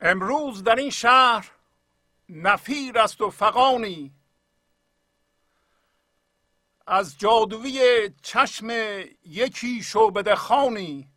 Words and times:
امروز 0.00 0.64
در 0.64 0.76
این 0.76 0.90
شهر 0.90 1.52
نفیر 2.28 2.98
است 2.98 3.20
و 3.20 3.30
فقانی 3.30 4.12
از 6.86 7.18
جادوی 7.18 8.10
چشم 8.22 8.70
یکی 9.24 9.82
شعبده 9.82 10.34
خانی. 10.34 11.10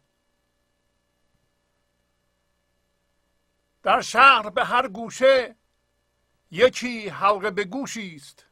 در 3.83 4.01
شهر 4.01 4.49
به 4.49 4.65
هر 4.65 4.87
گوشه 4.87 5.55
یکی 6.51 7.09
حلقه 7.09 7.51
به 7.51 7.63
گوشی 7.63 8.15
است. 8.15 8.45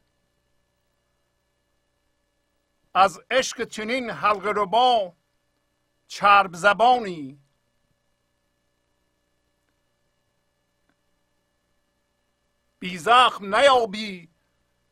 از 2.94 3.20
عشق 3.30 3.64
چنین 3.64 4.10
حلقه 4.10 4.52
با 4.64 5.16
چرب 6.06 6.54
زبانی. 6.54 7.40
بی 12.78 12.98
زخم 12.98 13.54
نیابی. 13.54 14.28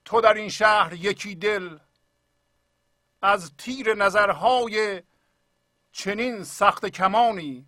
تو 0.05 0.21
در 0.21 0.35
این 0.35 0.49
شهر 0.49 0.93
یکی 0.93 1.35
دل. 1.35 1.79
از 3.23 3.57
تیر 3.57 3.95
نظرهای 3.95 5.03
چنین 5.93 6.45
سخت 6.45 6.87
کمانی. 6.87 7.67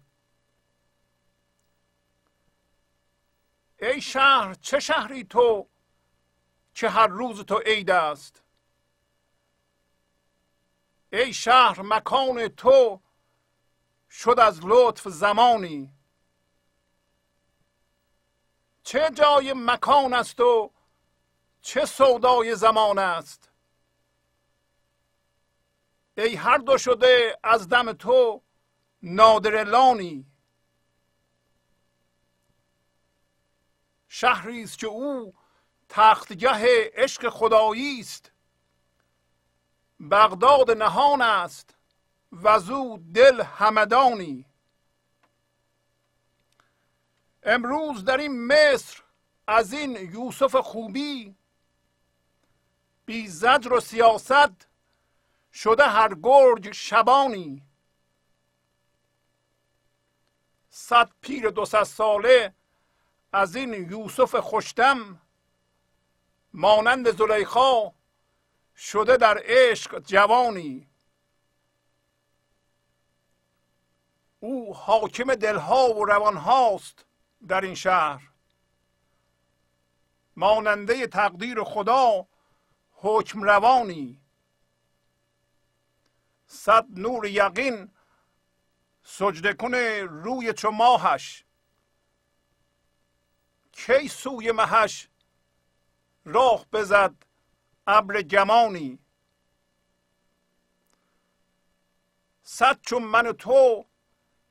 ای 3.81 4.01
شهر 4.01 4.55
چه 4.55 4.81
شهری 4.81 5.25
تو 5.25 5.69
که 6.75 6.89
هر 6.89 7.07
روز 7.07 7.41
تو 7.41 7.59
عید 7.59 7.91
است؟ 7.91 8.43
ای 11.12 11.33
شهر 11.33 11.83
مکان 11.83 12.48
تو 12.48 13.01
شد 14.11 14.39
از 14.41 14.61
لطف 14.65 15.09
زمانی. 15.09 15.98
چه 18.89 19.11
جای 19.14 19.53
مکان 19.56 20.14
است 20.14 20.41
و 20.41 20.70
چه 21.61 21.84
سودای 21.84 22.55
زمان 22.55 22.98
است؟ 22.98 23.50
ای 26.17 26.34
هر 26.34 26.58
دو 26.58 26.78
شده 26.78 27.39
از 27.42 27.69
دم 27.69 27.92
تو 27.92 28.42
نادر 29.03 29.64
لانی. 29.64 30.27
شهری 34.08 34.62
است 34.62 34.78
که 34.78 34.86
او 34.86 35.34
تختگه 35.89 36.91
عشق 36.95 37.28
خدایی 37.28 38.00
است. 38.00 38.33
بغداد 40.11 40.70
نهان 40.70 41.23
است 41.23 41.75
و 42.33 42.58
زو 42.58 42.98
دل 43.14 43.42
همدانی. 43.42 44.48
امروز 47.42 48.05
در 48.05 48.17
این 48.17 48.47
مصر 48.47 49.03
از 49.47 49.72
این 49.72 49.97
یوسف 50.14 50.56
خوبی 50.56 51.34
بی 53.06 53.28
زجر 53.28 53.72
و 53.72 53.80
سیاست 53.80 54.69
شده 55.53 55.84
هر 55.84 56.14
گرگ 56.14 56.72
شبانی. 56.72 57.62
صد 60.70 61.11
پیر 61.20 61.50
دو 61.50 61.64
ساله 61.64 62.55
از 63.33 63.56
این 63.56 63.73
یوسف 63.91 64.34
خوشتم 64.34 65.20
مانند 66.52 67.17
زلیخا 67.17 67.92
شده 68.77 69.17
در 69.17 69.41
عشق 69.45 69.98
جوانی. 69.98 70.89
او 74.41 74.75
حاکم 74.75 75.34
دلها 75.34 75.95
و 75.95 76.05
روانهاست. 76.05 77.08
در 77.48 77.61
این 77.61 77.75
شهر. 77.75 78.31
ماننده 80.36 81.06
تقدیر 81.06 81.64
خدا 81.64 82.27
حکم 82.92 83.42
روانی 83.42 84.20
صد 86.46 86.86
نور 86.90 87.27
یقین 87.27 87.90
سجده 89.02 89.55
کنه 89.55 90.02
روی 90.02 90.52
چو 90.52 90.70
ماهش. 90.70 91.45
کی 93.73 94.08
سوی 94.08 94.52
مهش 94.52 95.08
راه 96.24 96.67
بزد 96.73 97.14
ابر 97.86 98.23
گمانی. 98.23 98.98
صد 102.42 102.80
چون 102.80 103.02
من 103.02 103.27
و 103.27 103.33
تو 103.33 103.86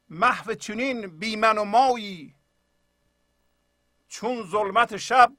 محو 0.09 0.53
چنین 0.53 1.19
بی 1.19 1.35
من 1.35 1.57
و 1.57 1.63
مایی. 1.63 2.36
چون 4.07 4.47
ظلمت 4.47 4.97
شب 4.97 5.33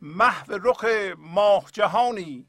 محو 0.00 0.52
رخ 0.52 0.84
ماه 1.16 1.70
جهانی. 1.72 2.48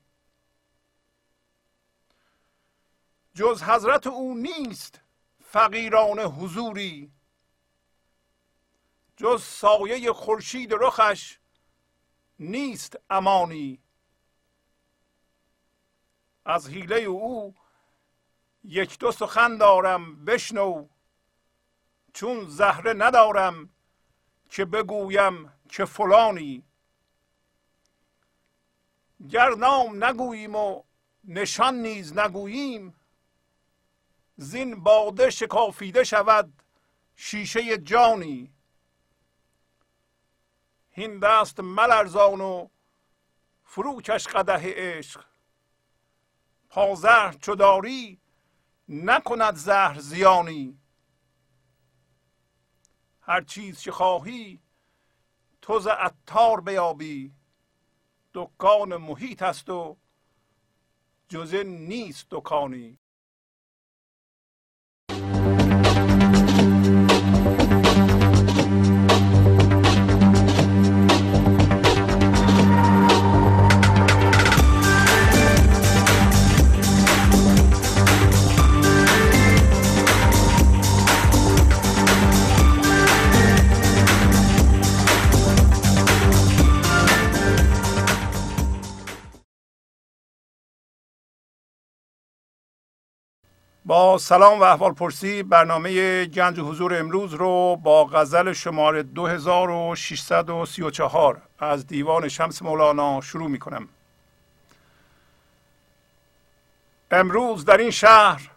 جز 3.34 3.64
حضرت 3.64 4.08
او 4.08 4.36
نیست 4.38 5.02
فقیران 5.42 6.20
حضوری. 6.20 7.12
جز 9.18 9.44
سایه 9.44 10.14
خورشید 10.14 10.74
رخش 10.74 11.40
نیست 12.40 12.98
امانی. 13.10 13.80
از 16.46 16.70
حیله 16.70 16.96
او 16.96 17.56
یک 18.64 19.00
دو 19.00 19.12
سخن 19.12 19.58
دارم 19.58 20.26
بشنو. 20.26 20.88
چون 22.14 22.46
زهره 22.46 22.94
ندارم 22.94 23.73
که 24.54 24.66
بگویم 24.66 25.52
که 25.70 25.86
فلانی. 25.86 26.64
گر 29.30 29.50
نام 29.50 30.04
نگوییم 30.04 30.56
و 30.56 30.84
نشان 31.24 31.76
نیز 31.76 32.18
نگوییم 32.18 32.96
زین 34.36 34.84
باده 34.84 35.30
شکافیده 35.30 36.04
شود 36.04 36.62
شیشه 37.16 37.78
جانی. 37.78 38.54
هین 40.92 41.20
دست 41.20 41.60
ملرزان 41.60 42.42
و 42.42 42.68
فروکش 43.64 44.28
قده 44.28 44.74
عشق. 44.76 45.26
پازهر 46.70 47.34
چو 47.34 47.56
داری 47.56 48.20
نکند 48.90 49.56
زهر 49.56 50.00
زیانی. 50.00 50.83
هر 53.26 53.42
چیز 53.42 53.82
که 53.82 53.92
خواهی 53.92 54.60
تو 55.62 55.80
ز 55.80 55.88
عطار 55.88 56.62
بیابی. 56.62 57.34
دکان 58.34 58.98
محیط 58.98 59.42
است 59.42 59.70
و 59.70 59.98
جزه 61.30 61.64
نیست 61.64 62.28
دکانی. 62.32 63.00
با 93.86 94.18
سلام 94.18 94.60
و 94.60 94.64
احوال 94.64 94.94
پرسی 94.94 95.44
برنامه 95.44 96.26
گنج 96.26 96.60
حضور 96.60 97.00
امروز 97.00 97.34
رو 97.34 97.76
با 97.76 98.06
غزل 98.06 98.54
شماره 98.54 99.04
2634 99.04 101.42
از 101.60 101.88
دیوان 101.88 102.28
شمس 102.28 102.62
مولانا 102.62 103.22
شروع 103.22 103.50
می 103.50 103.60
کنم 103.60 103.90
امروز 107.12 107.66
در 107.66 107.78
این 107.78 107.92
شهر 107.92 108.50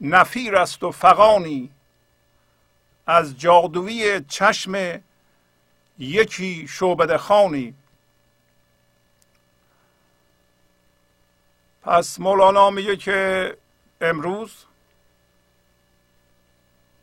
نفیر 0.00 0.56
است 0.56 0.82
و 0.82 0.90
فقانی 0.90 1.70
از 3.06 3.38
جادوی 3.38 4.20
چشم 4.28 5.00
یکی 5.98 6.68
شعبده 6.68 7.18
خانی. 7.18 7.74
پس 11.82 12.20
مولانا 12.20 12.70
میگه 12.70 12.96
که 12.96 13.56
امروز 14.00 14.64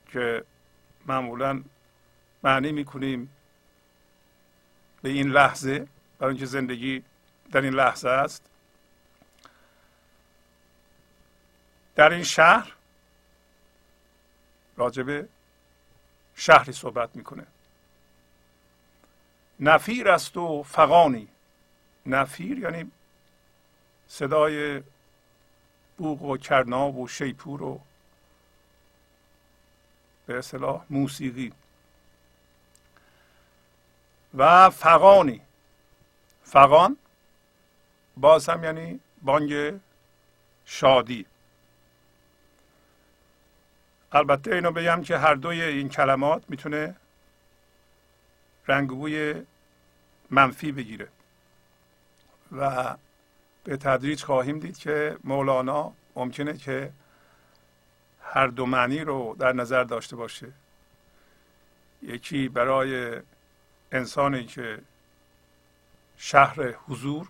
که 0.08 0.44
معمولا 1.06 1.64
معنی 2.44 2.72
می‌کنیم 2.72 3.36
به 5.02 5.10
این 5.10 5.30
لحظه 5.30 5.88
برای 6.20 6.32
اینکه 6.32 6.46
زندگی 6.46 7.04
در 7.52 7.62
این 7.62 7.74
لحظه 7.74 8.10
است. 8.10 8.50
در 11.96 12.10
این 12.10 12.24
شهر 12.24 12.74
راجب 14.78 15.28
شهری 16.36 16.72
صحبت 16.72 17.16
می‌کنه. 17.16 17.48
نفیر 19.60 20.10
است 20.10 20.38
و 20.38 20.64
فقانی 20.64 21.28
نفیر 22.06 22.60
یعنی 22.60 22.92
صدای 24.08 24.84
بوق 25.98 26.22
و 26.22 26.38
کرناب 26.38 26.98
و 26.98 27.08
شیپور 27.08 27.64
و 27.64 27.82
به 30.26 30.38
اصطلاح 30.38 30.86
موسیقی. 30.90 31.54
و 34.38 34.70
فقانی 34.70 35.42
فقان 36.44 36.98
باز 38.18 38.50
هم 38.50 38.64
یعنی 38.64 39.00
بانگ 39.22 39.80
شادی. 40.66 41.26
البته 44.12 44.56
اینو 44.56 44.72
بگم 44.72 45.02
که 45.02 45.18
هر 45.18 45.36
دوی 45.36 45.62
این 45.62 45.90
کلمات 45.90 46.44
می‌تونه 46.50 46.96
رنگبوی 48.68 49.46
منفی 50.30 50.72
بگیره. 50.72 51.08
و 52.52 52.96
به 53.64 53.78
تدریج 53.78 54.24
خواهیم 54.24 54.60
دید 54.60 54.78
که 54.78 55.18
مولانا 55.24 55.94
ممکنه 56.16 56.58
که 56.58 56.92
هر 58.22 58.48
دو 58.48 58.66
معنی 58.66 59.00
رو 59.00 59.36
در 59.40 59.54
نظر 59.54 59.84
داشته 59.84 60.16
باشه. 60.16 60.48
یکی 62.02 62.50
برای 62.50 63.22
انسانی 63.92 64.46
که 64.46 64.82
شهر 66.18 66.72
حضور 66.72 67.30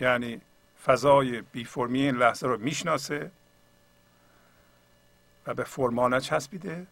یعنی 0.00 0.40
فضای 0.84 1.40
بی 1.40 1.64
فرمی 1.64 2.02
این 2.02 2.16
لحظه 2.16 2.46
رو 2.46 2.58
می‌شناسه 2.58 3.30
و 5.46 5.54
به 5.54 5.64
فرمانه 5.64 6.20
چسبیده. 6.20 6.86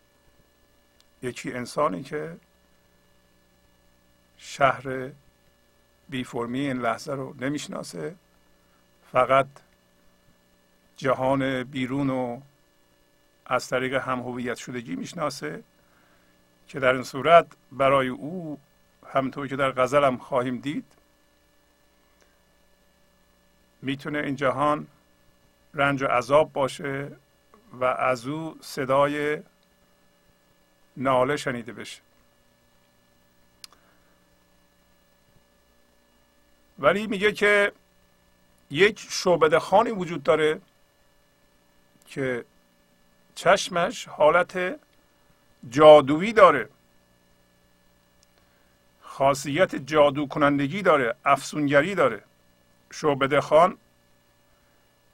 یکی 1.23 1.53
انسانی 1.53 2.03
که 2.03 2.37
شهر 4.39 5.11
بی 6.09 6.25
فرمی 6.25 6.61
این 6.61 6.79
لحظه 6.79 7.13
رو 7.13 7.35
نمی‌شناسه. 7.41 8.15
فقط 9.13 9.47
جهان 10.97 11.65
بیرون 11.65 12.11
و 12.11 12.41
از 13.47 13.69
طریق 13.69 13.95
هم 13.95 14.21
هویت 14.21 14.57
شدگی 14.57 14.97
می‌شناسه 14.97 15.63
که 16.69 16.81
در 16.81 16.93
این 16.95 17.03
صورت 17.03 17.47
برای 17.73 18.09
او 18.09 18.61
همطور 19.07 19.49
که 19.49 19.57
در 19.57 19.73
غزلم 19.73 20.17
خواهیم 20.17 20.59
دید 20.59 20.85
می‌تونه 23.83 24.19
این 24.19 24.37
جهان 24.37 24.87
رنج 25.75 26.03
و 26.03 26.07
عذاب 26.07 26.53
باشه 26.53 27.11
و 27.73 27.85
از 27.85 28.27
او 28.27 28.59
صدای 28.61 29.43
ناله 30.97 31.37
شنیده 31.37 31.73
بشه. 31.73 32.06
ولی 36.79 37.07
میگه 37.07 37.33
که 37.33 37.73
یک 38.71 39.07
شعبده 39.11 39.59
خانی 39.59 39.91
وجود 39.91 40.23
داره 40.23 40.61
که 42.07 42.45
چشمش 43.35 44.09
حالت 44.09 44.81
جادویی 45.71 46.33
داره. 46.33 46.69
خاصیت 49.01 49.75
جادو 49.77 50.27
کنندگی 50.27 50.83
داره 50.83 51.15
افسونگری 51.25 51.95
داره. 51.95 52.23
شعبده 52.93 53.41
خان 53.41 53.79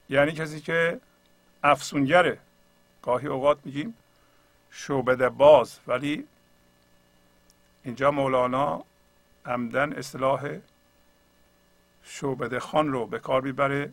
یعنی 0.08 0.32
کسی 0.32 0.60
که 0.60 1.00
افسونگره. 1.62 2.38
گاهی 3.02 3.26
اوقات 3.26 3.58
میگیم 3.64 3.94
شعبده 4.70 5.28
باز 5.28 5.78
ولی 5.86 6.26
اینجا 7.84 8.10
مولانا 8.10 8.84
عمدن 9.46 9.92
اصطلاح 9.92 10.58
شعبده 12.04 12.60
خان 12.60 12.92
رو 12.92 13.06
به 13.06 13.18
کار 13.18 13.42
می‌بره 13.42 13.92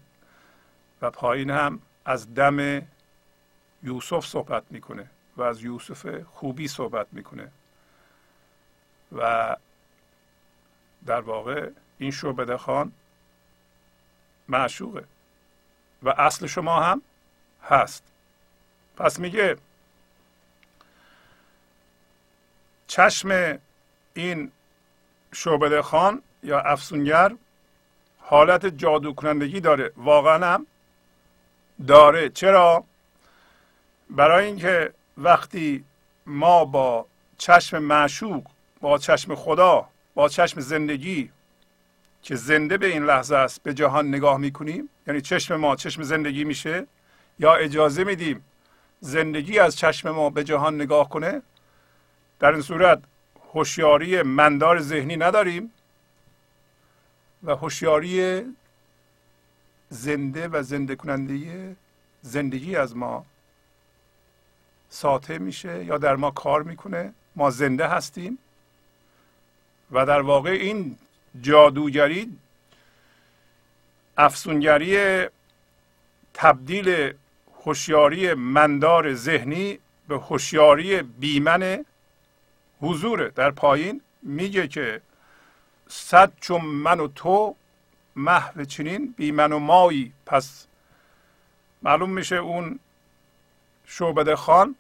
و 1.01 1.11
پایین 1.11 1.49
هم 1.49 1.81
از 2.05 2.33
دم 2.33 2.87
یوسف 3.83 4.25
صحبت 4.25 4.63
می‌کنه 4.69 5.09
و 5.37 5.41
از 5.41 5.61
یوسف 5.63 6.23
خوبی 6.23 6.67
صحبت 6.67 7.07
می‌کنه. 7.11 7.51
و 9.17 9.55
در 11.05 11.21
واقع 11.21 11.69
این 11.97 12.11
شعبده 12.11 12.57
خان 12.57 12.91
معشوقه 14.47 15.03
و 16.03 16.09
اصل 16.09 16.47
شما 16.47 16.83
هم 16.83 17.01
هست. 17.63 18.03
پس 18.97 19.19
میگه 19.19 19.57
چشم 22.87 23.59
این 24.13 24.51
شعبده 25.33 25.81
خان 25.81 26.21
یا 26.43 26.59
افسونگر 26.59 27.35
حالت 28.29 28.65
جادو 28.65 29.13
کنندگی 29.13 29.59
داره. 29.59 29.91
واقعا 29.97 30.53
هم 30.53 30.65
داره. 31.87 32.29
چرا؟ 32.29 32.83
برای 34.09 34.45
اینکه 34.45 34.93
وقتی 35.17 35.83
ما 36.25 36.65
با 36.65 37.05
چشم 37.37 37.77
معشوق 37.77 38.43
با 38.81 38.97
چشم 38.97 39.35
خدا 39.35 39.87
با 40.13 40.29
چشم 40.29 40.59
زندگی 40.59 41.31
که 42.23 42.35
زنده 42.35 42.77
به 42.77 42.87
این 42.87 43.05
لحظه 43.05 43.35
است 43.35 43.63
به 43.63 43.73
جهان 43.73 44.07
نگاه 44.07 44.37
می‌کنیم 44.37 44.89
یعنی 45.07 45.21
چشم 45.21 45.55
ما 45.55 45.75
چشم 45.75 46.03
زندگی 46.03 46.43
میشه 46.43 46.85
یا 47.39 47.55
اجازه 47.55 48.03
میدیم 48.03 48.45
زندگی 48.99 49.59
از 49.59 49.77
چشم 49.77 50.11
ما 50.11 50.29
به 50.29 50.43
جهان 50.43 50.75
نگاه 50.75 51.09
کنه 51.09 51.41
در 52.39 52.51
این 52.51 52.61
صورت 52.61 53.01
هوشیاری 53.53 54.21
مندار 54.21 54.79
ذهنی 54.79 55.17
نداریم. 55.17 55.71
و 57.43 57.55
هوشیاری 57.55 58.43
زنده 59.89 60.47
و 60.47 60.63
زنده 60.63 60.95
کننده 60.95 61.75
زندگی 62.21 62.75
از 62.75 62.97
ما 62.97 63.25
ساطع 64.89 65.37
میشه 65.37 65.85
یا 65.85 65.97
در 65.97 66.15
ما 66.15 66.31
کار 66.31 66.63
می‌کنه. 66.63 67.13
ما 67.35 67.49
زنده 67.49 67.87
هستیم 67.87 68.37
و 69.91 70.05
در 70.05 70.21
واقع 70.21 70.49
این 70.49 70.97
جادوگری 71.41 72.37
افسونگری 74.17 75.25
تبدیل 76.33 77.13
هوشیاری 77.65 78.33
مندار 78.33 79.13
ذهنی 79.13 79.79
به 80.07 80.17
هوشیاری 80.17 81.01
بیمن 81.01 81.85
حضوره. 82.81 83.29
در 83.29 83.51
پایین 83.51 84.01
میگه 84.21 84.67
که 84.67 85.01
صد 85.91 86.33
چون 86.39 86.61
من 86.61 86.99
و 86.99 87.07
تو 87.07 87.55
محو 88.15 88.63
چنین 88.63 89.13
بی 89.17 89.31
من 89.31 89.51
و 89.51 89.59
مایی. 89.59 90.13
پس 90.25 90.67
معلوم 91.81 92.09
میشه 92.09 92.35
اون 92.35 92.79
شعبده 93.85 94.35
خان 94.35 94.75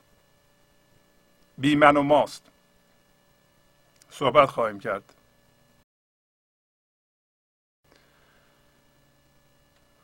بی 1.57 1.75
من 1.75 1.97
و 1.97 2.01
ماست. 2.01 2.45
صحبت 4.09 4.49
خواهیم 4.49 4.79
کرد. 4.79 5.13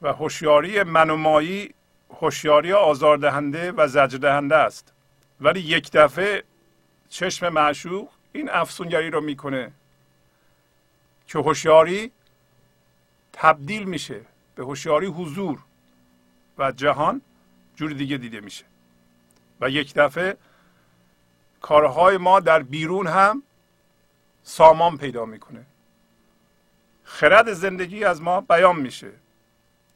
و 0.02 0.14
هوشیاری 0.14 0.84
من 0.84 1.10
و 1.10 1.16
مایی 1.16 1.74
هوشیاری 2.10 2.74
آزاردهنده 2.74 3.72
و 3.72 3.88
زجردهنده 3.88 4.56
است. 4.56 4.94
ولی 5.42 5.60
یک 5.60 5.92
دفعه 5.92 6.44
چشم 7.10 7.50
معشوق 7.50 8.10
این 8.34 8.50
افسونگری 8.50 9.10
رو 9.10 9.22
می‌کنه. 9.22 9.72
که 11.28 11.40
هوشیاری 11.40 12.12
تبدیل 13.34 13.84
میشه 13.84 14.22
به 14.56 14.64
هوشیاری 14.64 15.08
حضور 15.08 15.60
و 16.58 16.72
جهان 16.72 17.22
جور 17.76 17.92
دیگه 17.92 18.18
دیده 18.18 18.42
میشه. 18.42 18.66
و 19.62 19.70
یک 19.70 19.94
دفعه 19.94 20.38
کارهای 21.62 22.18
ما 22.18 22.40
در 22.40 22.64
بیرون 22.64 23.08
هم 23.08 23.44
سامان 24.44 24.98
پیدا 24.98 25.26
می‌کنه. 25.26 25.66
خرد 27.04 27.54
زندگی 27.54 28.04
از 28.04 28.22
ما 28.22 28.42
بیان 28.42 28.76
میشه 28.76 29.12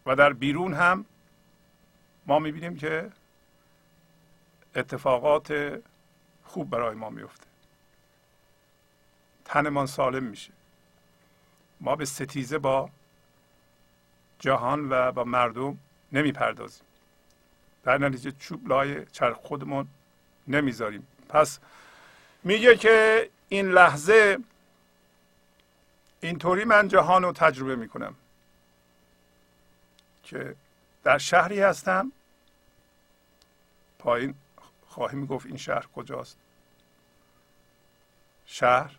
و 0.06 0.16
در 0.16 0.34
بیرون 0.34 0.74
هم 0.74 1.06
ما 2.26 2.40
می‌بینیم 2.40 2.76
که 2.78 3.12
اتفاقات 4.76 5.80
خوب 6.44 6.70
برای 6.70 6.96
ما 6.96 7.10
میفته 7.10 7.48
تنمان 9.46 9.86
سالم 9.86 10.24
میشه. 10.24 10.59
ما 11.82 11.96
به 11.96 12.06
ستیزه 12.06 12.58
با 12.58 12.90
جهان 14.40 14.90
و 14.90 15.12
با 15.12 15.24
مردم 15.24 15.78
نمی‌پردازیم. 16.12 16.84
در 17.84 17.98
نتیجه 17.98 18.32
چوب 18.32 18.68
لای 18.68 19.06
چرخ 19.06 19.38
خودمون 19.38 19.88
نمی‌ذاریم. 20.48 21.08
پس 21.30 21.60
میگه 22.44 22.78
که 22.78 23.30
این 23.50 23.72
لحظه 23.72 24.38
اینطوری 26.22 26.64
من 26.64 26.88
جهان 26.88 27.24
رو 27.24 27.32
تجربه 27.32 27.76
می‌کنم 27.76 28.16
که 30.24 30.56
در 31.04 31.18
شهری 31.18 31.62
هستم. 31.62 32.12
پایین 34.00 34.36
خواهیم 34.88 35.26
گفت 35.26 35.46
این 35.46 35.58
شهر 35.58 35.86
کجاست؟ 35.96 36.38
شهر 38.46 38.96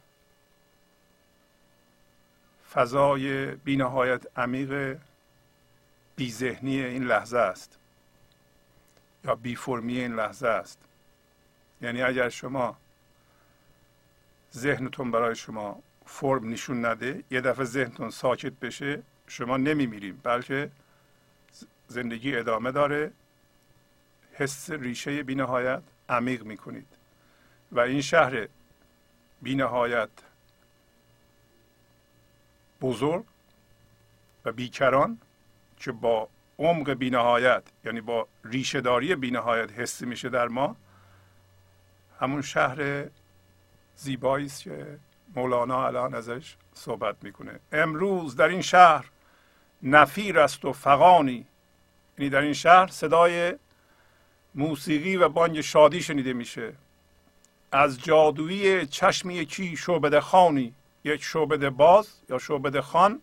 فضای 2.72 3.46
بینهایت 3.46 4.38
عمیق 4.38 4.98
ذهنی 6.28 6.80
این 6.80 7.04
لحظه 7.04 7.38
است. 7.38 7.78
یا 9.24 9.34
بی 9.34 9.56
فرمی 9.56 9.98
این 9.98 10.14
لحظه 10.14 10.48
است. 10.48 10.78
یعنی 11.82 12.02
اگر 12.02 12.28
شما 12.28 12.76
ذهنتون 14.54 15.10
برای 15.10 15.34
شما 15.34 15.82
فرم 16.06 16.48
نشون 16.48 16.84
نده 16.84 17.24
یه 17.30 17.40
دفعه 17.40 17.64
ذهنتون 17.64 18.10
ساکت 18.10 18.52
بشه 18.52 19.02
شما 19.26 19.56
نمیمیریم 19.56 20.20
بلکه 20.22 20.70
زندگی 21.88 22.36
ادامه 22.36 22.72
داره. 22.72 23.12
حس 24.32 24.70
ریشه 24.70 25.22
بینهایت 25.22 25.82
عمیق 26.08 26.42
می‌کنید. 26.42 26.86
و 27.72 27.80
این 27.80 28.00
شهر 28.00 28.48
بینهایت 29.42 30.08
بزرگ 32.80 33.24
و 34.44 34.52
بیکران 34.52 35.18
که 35.76 35.92
با 35.92 36.28
عمق 36.58 36.90
بینهایت 36.90 37.62
یعنی 37.84 38.00
با 38.00 38.28
ریشه 38.44 38.80
داری 38.80 39.14
بینهایت 39.14 39.72
حسی 39.72 40.06
میشه 40.06 40.28
در 40.28 40.48
ما 40.48 40.76
همون 42.20 42.42
شهر 42.42 43.04
زیبایی 43.96 44.46
است 44.46 44.62
که 44.62 44.98
مولانا 45.36 45.86
الان 45.86 46.14
ازش 46.14 46.56
صحبت 46.74 47.16
می‌کنه. 47.22 47.60
امروز 47.72 48.36
در 48.36 48.48
این 48.48 48.62
شهر 48.62 49.04
نفیر 49.82 50.38
است 50.38 50.64
و 50.64 50.72
فقانی 50.72 51.46
یعنی 52.18 52.30
در 52.30 52.40
این 52.40 52.52
شهر 52.52 52.86
صدای 52.86 53.54
موسیقی 54.54 55.16
و 55.16 55.28
بانگ 55.28 55.60
شادی 55.60 56.02
شنیده 56.02 56.32
میشه. 56.32 56.72
از 57.72 58.02
جادویی 58.02 58.86
چشم 58.86 59.30
یکی 59.30 59.76
شعبده 59.76 60.20
خانی. 60.20 60.74
یک 61.04 61.22
شعبده 61.22 61.70
باز 61.70 62.08
یا 62.28 62.38
شعبده 62.38 62.80
خان. 62.80 63.22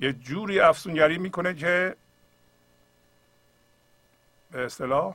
یه 0.00 0.12
جوری 0.12 0.60
افسونگری 0.60 1.18
می‌کنه 1.18 1.54
که 1.54 1.96
به 4.50 4.64
اصطلاح 4.64 5.14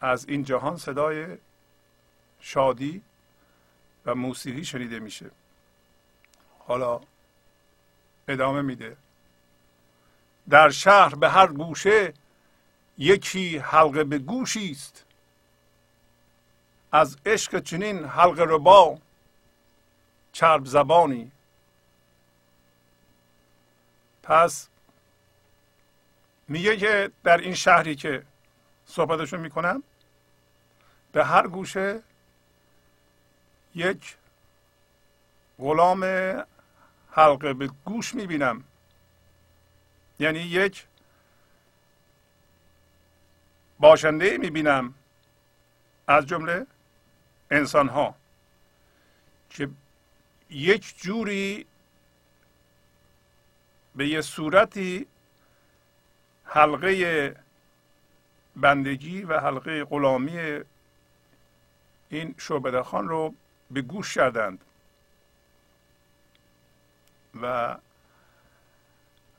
از 0.00 0.28
این 0.28 0.44
جهان 0.44 0.76
صدای 0.76 1.38
شادی 2.40 3.02
و 4.06 4.14
موسیقی 4.14 4.64
شنیده 4.64 4.98
میشه. 4.98 5.30
حالا 6.58 7.00
ادامه 8.28 8.62
میده. 8.62 8.96
در 10.48 10.70
شهر 10.70 11.14
به 11.14 11.30
هر 11.30 11.46
گوشه 11.46 12.14
یکی 12.98 13.58
حلقه 13.58 14.04
به 14.04 14.18
گوشی 14.18 14.70
است. 14.70 15.04
از 16.92 17.16
عشق 17.26 17.58
چنین 17.58 18.04
حلقه 18.04 18.44
ربا 18.48 18.98
چرب 20.32 20.66
زبانی. 20.66 21.32
پس 24.22 24.68
میگه 26.48 26.76
که 26.76 27.10
در 27.24 27.38
این 27.38 27.54
شهری 27.54 27.96
که 27.96 28.22
صحبتشون 28.86 29.40
می‌کنم 29.40 29.82
به 31.12 31.24
هر 31.24 31.46
گوشه 31.46 32.02
یک 33.74 34.16
غلام 35.58 36.04
حلقه 37.10 37.54
به 37.54 37.70
گوش 37.84 38.14
می‌بینم. 38.14 38.64
یعنی 40.18 40.38
یک 40.38 40.86
باشنده 43.78 44.38
می‌بینم. 44.38 44.94
از 46.06 46.26
جمله 46.26 46.66
انسان 47.52 47.88
ها 47.88 48.14
که 49.50 49.68
یک 50.50 50.94
جوری 50.96 51.66
به 53.96 54.08
یه 54.08 54.20
صورتی 54.20 55.06
حلقه 56.44 57.36
بندگی 58.56 59.22
و 59.22 59.40
حلقه 59.40 59.84
غلامی 59.84 60.60
این 62.08 62.34
شعبده 62.38 62.82
خان 62.82 63.08
رو 63.08 63.34
به 63.70 63.82
گوش 63.82 64.14
کردند 64.14 64.64
و 67.42 67.76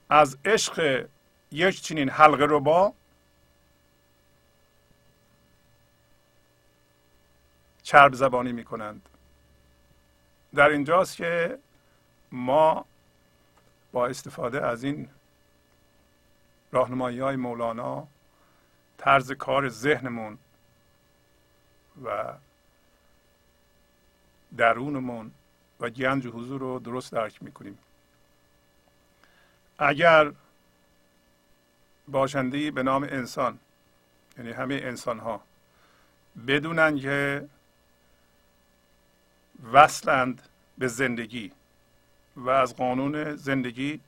از 0.09 0.37
عشق 0.45 1.07
یک 1.51 1.81
چنین 1.81 2.09
حلقه 2.09 2.45
رو 2.45 2.59
با 2.59 2.93
چرب 7.83 8.13
زبانی 8.13 8.51
می 8.51 8.63
کنند 8.63 9.09
در 10.55 10.69
اینجاست 10.69 11.15
که 11.15 11.59
ما 12.31 12.85
با 13.91 14.07
استفاده 14.07 14.65
از 14.65 14.83
این 14.83 15.09
راهنمایی 16.71 17.19
های 17.19 17.35
مولانا 17.35 18.07
طرز 18.97 19.31
کار 19.31 19.69
ذهنمون 19.69 20.37
و 22.03 22.33
درونمون 24.57 25.31
و 25.79 25.89
گنج 25.89 26.27
حضور 26.27 26.61
رو 26.61 26.79
درست 26.79 27.11
درک 27.11 27.43
می‌کنیم. 27.43 27.77
اگر 29.79 30.31
باشنده 32.07 32.71
به 32.71 32.83
نام 32.83 33.03
انسان 33.03 33.59
یعنی 34.37 34.51
همه 34.51 34.75
انسان 34.75 35.19
ها 35.19 35.41
بدونن 36.47 36.99
که 36.99 37.47
وصلند 39.73 40.41
به 40.77 40.87
زندگی 40.87 41.51
و 42.35 42.49
از 42.49 42.75
قانون 42.75 43.35
زندگی 43.35 43.99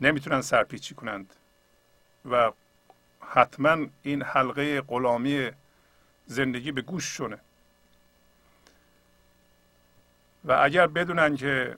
نمی‌تونن 0.00 0.40
سرپیچی 0.40 0.94
کنند. 0.94 1.34
و 2.30 2.52
حتما 3.20 3.86
این 4.02 4.22
حلقه 4.22 4.80
غلامی 4.80 5.50
زندگی 6.26 6.72
به 6.72 6.82
گوش 6.82 7.16
شونه. 7.16 7.38
و 10.44 10.52
اگر 10.52 10.86
بدونن 10.86 11.36
که 11.36 11.76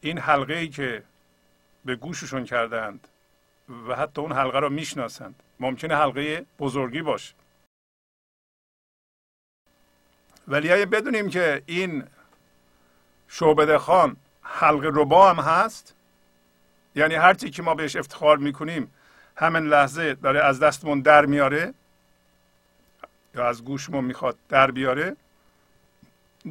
این 0.00 0.18
حلقه 0.18 0.54
ای 0.54 0.68
که 0.68 1.02
به 1.84 1.96
گوششون 1.96 2.44
کردند 2.44 3.08
و 3.88 3.94
حتی 3.94 4.20
اون 4.20 4.32
حلقه 4.32 4.58
را 4.58 4.68
می‌شناسند 4.68 5.42
ممکنه 5.60 5.96
حلقه 5.96 6.46
بزرگی 6.58 7.02
باشه. 7.02 7.34
ولی 10.48 10.72
اگه 10.72 10.86
بدونیم 10.86 11.28
که 11.28 11.62
این 11.66 12.04
شعبده 13.28 13.78
خان 13.78 14.16
حلقه 14.42 14.90
ربا 14.94 15.30
هم 15.30 15.42
هست 15.42 15.94
یعنی 16.94 17.14
هرچی 17.14 17.50
که 17.50 17.62
ما 17.62 17.74
بهش 17.74 17.96
افتخار 17.96 18.36
می‌کنیم 18.36 18.92
همین 19.36 19.62
لحظه 19.62 20.14
داره 20.14 20.44
از 20.44 20.60
دستمون 20.60 21.00
در 21.00 21.26
میاره 21.26 21.74
یا 23.34 23.48
از 23.48 23.64
گوشمون 23.64 24.04
می‌خواد 24.04 24.36
در 24.48 24.70
بیاره 24.70 25.16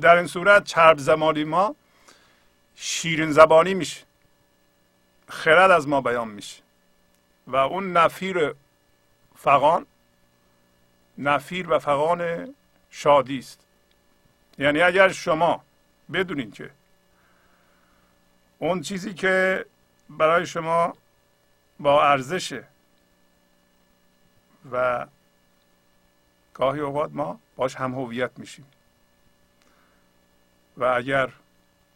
در 0.01 0.15
این 0.15 0.27
صورت 0.27 0.63
چرب 0.63 0.97
زمانی 0.97 1.43
ما 1.43 1.75
شیرین 2.75 3.31
زبانی 3.31 3.73
میشه 3.73 4.05
خرد 5.29 5.71
از 5.71 5.87
ما 5.87 6.01
بیان 6.01 6.27
میشه. 6.27 6.61
و 7.47 7.55
اون 7.55 7.97
نفیر 7.97 8.53
فقان 9.37 9.85
نفیر 11.17 11.69
و 11.69 11.79
فقان 11.79 12.53
شادی 12.89 13.39
است. 13.39 13.64
یعنی 14.57 14.81
اگر 14.81 15.09
شما 15.09 15.63
بدونین 16.13 16.51
که 16.51 16.71
اون 18.59 18.81
چیزی 18.81 19.13
که 19.13 19.65
برای 20.09 20.45
شما 20.45 20.97
با 21.79 22.03
ارزشه 22.03 22.63
و 24.71 25.07
گاهی 26.53 26.79
اوقات 26.79 27.11
ما 27.13 27.39
باش 27.55 27.75
هم 27.75 27.93
هویت 27.93 28.31
میشیم. 28.39 28.65
و 30.77 30.83
اگر 30.83 31.29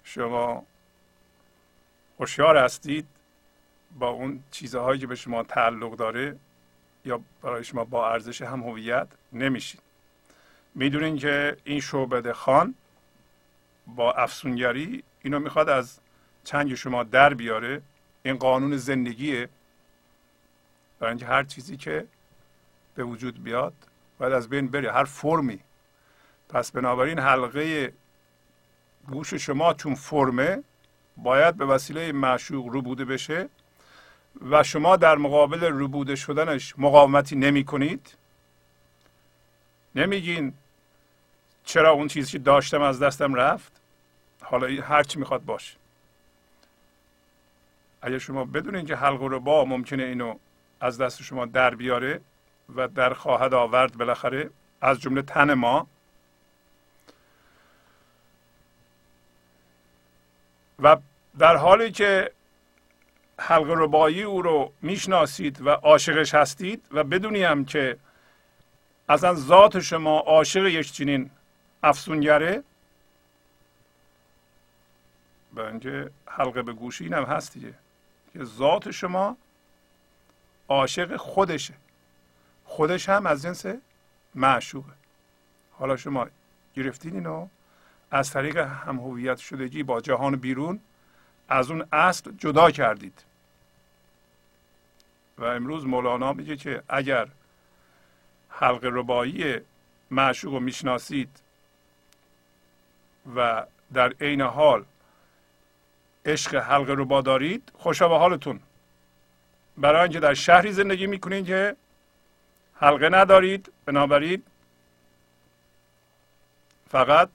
شما 0.04 0.66
هوشیار 2.20 2.58
هستید 2.58 3.08
با 4.00 4.10
اون 4.10 4.44
چیزهایی 4.52 5.00
که 5.00 5.08
به 5.08 5.16
شما 5.16 5.44
تعلق 5.44 5.96
داره 5.96 6.40
یا 7.06 7.22
برای 7.42 7.64
شما 7.64 7.86
با 7.86 8.12
ارزش 8.12 8.42
هم 8.42 8.64
هویت 8.64 9.08
نمیشید 9.34 9.89
می‌دونین 10.80 11.18
که 11.18 11.58
این 11.64 11.80
شعبده 11.80 12.34
خان 12.34 12.76
با 13.88 14.14
افسونگری 14.14 15.04
اینو 15.22 15.40
می‌خواد 15.40 15.70
از 15.70 16.00
چنگ 16.44 16.76
شما 16.76 17.04
در 17.04 17.34
بیاره. 17.34 17.82
این 18.24 18.38
قانون 18.38 18.78
زندگیه. 18.78 19.50
برای 21.00 21.12
اینکه 21.12 21.26
هر 21.26 21.44
چیزی 21.44 21.78
که 21.78 22.06
به 22.96 23.04
وجود 23.04 23.44
بیاد 23.44 23.74
باید 24.18 24.34
از 24.34 24.50
بین 24.50 24.68
بره. 24.68 24.92
هر 24.92 25.04
فرمی. 25.04 25.60
پس 26.50 26.72
بنابراین 26.72 27.20
حلقه 27.20 27.94
گوش 29.08 29.34
شما 29.34 29.74
چون 29.74 29.96
فرمه 29.96 30.64
باید 31.18 31.56
به 31.56 31.66
وسیله 31.66 32.12
معشوق 32.12 32.68
روبوده 32.68 33.06
بشه 33.06 33.50
و 34.50 34.64
شما 34.64 34.96
در 34.96 35.16
مقابل 35.16 35.64
روبوده 35.64 36.16
شدنش 36.16 36.74
مقاومتی 36.78 37.36
نمی 37.36 37.64
کنید 37.64 38.16
نمیگین 39.96 40.54
چرا 41.70 41.92
اون 41.92 42.08
چیزی 42.08 42.32
که 42.32 42.40
داشتم 42.40 42.82
از 42.82 43.00
دستم 43.00 43.34
رفت؟ 43.34 43.72
حالا 44.42 44.82
هر 44.84 45.04
چی 45.04 45.20
می‌خواد 45.20 45.46
باشه 45.46 45.78
اگر 48.02 48.18
شما 48.18 48.46
بدونین 48.46 48.86
که 48.86 48.96
حلق 48.96 49.22
رو 49.22 49.40
با 49.40 49.66
ممکنه 49.66 50.04
اینو 50.04 50.36
از 50.82 50.98
دست 50.98 51.22
شما 51.22 51.46
در 51.46 51.76
بیاره 51.76 52.22
و 52.76 52.88
در 52.88 53.14
خواهد 53.14 53.54
آورد 53.54 53.98
بالاخره 53.98 54.50
از 54.82 55.00
جمله 55.00 55.22
تن 55.22 55.54
ما 55.54 55.88
و 60.80 60.98
در 61.40 61.56
حالی 61.56 61.92
که 61.92 62.32
حلق 63.40 63.70
ربایی 63.70 64.24
او 64.24 64.42
رو 64.42 64.74
می‌شناسید 64.82 65.62
و 65.62 65.70
عاشقش 65.70 66.34
هستید 66.34 66.86
و 66.92 67.04
بدونیم 67.04 67.66
که 67.66 67.98
اصلا 69.10 69.34
ذات 69.34 69.80
شما 69.80 70.20
عاشق 70.20 70.66
یک 70.66 70.92
چنین 70.92 71.32
افسونگره؟ 71.84 72.64
به 75.54 75.68
اینکه 75.68 76.12
حلقه 76.26 76.62
به 76.62 76.74
گوشی 76.74 77.08
هم 77.08 77.24
هست 77.24 77.54
دیگه. 77.54 77.74
که 78.34 78.44
ذات 78.44 78.92
شما 78.92 79.38
عاشق 80.68 81.16
خودشه. 81.16 81.74
خودش 82.66 83.10
هم 83.10 83.26
از 83.26 83.42
جنس 83.42 83.66
معشوقه. 84.36 84.94
حالا 85.72 85.98
شما 85.98 86.28
گرفتین 86.76 87.14
اینو 87.14 87.48
از 88.12 88.32
طریق 88.32 88.58
هم 88.58 89.00
هویت 89.00 89.38
شدگی 89.38 89.84
با 89.84 90.02
جهان 90.02 90.36
بیرون 90.36 90.80
از 91.50 91.72
اون 91.72 91.88
اصل 91.92 92.32
جدا 92.32 92.72
کردید. 92.72 93.24
و 95.38 95.44
امروز 95.44 95.86
مولانا 95.86 96.34
میگه 96.34 96.58
که 96.58 96.84
اگر 96.90 97.28
حلق 98.50 98.80
ربایی 98.84 99.58
معشوق 100.12 100.54
رو 100.54 100.60
می‌شناسید 100.60 101.30
و 103.36 103.66
در 103.94 104.14
عین 104.22 104.42
حال 104.42 104.86
عشق 106.26 106.56
حلق 106.56 106.90
ربا 106.90 107.22
دارید 107.22 107.72
خوشا 107.78 108.08
به 108.08 108.18
حالتون. 108.18 108.60
برای 109.78 110.02
اینکه 110.02 110.20
در 110.20 110.34
شهری 110.34 110.72
زندگی 110.72 111.08
می‌کنید 111.08 111.46
که 111.46 111.76
حلقه 112.76 113.10
ندارید 113.10 113.72
بنابراین 113.86 114.44
فقط 116.92 117.30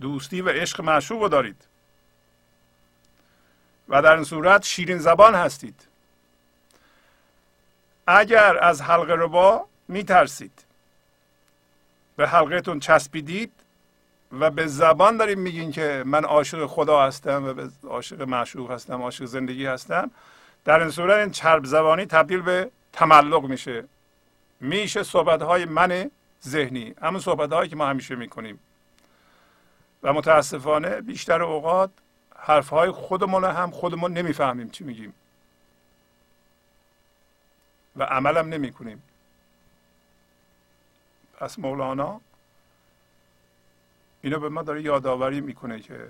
دوستی 0.00 0.40
و 0.40 0.48
عشق 0.48 0.80
معشوق 0.80 1.22
رو 1.22 1.28
دارید. 1.28 1.66
و 3.88 4.02
در 4.02 4.14
این 4.14 4.24
صورت 4.24 4.64
شیرین 4.64 4.98
زبان 4.98 5.34
هستید. 5.34 5.86
اگر 8.06 8.58
از 8.58 8.82
حلقه 8.82 9.14
ربا 9.14 9.68
میترسید 9.88 10.64
به 12.16 12.28
حلقهتون 12.28 12.80
چسبیدید 12.80 13.52
و 14.32 14.50
به 14.50 14.66
زبان 14.66 15.16
داریم 15.16 15.38
میگین 15.38 15.72
که 15.72 16.02
من 16.06 16.24
عاشق 16.24 16.66
خدا 16.66 17.02
هستم 17.02 17.44
و 17.44 17.54
به 17.54 17.70
عاشق 17.88 18.22
معشوق 18.22 18.70
هستم 18.70 19.02
عاشق 19.02 19.24
زندگی 19.24 19.66
هستم. 19.66 20.10
در 20.64 20.80
این 20.80 20.90
صورت 20.90 21.18
این 21.18 21.30
چرب 21.30 21.64
زبانی 21.64 22.06
تبدیل 22.06 22.42
به 22.42 22.70
تملق 22.92 23.44
میشه. 23.44 23.84
میشه 24.60 25.02
صحبت 25.02 25.42
های 25.42 25.64
من 25.64 26.10
ذهنی 26.44 26.94
همون 27.02 27.20
صحبت 27.20 27.52
هایی 27.52 27.70
که 27.70 27.76
ما 27.76 27.86
همیشه 27.86 28.14
می‌کنیم. 28.14 28.60
و 30.02 30.12
متاسفانه 30.12 31.00
بیشتر 31.00 31.42
اوقات 31.42 31.90
حرف 32.36 32.68
های 32.68 32.90
خودمون 32.90 33.44
هم 33.44 33.70
خودمون 33.70 34.12
نمی‌فهمیم 34.12 34.70
چی 34.70 34.84
میگیم. 34.84 35.14
و 37.96 38.02
عملم 38.02 38.48
نمی 38.48 38.72
کنیم 38.72 39.02
پس 41.38 41.58
مولانا 41.58 42.20
اینو 44.22 44.40
به 44.40 44.48
ما 44.48 44.62
داره 44.62 44.82
یادآوری 44.82 45.40
می‌کنه 45.40 45.80
که 45.80 46.08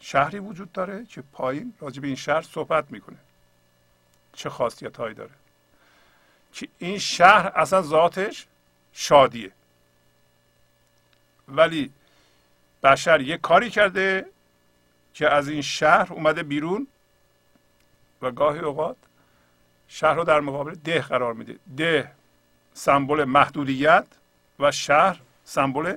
شهری 0.00 0.38
وجود 0.38 0.72
داره 0.72 1.04
که 1.04 1.22
پایین 1.32 1.74
راجع 1.80 2.00
به 2.00 2.06
این 2.06 2.16
شهر 2.16 2.42
صحبت 2.42 2.90
می‌کنه. 2.90 3.16
چه 4.32 4.50
خاصیت 4.50 4.96
هایی 4.96 5.14
داره. 5.14 5.30
که 6.52 6.68
این 6.78 6.98
شهر 6.98 7.52
اصلا 7.54 7.82
ذاتش 7.82 8.46
شادیه. 8.92 9.52
ولی 11.48 11.92
بشر 12.82 13.20
یه 13.20 13.38
کاری 13.38 13.70
کرده 13.70 14.26
که 15.14 15.28
از 15.28 15.48
این 15.48 15.62
شهر 15.62 16.12
اومده 16.12 16.42
بیرون 16.42 16.86
و 18.22 18.30
گاهی 18.30 18.58
اوقات 18.58 18.96
شهر 19.88 20.14
رو 20.14 20.24
در 20.24 20.40
مقابل 20.40 20.74
ده 20.74 21.00
قرار 21.00 21.34
میده. 21.34 21.56
ده 21.76 22.12
سمبل 22.74 23.24
محدودیت 23.24 24.06
و 24.58 24.72
شهر 24.72 25.20
سمبل 25.44 25.96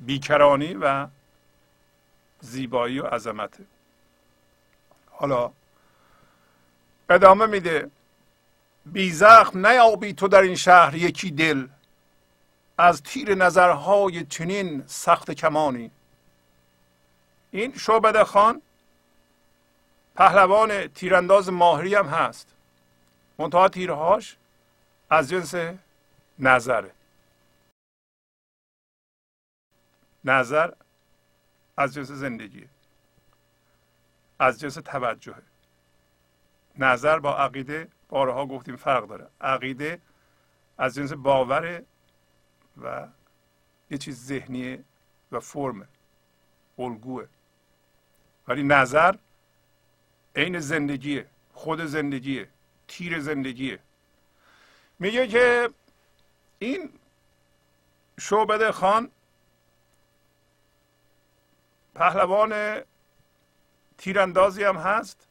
بیکرانی 0.00 0.74
و 0.74 1.06
زیبایی 2.40 3.00
و 3.00 3.06
عظمت. 3.06 3.58
حالا 5.10 5.50
ادامه 7.10 7.46
میده. 7.46 7.90
بی 8.86 9.10
زخم 9.10 9.66
نیابی 9.66 10.12
تو 10.12 10.28
در 10.28 10.40
این 10.40 10.54
شهر 10.54 10.94
یکی 10.94 11.30
دل. 11.30 11.66
از 12.78 13.02
تیر 13.02 13.34
نظرهای 13.34 14.24
چنین 14.24 14.84
سخت 14.86 15.30
کمانی. 15.30 15.90
این 17.50 17.78
شعبده 17.78 18.24
خان 18.24 18.62
پهلوان 20.16 20.86
تیرانداز 20.86 21.52
ماهری 21.52 21.94
هم 21.94 22.06
هست. 22.06 22.48
منتها 23.38 23.68
تیرهاش 23.68 24.36
از 25.10 25.28
جنس 25.30 25.54
نظره. 26.38 26.90
نظر 30.24 30.70
از 31.76 31.94
جنس 31.94 32.10
زندگی 32.10 32.68
از 34.38 34.60
جنس 34.60 34.74
توجهه. 34.74 35.42
نظر 36.78 37.18
با 37.18 37.36
عقیده 37.36 37.88
بارها 38.08 38.46
گفتیم 38.46 38.76
فرق 38.76 39.08
داره. 39.08 39.28
عقیده 39.40 40.00
از 40.78 40.94
جنس 40.94 41.12
باوره 41.12 41.84
و 42.82 43.08
یه 43.90 43.98
چیز 43.98 44.26
ذهنیه 44.26 44.84
و 45.32 45.40
فرمه 45.40 45.86
الگوه. 46.78 47.26
ولی 48.48 48.62
نظر 48.62 49.14
عین 50.36 50.58
زندگیه 50.58 51.26
خود 51.52 51.84
زندگیه 51.84 52.48
تیر 52.88 53.20
زندگیه. 53.20 53.78
میگه 54.98 55.26
که 55.28 55.70
این 56.58 56.92
شعبده 58.20 58.72
خان 58.72 59.10
پهلوان 61.94 62.82
تیراندازی 63.98 64.64
هم 64.64 64.76
هست 64.76 65.28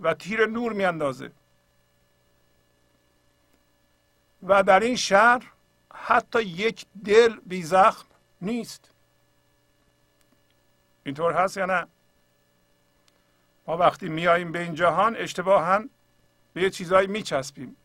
و 0.00 0.14
تیر 0.14 0.46
نور 0.46 0.72
میاندازه. 0.72 1.32
و 4.42 4.62
در 4.62 4.80
این 4.80 4.96
شهر 4.96 5.52
حتی 5.94 6.42
یک 6.42 6.86
دل 7.04 7.40
بی 7.40 7.62
زخم 7.62 8.06
نیست. 8.40 8.90
اینطور 11.04 11.32
هست 11.32 11.56
یا 11.56 11.66
نه؟ 11.66 11.86
ما 13.66 13.76
وقتی 13.76 14.08
میاییم 14.08 14.52
به 14.52 14.58
این 14.58 14.74
جهان 14.74 15.16
اشتباها 15.16 15.84
به 16.52 16.62
یه 16.62 16.70
چیزهایی 16.70 17.06
میچسبیم. 17.06 17.76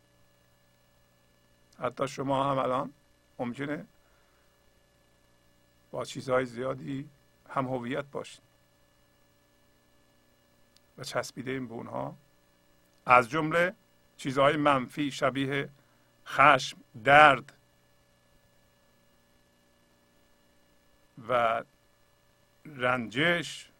حتی 1.79 2.07
شما 2.07 2.51
هم 2.51 2.57
الان 2.57 2.93
ممکنه 3.39 3.85
چیزهای 6.05 6.45
زیادی 6.45 7.09
هم 7.49 7.67
هویت 7.67 8.05
باشید 8.05 8.41
و 10.97 11.03
چسبیده 11.03 11.51
این 11.51 11.67
به 11.67 11.73
اونها. 11.73 12.17
از 13.05 13.29
جمله 13.29 13.75
چیزهای 14.17 14.57
منفی 14.57 15.11
شبیه 15.11 15.69
خشم 16.25 16.77
درد 17.03 17.53
و 21.27 21.63
رنجش 22.65 23.71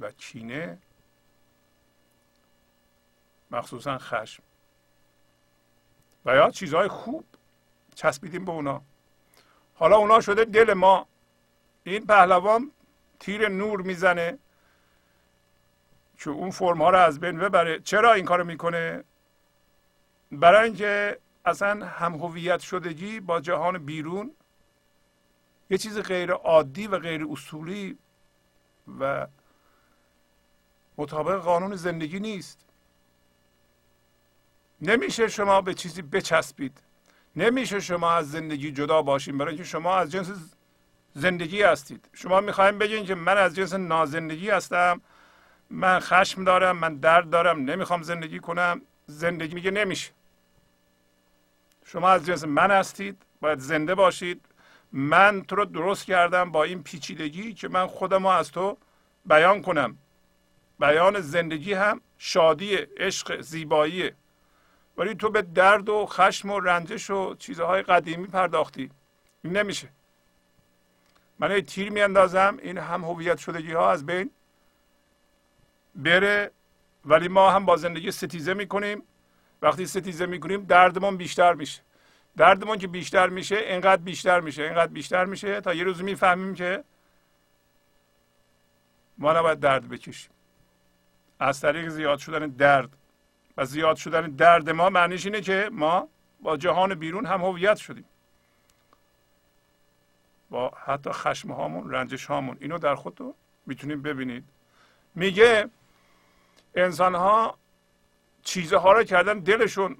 و 0.00 0.10
کینه 0.10 0.78
مخصوصا 3.50 3.98
خشم. 3.98 4.42
و 6.24 6.36
یا 6.36 6.50
چیزهای 6.50 6.88
خوب 6.88 7.24
چسبیدیم 7.94 8.44
به 8.44 8.52
اونا. 8.52 8.82
حالا 9.74 9.96
اونا 9.96 10.20
شده 10.20 10.44
دل 10.44 10.72
ما. 10.72 11.06
این 11.84 12.06
پهلوان 12.06 12.70
تیر 13.20 13.48
نور 13.48 13.82
می‌زنه 13.82 14.38
که 16.18 16.30
اون 16.30 16.50
فرم 16.50 16.82
ها 16.82 16.90
رو 16.90 16.98
از 16.98 17.20
بین 17.20 17.38
ببره. 17.38 17.80
چرا 17.80 18.12
این 18.12 18.24
کارو 18.24 18.44
می‌کنه؟ 18.44 19.04
برای 20.32 20.64
اینکه 20.64 21.18
اصلا 21.44 21.86
هم 21.86 22.14
هویت 22.14 22.60
شدگی 22.60 23.20
با 23.20 23.40
جهان 23.40 23.78
بیرون 23.78 24.30
یه 25.70 25.78
چیز 25.78 25.98
غیر 25.98 26.32
عادی 26.32 26.86
و 26.86 26.98
غیر 26.98 27.26
اصولی 27.30 27.98
و 29.00 29.26
مطابق 30.98 31.40
قانون 31.40 31.76
زندگی 31.76 32.20
نیست. 32.20 32.66
نمیشه 34.80 35.28
شما 35.28 35.60
به 35.60 35.74
چیزی 35.74 36.02
بچسبید. 36.02 36.82
نمیشه 37.36 37.80
شما 37.80 38.10
از 38.12 38.30
زندگی 38.30 38.72
جدا 38.72 39.02
باشین 39.02 39.38
برای 39.38 39.48
اینکه 39.48 39.64
شما 39.64 39.96
از 39.96 40.12
جنس 40.12 40.30
زندگی 41.14 41.62
هستید. 41.62 42.08
شما 42.12 42.40
می‌خوایم 42.40 42.78
بگین 42.78 43.06
که 43.06 43.14
من 43.14 43.38
از 43.38 43.54
جنس 43.54 43.74
نازندگی 43.74 44.50
هستم. 44.50 45.00
من 45.70 45.98
خشم 45.98 46.44
دارم 46.44 46.76
من 46.76 46.96
درد 46.96 47.30
دارم 47.30 47.64
نمی‌خوام 47.64 48.02
زندگی 48.02 48.38
کنم. 48.38 48.82
زندگی 49.06 49.54
میگه 49.54 49.70
نمیشه. 49.70 50.10
شما 51.84 52.10
از 52.10 52.26
جنس 52.26 52.44
من 52.44 52.70
هستید 52.70 53.22
باید 53.40 53.58
زنده 53.58 53.94
باشید. 53.94 54.40
من 54.92 55.42
تو 55.42 55.56
رو 55.56 55.64
درست 55.64 56.04
کردم 56.04 56.52
با 56.52 56.64
این 56.64 56.82
پیچیدگی 56.82 57.54
که 57.54 57.68
من 57.68 57.86
خودم 57.86 58.26
از 58.26 58.52
تو 58.52 58.76
بیان 59.26 59.62
کنم. 59.62 59.98
بیان 60.80 61.20
زندگی 61.20 61.72
هم 61.72 62.00
شادی 62.18 62.74
عشق 62.76 63.40
زیباییه 63.40 64.14
ولی 65.02 65.14
تو 65.14 65.30
به 65.30 65.42
درد 65.42 65.88
و 65.88 66.06
خشم 66.06 66.50
و 66.50 66.60
رنجش 66.60 67.10
و 67.10 67.34
چیزهای 67.34 67.82
قدیمی 67.82 68.26
پرداختی. 68.26 68.90
این 69.44 69.56
نمیشه. 69.56 69.88
من 71.38 71.60
تیر 71.60 71.90
میاندازم 71.90 72.58
این 72.62 72.78
هم 72.78 73.04
هویت 73.04 73.38
شدگی 73.38 73.72
ها 73.72 73.90
از 73.92 74.06
بین 74.06 74.30
بره 75.94 76.50
ولی 77.04 77.28
ما 77.28 77.50
هم 77.50 77.64
با 77.64 77.76
زندگی 77.76 78.10
ستیزه 78.10 78.54
می‌کنیم. 78.54 79.02
وقتی 79.62 79.86
ستیزه 79.86 80.26
می‌کنیم 80.26 80.64
دردمون 80.64 81.16
بیشتر 81.16 81.54
میشه. 81.54 81.82
دردمون 82.36 82.78
که 82.78 82.86
بیشتر 82.86 83.28
میشه 83.28 83.56
اینقدر 83.56 84.02
بیشتر 84.02 84.40
میشه 84.40 84.62
اینقدر 84.62 84.92
بیشتر 84.92 85.24
میشه 85.24 85.60
تا 85.60 85.74
یه 85.74 85.84
روز 85.84 86.02
می‌فهمیم 86.02 86.54
که 86.54 86.84
ما 89.18 89.32
نباید 89.32 89.60
درد 89.60 89.88
بکشیم. 89.88 90.30
از 91.38 91.60
طریق 91.60 91.88
زیاد 91.88 92.18
شدن 92.18 92.48
درد 92.48 93.01
و 93.56 93.64
زیاد 93.64 93.96
شدن 93.96 94.30
درد 94.30 94.70
ما 94.70 94.90
معنیش 94.90 95.26
اینه 95.26 95.40
که 95.40 95.68
ما 95.72 96.08
با 96.40 96.56
جهان 96.56 96.94
بیرون 96.94 97.26
هم 97.26 97.40
هویت 97.44 97.76
شدیم. 97.76 98.04
با 100.50 100.72
حتی 100.84 101.10
خشم 101.10 101.52
هامون 101.52 101.90
رنجش 101.90 102.26
هامون 102.26 102.56
اینو 102.60 102.78
در 102.78 102.94
خودتون 102.94 103.34
می‌تونید 103.66 104.02
ببینید. 104.02 104.44
میگه 105.14 105.68
انسان 106.74 107.14
ها 107.14 107.58
چیزها 108.42 108.92
رو 108.92 109.04
کردن 109.04 109.38
دلشون 109.38 109.96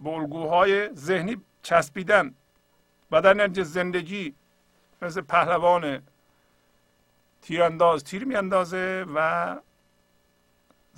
به 0.00 0.10
الگوهای 0.10 0.94
ذهنی 0.94 1.36
چسبیدن. 1.62 2.34
و 3.10 3.20
در 3.22 3.34
نتیجه 3.34 3.62
زندگی 3.62 4.34
مثل 5.02 5.20
پهلوان 5.20 6.02
تیرانداز 7.42 8.04
تیر 8.04 8.24
میاندازه 8.24 9.06
و 9.14 9.56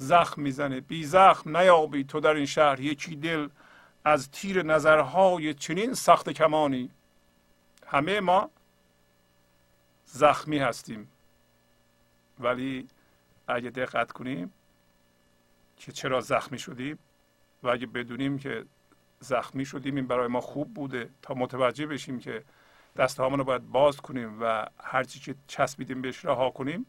زخم 0.01 0.43
می‌زنه. 0.43 0.81
بی 0.81 1.05
زخم 1.05 1.57
نیابی 1.57 2.05
تو 2.05 2.21
در 2.21 2.35
این 2.35 2.47
شهر. 2.47 2.81
یکی 2.81 3.17
دل 3.17 3.49
از 4.05 4.31
تیر 4.31 4.63
نظرهای 4.63 5.55
چنین 5.55 5.95
سخت 5.95 6.31
کمانی. 6.31 6.91
همه 7.87 8.21
ما 8.21 8.51
زخمی 10.05 10.59
هستیم. 10.59 11.09
ولی 12.39 12.89
اگه 13.49 13.71
دقت 13.71 14.13
کنیم 14.13 14.53
که 15.77 15.93
چرا 15.93 16.21
زخمی 16.21 16.59
شدیم 16.59 16.99
و 17.63 17.69
اگه 17.69 17.87
بدونیم 17.87 18.39
که 18.39 18.65
زخمی 19.21 19.65
شدیم 19.65 19.97
این 19.97 20.07
برای 20.07 20.29
ما 20.29 20.41
خوب 20.41 20.75
بوده 20.75 21.11
تا 21.23 21.35
متوجه 21.35 21.87
بشیم 21.87 22.19
که 22.19 22.45
دست 22.97 23.21
رو 23.21 23.45
باید 23.45 23.71
باز 23.71 23.97
کنیم 23.97 24.43
و 24.43 24.67
هرچی 24.79 25.21
که 25.21 25.35
چسبیدیم 25.47 26.03
بهش 26.03 26.25
رها 26.25 26.51
کنیم 26.51 26.87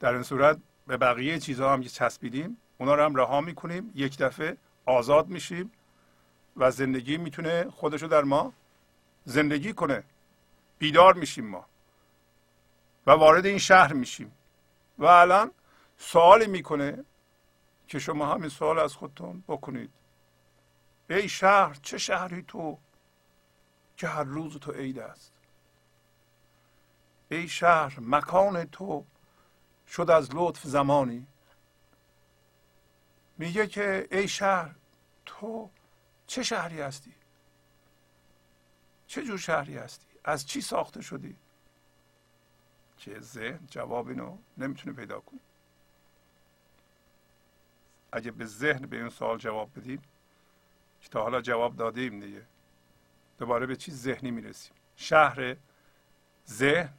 در 0.00 0.12
این 0.12 0.22
صورت 0.22 0.58
به 0.86 0.96
بقیه 0.96 1.38
چیزها 1.38 1.72
هم 1.72 1.82
که 1.82 1.88
چسبیدیم. 1.88 2.56
اونا 2.78 2.94
رو 2.94 3.04
هم 3.04 3.16
رها 3.16 3.40
می‌کنیم. 3.40 3.92
یک 3.94 4.18
دفعه 4.18 4.56
آزاد 4.86 5.28
میشیم 5.28 5.72
و 6.56 6.70
زندگی 6.70 7.16
می‌تونه 7.16 7.70
خودشو 7.70 8.06
در 8.06 8.22
ما 8.22 8.52
زندگی 9.24 9.72
کنه. 9.72 10.04
بیدار 10.78 11.14
میشیم 11.14 11.46
ما 11.46 11.66
و 13.06 13.10
وارد 13.10 13.46
این 13.46 13.58
شهر 13.58 13.92
میشیم. 13.92 14.32
و 14.98 15.04
الان 15.04 15.50
سوالی 15.96 16.46
می‌کنه 16.46 17.04
که 17.88 17.98
شما 17.98 18.34
همین 18.34 18.48
سوال 18.48 18.78
از 18.78 18.94
خودتون 18.94 19.44
بکنید. 19.48 19.90
ای 21.10 21.28
شهر 21.28 21.74
چه 21.82 21.98
شهری 21.98 22.42
تو 22.42 22.78
که 23.96 24.08
هر 24.08 24.24
روز 24.24 24.56
تو 24.56 24.72
عید 24.72 24.98
است؟ 24.98 25.32
ای 27.28 27.48
شهر 27.48 28.00
مکان 28.00 28.64
تو 28.64 29.04
شد 29.90 30.10
از 30.10 30.28
لطف 30.34 30.66
زمانی. 30.66 31.26
میگه 33.38 33.66
که 33.66 34.08
ای 34.10 34.28
شهر 34.28 34.74
تو 35.26 35.70
چه 36.26 36.42
شهری 36.42 36.80
هستی؟ 36.80 37.14
چه 39.06 39.24
جور 39.24 39.38
شهری 39.38 39.76
هستی؟ 39.76 40.06
از 40.24 40.46
چی 40.46 40.60
ساخته 40.60 41.02
شدی؟ 41.02 41.36
که 42.96 43.20
ذهن 43.20 43.66
جواب 43.70 44.08
اینو 44.08 44.38
نمی‌تونه 44.58 44.96
پیدا 44.96 45.20
کنه. 45.20 45.40
اگه 48.12 48.30
به 48.30 48.46
ذهن 48.46 48.86
به 48.86 48.96
این 48.96 49.08
سوال 49.08 49.38
جواب 49.38 49.78
بدیم 49.78 50.02
که 51.00 51.08
تا 51.08 51.22
حالا 51.22 51.40
جواب 51.40 51.76
دادیم 51.76 52.20
دیگه 52.20 52.46
دوباره 53.38 53.66
به 53.66 53.76
چی 53.76 53.92
ذهنی 53.92 54.30
می‌رسیم. 54.30 54.74
شهر 54.96 55.56
ذهن 56.48 56.92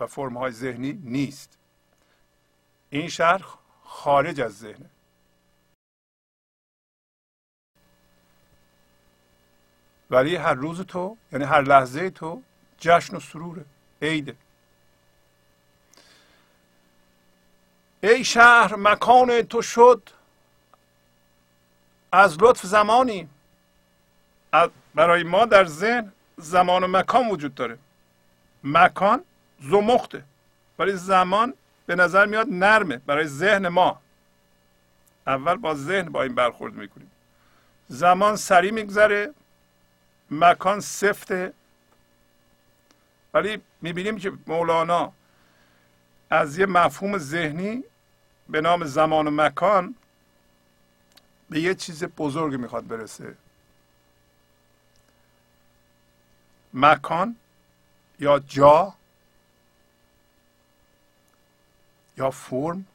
و 0.00 0.06
فرمهای 0.06 0.52
ذهنی 0.52 0.92
نیست. 0.92 1.57
این 2.90 3.08
شهر 3.08 3.44
خارج 3.84 4.40
از 4.40 4.58
ذهنه. 4.58 4.90
ولی 10.10 10.36
هر 10.36 10.54
روز 10.54 10.80
تو 10.80 11.16
یعنی 11.32 11.44
هر 11.44 11.62
لحظه 11.62 12.10
تو 12.10 12.42
جشن 12.78 13.16
و 13.16 13.20
سروره 13.20 13.64
عیده. 14.02 14.36
ای 18.02 18.24
شهر 18.24 18.76
مکان 18.76 19.42
تو 19.42 19.62
شد 19.62 20.10
از 22.12 22.42
لطف 22.42 22.66
زمانی. 22.66 23.28
برای 24.94 25.22
ما 25.22 25.44
در 25.44 25.64
ذهن 25.64 26.12
زمان 26.36 26.84
و 26.84 26.86
مکان 26.86 27.28
وجود 27.28 27.54
داره. 27.54 27.78
مکان 28.64 29.24
زمخته 29.60 30.24
ولی 30.78 30.92
زمان 30.92 31.54
به 31.88 31.94
نظر 31.94 32.26
میاد 32.26 32.46
نرمه 32.50 32.96
برای 32.96 33.26
ذهن 33.26 33.68
ما. 33.68 34.00
اول 35.26 35.56
با 35.56 35.74
ذهن 35.74 36.08
با 36.08 36.22
این 36.22 36.34
برخورد 36.34 36.74
می‌کنیم. 36.74 37.10
زمان 37.88 38.36
سریع 38.36 38.70
میگذره 38.70 39.34
مکان 40.30 40.80
سفته. 40.80 41.52
ولی 43.34 43.62
می‌بینیم 43.82 44.18
که 44.18 44.32
مولانا 44.46 45.12
از 46.30 46.58
یه 46.58 46.66
مفهوم 46.66 47.18
ذهنی 47.18 47.84
به 48.48 48.60
نام 48.60 48.84
زمان 48.84 49.26
و 49.26 49.30
مکان 49.30 49.94
به 51.50 51.60
یه 51.60 51.74
چیز 51.74 52.04
بزرگ 52.04 52.54
می‌خواد 52.54 52.86
برسه. 52.86 53.36
مکان 56.74 57.36
یا 58.18 58.38
جا 58.38 58.94
یا 62.18 62.30
فرم 62.30 62.86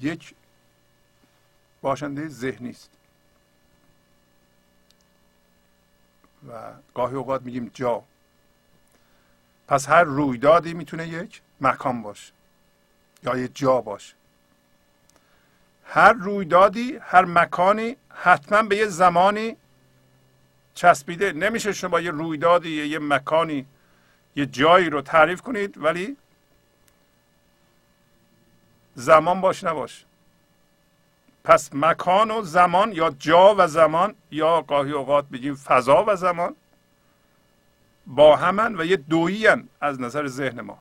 یک 0.00 0.34
باشنده 1.82 2.28
ذهنی 2.28 2.70
است. 2.70 2.90
و 6.48 6.72
گاهی 6.94 7.14
اوقات 7.14 7.42
میگیم 7.42 7.70
جا. 7.74 8.02
پس 9.68 9.88
هر 9.88 10.04
رویدادی 10.04 10.74
می‌تونه 10.74 11.08
یک 11.08 11.42
مکان 11.60 12.02
باشه 12.02 12.32
یا 13.22 13.36
یک 13.36 13.50
جا 13.54 13.80
باشه. 13.80 14.14
هر 15.84 16.12
رویدادی 16.12 16.98
هر 17.02 17.24
مکانی 17.24 17.96
حتما 18.08 18.62
به 18.62 18.76
یه 18.76 18.86
زمانی 18.86 19.56
چسبیده. 20.74 21.32
نمیشه 21.32 21.72
شما 21.72 22.00
یه 22.00 22.10
رویدادی 22.10 22.86
یه 22.86 22.98
مکانی 22.98 23.66
یه 24.36 24.46
جایی 24.46 24.90
رو 24.90 25.02
تعریف 25.02 25.40
کنید 25.42 25.78
ولی 25.78 26.16
زمان 28.94 29.40
باش 29.40 29.64
نباش. 29.64 30.04
پس 31.44 31.70
مکان 31.72 32.30
و 32.30 32.42
زمان 32.42 32.92
یا 32.92 33.10
جا 33.10 33.54
و 33.58 33.66
زمان 33.66 34.14
یا 34.30 34.62
گاهی 34.62 34.92
اوقات 34.92 35.24
بگیم 35.28 35.54
فضا 35.54 36.04
و 36.08 36.16
زمان 36.16 36.56
با 38.06 38.36
همن 38.36 38.80
و 38.80 38.84
یه 38.84 38.96
دویی 38.96 39.48
از 39.80 40.00
نظر 40.00 40.26
ذهن 40.26 40.60
ما. 40.60 40.78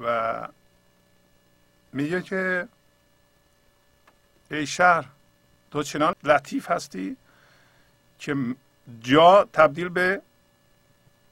و 0.00 0.48
میگه 1.92 2.22
که 2.22 2.68
ای 4.50 4.66
شهر 4.66 5.04
تو 5.70 5.82
چنان 5.82 6.14
لطیف 6.24 6.70
هستی 6.70 7.16
که 8.18 8.36
جا 9.00 9.48
تبدیل 9.52 9.88
به 9.88 10.22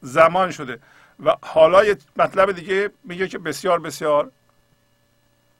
زمان 0.07 0.51
شده. 0.51 0.81
و 1.25 1.37
حالا 1.43 1.85
یه 1.85 1.97
مطلب 2.17 2.53
دیگه 2.53 2.91
میگه 3.05 3.29
که 3.29 3.39
بسیار 3.39 3.81
بسیار 3.81 4.31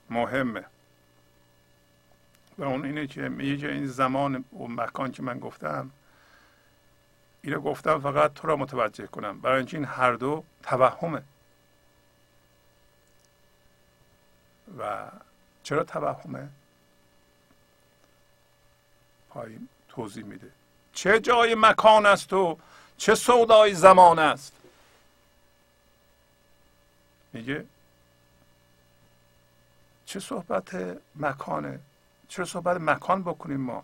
مهمه. 0.09 0.63
و 2.57 2.63
اون 2.63 2.85
اینه 2.85 3.07
که 3.07 3.21
میگه 3.21 3.57
که 3.57 3.71
این 3.71 3.87
زمان 3.87 4.45
و 4.59 4.67
مکان 4.67 5.11
که 5.11 5.23
من 5.23 5.39
گفتم 5.39 5.91
اینو 7.41 7.59
گفتم 7.59 7.99
فقط 7.99 8.33
تو 8.33 8.47
را 8.47 8.55
متوجه 8.55 9.07
کنم. 9.07 9.41
برای 9.41 9.57
اینکه 9.57 9.77
این 9.77 9.85
هر 9.85 10.13
دو 10.13 10.43
توهمه. 10.63 11.21
و 14.77 15.07
چرا 15.63 15.83
توهمه؟ 15.83 16.49
پایین 19.29 19.67
توضیح 19.89 20.23
میده. 20.23 20.51
چه 20.93 21.19
جای 21.19 21.55
مکان 21.55 22.05
است 22.05 22.33
و 22.33 22.57
چه 22.97 23.15
سودای 23.15 23.73
زمان 23.73 24.19
است؟ 24.19 24.53
میگه؟ 27.33 27.65
چه 30.05 30.19
صحبت 30.19 30.97
مکانه؟ 31.15 31.79
چرا 32.27 32.45
صحبت 32.45 32.77
مکان 32.77 33.23
بکنیم 33.23 33.61
ما؟ 33.61 33.83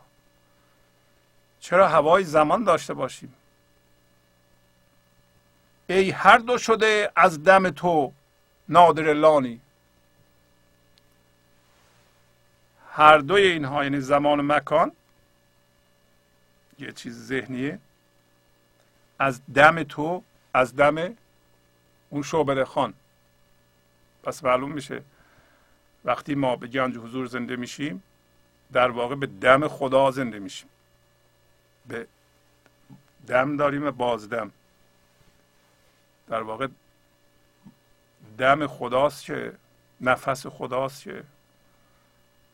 چرا 1.60 1.88
هوای 1.88 2.24
زمان 2.24 2.64
داشته 2.64 2.94
باشیم؟ 2.94 3.34
ای 5.88 6.12
هر 6.12 6.38
دو 6.38 6.58
شده 6.58 7.12
از 7.16 7.44
دم 7.44 7.70
تو 7.70 8.14
نادر 8.70 9.14
لانی. 9.14 9.62
هر 12.92 13.18
دوی 13.18 13.42
اینها 13.42 13.84
یعنی 13.84 14.00
زمان 14.00 14.40
و 14.40 14.44
مکان 14.44 14.92
یه 16.80 16.92
چیز 16.92 17.26
ذهنیه. 17.26 17.80
از 19.24 19.42
دم 19.54 19.84
تو 19.84 20.24
از 20.54 20.76
دم 20.76 21.16
اون 22.10 22.24
شعبده 22.24 22.66
خان. 22.66 22.94
پس 24.24 24.44
معلوم 24.44 24.72
میشه 24.72 25.04
وقتی 26.06 26.36
ما 26.36 26.56
به 26.56 26.68
گنج 26.68 26.98
حضور 26.98 27.26
زنده 27.26 27.56
میشیم 27.56 28.04
در 28.72 28.90
واقع 28.90 29.16
به 29.16 29.28
دم 29.28 29.68
خدا 29.68 30.12
زنده 30.12 30.40
میشیم. 30.40 30.70
به 31.88 32.08
دم 33.28 33.58
داریم 33.58 33.86
و 33.86 33.92
بازدم 33.92 34.52
در 36.28 36.42
واقع 36.42 36.68
دم 38.38 38.68
خداست 38.68 39.26
که 39.26 39.54
نفس 40.02 40.48
خداست 40.48 41.04
که 41.04 41.24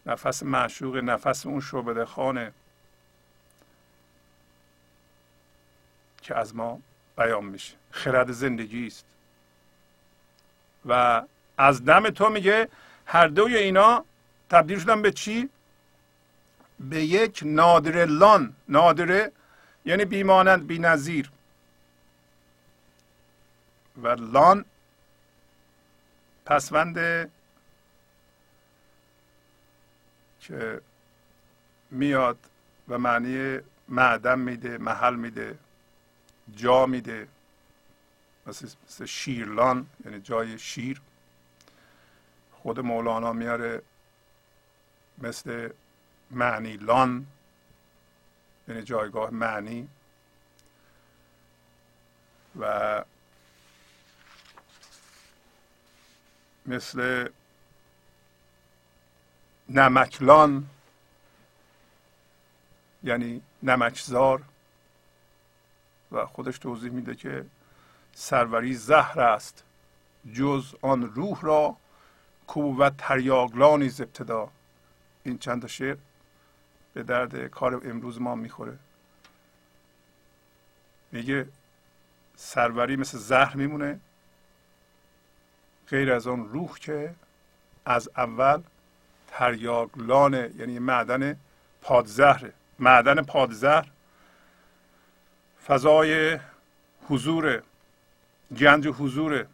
نفس 0.06 0.44
معشوق 0.44 0.96
نفس 0.98 1.46
اون 1.46 1.62
شعبده 1.62 2.06
خانه. 2.06 2.52
که 6.30 6.38
از 6.38 6.56
ما 6.56 6.82
بیان 7.18 7.46
میشه. 7.46 7.76
خرد 7.92 8.32
زندگی 8.32 8.88
است. 8.88 9.06
و 10.86 11.24
از 11.58 11.86
دم 11.86 12.10
تو 12.10 12.30
میگه 12.30 12.70
هر 13.06 13.28
دوی 13.28 13.58
اینا 13.58 14.06
تبدیل 14.50 14.80
شدن 14.80 15.02
به 15.02 15.12
چی؟ 15.12 15.50
به 16.80 17.04
یک 17.04 17.42
نادر 17.46 18.06
لان. 18.06 18.56
نادره 18.68 19.32
یعنی 19.86 20.06
بیمانند 20.06 20.68
بی 20.68 20.80
نظیر 20.80 21.32
و 24.04 24.08
لان 24.08 24.66
پسوند 26.46 26.96
که 30.40 30.82
میاد 31.92 32.38
و 32.88 32.98
معنی 32.98 33.60
معدن 33.88 34.40
میده 34.40 34.78
محل 34.78 35.16
میده. 35.16 35.58
جا 36.56 36.86
میده. 36.86 37.28
مثل, 38.48 38.70
مثل 38.88 39.06
شیرلان 39.06 39.88
یعنی 40.06 40.22
جای 40.22 40.60
شیر. 40.60 41.02
خود 42.52 42.80
مولانا 42.80 43.34
میاره 43.34 43.82
مثل 45.18 45.70
معنی 46.32 46.78
لان 46.78 47.28
یعنی 48.68 48.82
جایگاه 48.82 49.30
معنی. 49.30 49.88
و 52.60 53.04
مثل 56.66 57.30
نمکلان 59.70 60.70
یعنی 63.04 63.42
نمکزار. 63.64 64.44
و 66.12 66.26
خودش 66.26 66.58
توضیح 66.58 66.92
میده 66.92 67.16
که 67.16 67.46
سروری 68.14 68.74
زهر 68.74 69.20
است 69.20 69.64
جز 70.34 70.76
آن 70.82 71.04
روح 71.04 71.42
را 71.42 71.78
کو 72.48 72.78
و 72.78 72.90
تریاگلانی 72.90 73.90
ز 73.90 74.02
ابتدا. 74.02 74.50
این 75.24 75.38
چند 75.38 75.68
شعر 75.68 75.98
به 76.94 77.04
درد 77.04 77.48
کار 77.48 77.82
امروز 77.90 78.22
ما 78.22 78.36
می‌خوره. 78.36 78.78
میگه 81.12 81.48
سروری 82.36 82.96
مثل 82.96 83.18
زهر 83.18 83.56
میمونه 83.56 84.00
غیر 85.90 86.14
از 86.14 86.28
آن 86.28 86.50
روح 86.50 86.78
که 86.80 87.16
از 87.86 88.10
اول 88.18 88.62
تریاگلانه 89.28 90.52
یعنی 90.58 90.80
معدن 90.80 91.40
پادزهره. 91.82 92.54
معدن 92.80 93.22
پادزهر 93.22 93.88
فضای 95.70 96.40
حضور 97.08 97.64
گنج 98.58 98.88
حضور. 98.88 99.48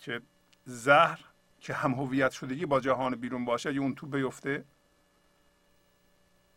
که 0.00 0.20
زهر 0.64 1.20
که 1.60 1.74
هم 1.74 1.92
هویت 1.92 2.30
شدگی 2.30 2.66
با 2.66 2.80
جهان 2.80 3.14
بیرون 3.14 3.44
باشه 3.44 3.68
اگه 3.68 3.80
اون 3.80 3.94
تو 3.94 4.06
بیفته 4.06 4.64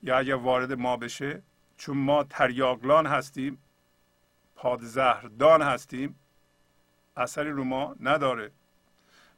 یا 0.04 0.17
اگه 0.17 0.36
وارد 0.36 0.73
ما 0.73 0.97
بشه 0.97 1.41
چون 1.78 1.97
ما 1.97 2.23
تریاگلان 2.23 3.06
هستیم 3.06 3.63
پادزهردان 4.56 5.62
هستیم 5.62 6.19
اثری 7.17 7.49
رو 7.49 7.63
ما 7.63 7.95
نداره. 7.99 8.51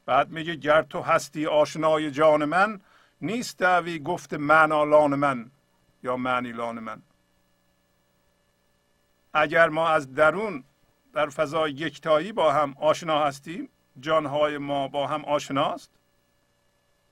بعد 0.06 0.30
میگه 0.30 0.56
گر 0.56 0.82
تو 0.82 1.02
هستی 1.02 1.46
آشنای 1.46 2.12
جان 2.12 2.46
من 2.46 2.82
نیست 3.22 3.58
دعوی 3.58 4.00
گفت 4.00 4.34
معنالان 4.34 5.16
من. 5.16 5.52
یا 6.04 6.18
معنیلان 6.18 6.80
من. 6.80 7.02
اگر 9.34 9.70
ما 9.70 9.90
از 9.90 10.14
درون 10.14 10.64
در 11.14 11.30
فضای 11.30 11.72
یکتایی 11.72 12.32
با 12.32 12.54
هم 12.54 12.76
آشنا 12.80 13.26
هستیم 13.26 13.70
جانهای 14.00 14.58
ما 14.58 14.88
با 14.88 15.08
هم 15.08 15.26
آشناست. 15.26 15.92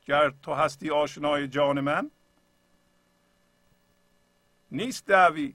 گر 0.06 0.30
تو 0.30 0.54
هستی 0.54 0.90
آشنای 0.90 1.48
جان 1.48 1.80
من 1.80 2.12
نیست 4.72 5.06
دعوی. 5.06 5.54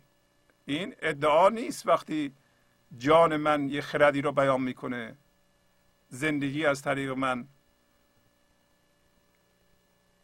این 0.67 0.95
ادعا 1.03 1.49
نیست 1.49 1.87
وقتی 1.87 2.35
جان 2.99 3.37
من 3.37 3.69
یه 3.69 3.81
خردی 3.81 4.23
رو 4.23 4.33
بیان 4.33 4.61
می‌کنه. 4.61 5.17
زندگی 6.09 6.67
از 6.67 6.83
طریق 6.83 7.11
من 7.11 7.49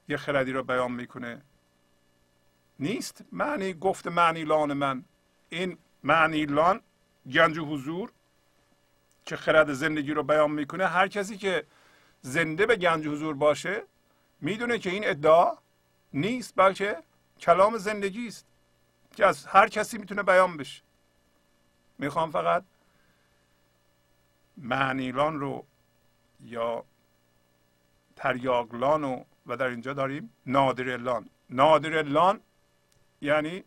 یه 0.09 0.17
خردی 0.17 0.53
رو 0.53 0.63
بیان 0.63 0.93
می‌کنه. 0.93 1.43
نیست. 2.79 3.25
معنی 3.33 3.75
گفت 3.75 4.07
معنی 4.07 4.45
لان 4.45 4.73
من. 4.73 5.05
این 5.49 5.79
معنی 6.03 6.47
لان 6.47 6.81
گنج 7.33 7.59
حضور 7.59 8.13
که 9.25 9.37
خرد 9.37 9.73
زندگی 9.73 10.13
رو 10.13 10.23
بیان 10.23 10.51
می‌کنه. 10.51 10.87
هر 10.87 11.09
کسی 11.09 11.37
که 11.37 11.67
زنده 12.21 12.67
به 12.67 12.77
گنج 12.77 13.07
حضور 13.07 13.35
باشه 13.35 13.83
می‌دونه 14.41 14.79
که 14.79 14.91
این 14.91 15.09
ادعا 15.09 15.53
نیست 16.13 16.53
بلکه 16.57 16.97
کلام 17.41 17.79
زندگی 17.79 18.27
است 18.27 18.47
که 19.17 19.27
از 19.27 19.47
هر 19.47 19.69
کسی 19.69 19.99
می‌تونه 19.99 20.23
بیان 20.23 20.57
بشه. 20.57 20.83
می‌خوام 21.99 22.31
فقط 22.31 22.65
معنیلان 24.57 25.41
رو 25.41 25.65
یا 26.41 26.85
تریاگلان 28.17 29.03
رو 29.03 29.25
و 29.47 29.57
در 29.57 29.67
اینجا 29.67 29.93
داریم 29.93 30.31
نادرلان 30.47 31.29
نادرلان 31.51 32.41
یعنی 33.21 33.65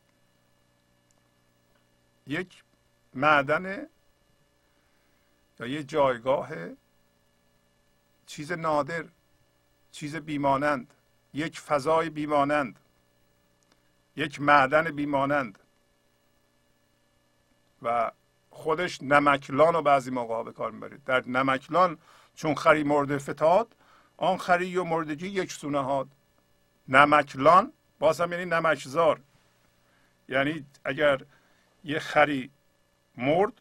یک 2.27 2.63
معدن 3.13 3.87
یا 5.59 5.67
یه 5.67 5.83
جایگاه 5.83 6.49
چیز 8.25 8.51
نادر 8.51 9.05
چیز 9.91 10.15
بیمانند 10.15 10.93
یک 11.33 11.59
فضای 11.59 12.09
بیمانند 12.09 12.79
یک 14.15 14.41
معدن 14.41 14.91
بیمانند. 14.91 15.59
و 17.81 18.11
خودش 18.49 19.03
نمکلان 19.03 19.73
رو 19.73 19.81
بعضی 19.81 20.11
موقع 20.11 20.43
به 20.43 20.51
کار 20.51 20.71
می‌برید 20.71 21.03
در 21.03 21.27
نمکلان 21.27 21.97
چون 22.35 22.55
خری 22.55 22.83
مرده 22.83 23.17
فتاد 23.17 23.75
آن 24.17 24.37
خری 24.37 24.77
و 24.77 24.83
مردگی 24.83 25.27
یک 25.27 25.51
سونه 25.51 25.83
هاد 25.83 26.07
نمکلان 26.87 27.73
باز 27.99 28.19
یعنی 28.19 28.45
نمکزار. 28.45 29.21
یعنی 30.29 30.65
اگر 30.85 31.21
یه 31.83 31.99
خری 31.99 32.51
مرد 33.17 33.53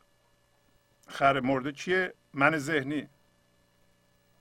خر 1.09 1.41
مرده 1.41 1.73
چیه؟ 1.73 2.15
من 2.35 2.59
ذهنی. 2.59 3.09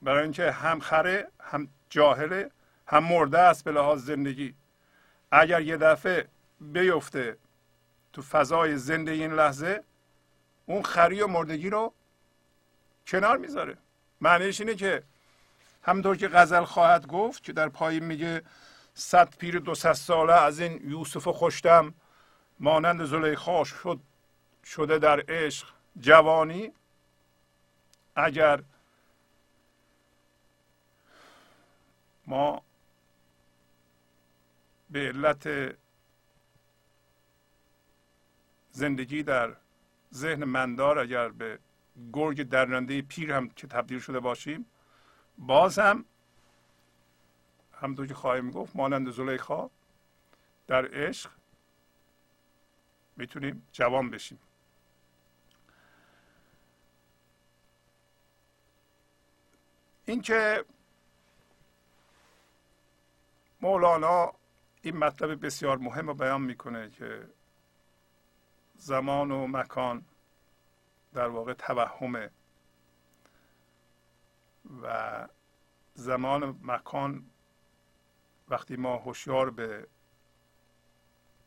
برای 0.01 0.23
اینکه 0.23 0.51
هم 0.51 0.79
خره 0.79 1.27
هم 1.41 1.67
جاهله 1.89 2.51
هم 2.87 3.03
مرده 3.03 3.39
است 3.39 3.63
به 3.63 3.71
لحاظ 3.71 4.05
زندگی. 4.05 4.55
اگر 5.31 5.61
یه 5.61 5.77
دفعه 5.77 6.27
بیفته 6.61 7.37
تو 8.13 8.21
فضای 8.21 8.77
زنده 8.77 9.11
این 9.11 9.33
لحظه 9.33 9.83
اون 10.65 10.83
خری 10.83 11.21
و 11.21 11.27
مردگی 11.27 11.69
رو 11.69 11.93
کنار 13.07 13.37
می‌ذاره. 13.37 13.77
معنیش 14.21 14.61
اینه 14.61 14.75
که 14.75 15.03
همونطور 15.83 16.17
که 16.17 16.27
غزل 16.27 16.63
خواهد 16.63 17.07
گفت 17.07 17.43
که 17.43 17.53
در 17.53 17.69
پایین 17.69 18.03
میگه 18.03 18.41
صد 18.93 19.37
پیر 19.37 19.59
دو 19.59 19.75
ساله 19.75 20.33
از 20.33 20.59
این 20.59 20.91
یوسف 20.91 21.27
خوشتم 21.27 21.93
مانند 22.59 23.05
زلیخا 23.05 23.63
شد 23.63 23.99
شده 24.65 24.99
در 24.99 25.23
عشق 25.27 25.67
جوانی 25.99 26.71
اگر 28.15 28.63
ما 32.27 32.61
به 34.89 34.99
علت 34.99 35.49
زندگی 38.71 39.23
در 39.23 39.55
ذهن 40.13 40.43
مندار 40.43 40.99
اگر 40.99 41.29
به 41.29 41.59
گرگ 42.13 42.43
درنده 42.43 43.01
پیر 43.01 43.31
هم 43.31 43.49
که 43.49 43.67
تبدیل 43.67 43.99
شده 43.99 44.19
باشیم 44.19 44.65
باز 45.37 45.79
هم 45.79 46.05
همونطور 47.73 48.07
که 48.07 48.13
خواهیم 48.13 48.51
گفت 48.51 48.75
مانند 48.75 49.11
زلیخا 49.11 49.69
در 50.67 50.85
عشق 50.93 51.29
می‌تونیم 53.17 53.67
جوان 53.71 54.09
بشیم. 54.09 54.39
اینکه 60.05 60.65
مولانا 63.61 64.33
این 64.81 64.97
مطلب 64.97 65.45
بسیار 65.45 65.77
مهم 65.77 66.07
رو 66.07 66.13
بیان 66.13 66.41
می‌کنه 66.41 66.89
که 66.89 67.29
زمان 68.75 69.31
و 69.31 69.47
مکان 69.47 70.05
در 71.13 71.27
واقع 71.27 71.53
توهمه 71.53 72.29
و 74.83 75.27
زمان 75.93 76.43
و 76.43 76.53
مکان 76.61 77.29
وقتی 78.49 78.75
ما 78.75 78.97
هوشیار 78.97 79.49
به 79.49 79.87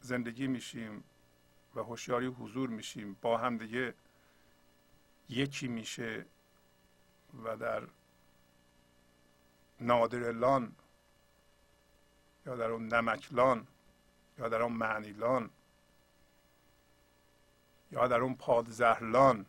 زندگی 0.00 0.46
میشیم 0.46 1.04
و 1.74 1.80
هوشیاری 1.80 2.26
حضور 2.26 2.68
میشیم. 2.68 3.16
با 3.22 3.38
هم 3.38 3.59
دیگه 3.59 3.94
یکی 5.28 5.68
میشه 5.68 6.26
و 7.44 7.56
در 7.56 7.83
نادرلان 9.80 10.76
یا 12.46 12.56
در 12.56 12.70
اون 12.70 12.94
نمکلان 12.94 13.66
یا 14.38 14.48
در 14.48 14.62
اون 14.62 14.72
معنیلان 14.72 15.50
یا 17.92 18.09
در 18.09 18.20
اون 18.20 18.35
پادزهرلان 18.35 19.46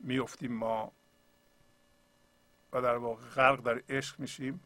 میفتیم 0.00 0.52
ما 0.52 0.92
و 2.72 2.82
در 2.82 2.96
واقع 2.96 3.22
غرق 3.24 3.60
در 3.60 3.82
عشق 3.88 4.20
میشیم. 4.20 4.60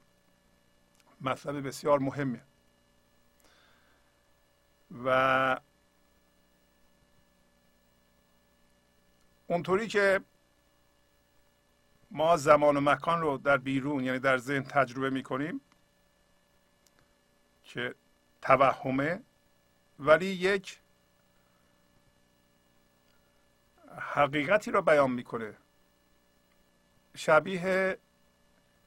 مطلب 1.20 1.66
بسیار 1.66 1.98
مهمیه. 1.98 2.49
و 5.04 5.60
اونطوری 9.46 9.88
که 9.88 10.20
ما 12.10 12.36
زمان 12.36 12.76
و 12.76 12.80
مکان 12.80 13.20
رو 13.20 13.38
در 13.38 13.56
بیرون 13.56 14.04
یعنی 14.04 14.18
در 14.18 14.38
ذهن 14.38 14.62
تجربه 14.62 15.10
می‌کنیم 15.10 15.60
که 17.64 17.94
توهمه 18.42 19.22
ولی 19.98 20.26
یک 20.26 20.78
حقیقتی 23.98 24.70
رو 24.70 24.82
بیان 24.82 25.10
می‌کنه. 25.10 25.56
شبیه 27.16 27.98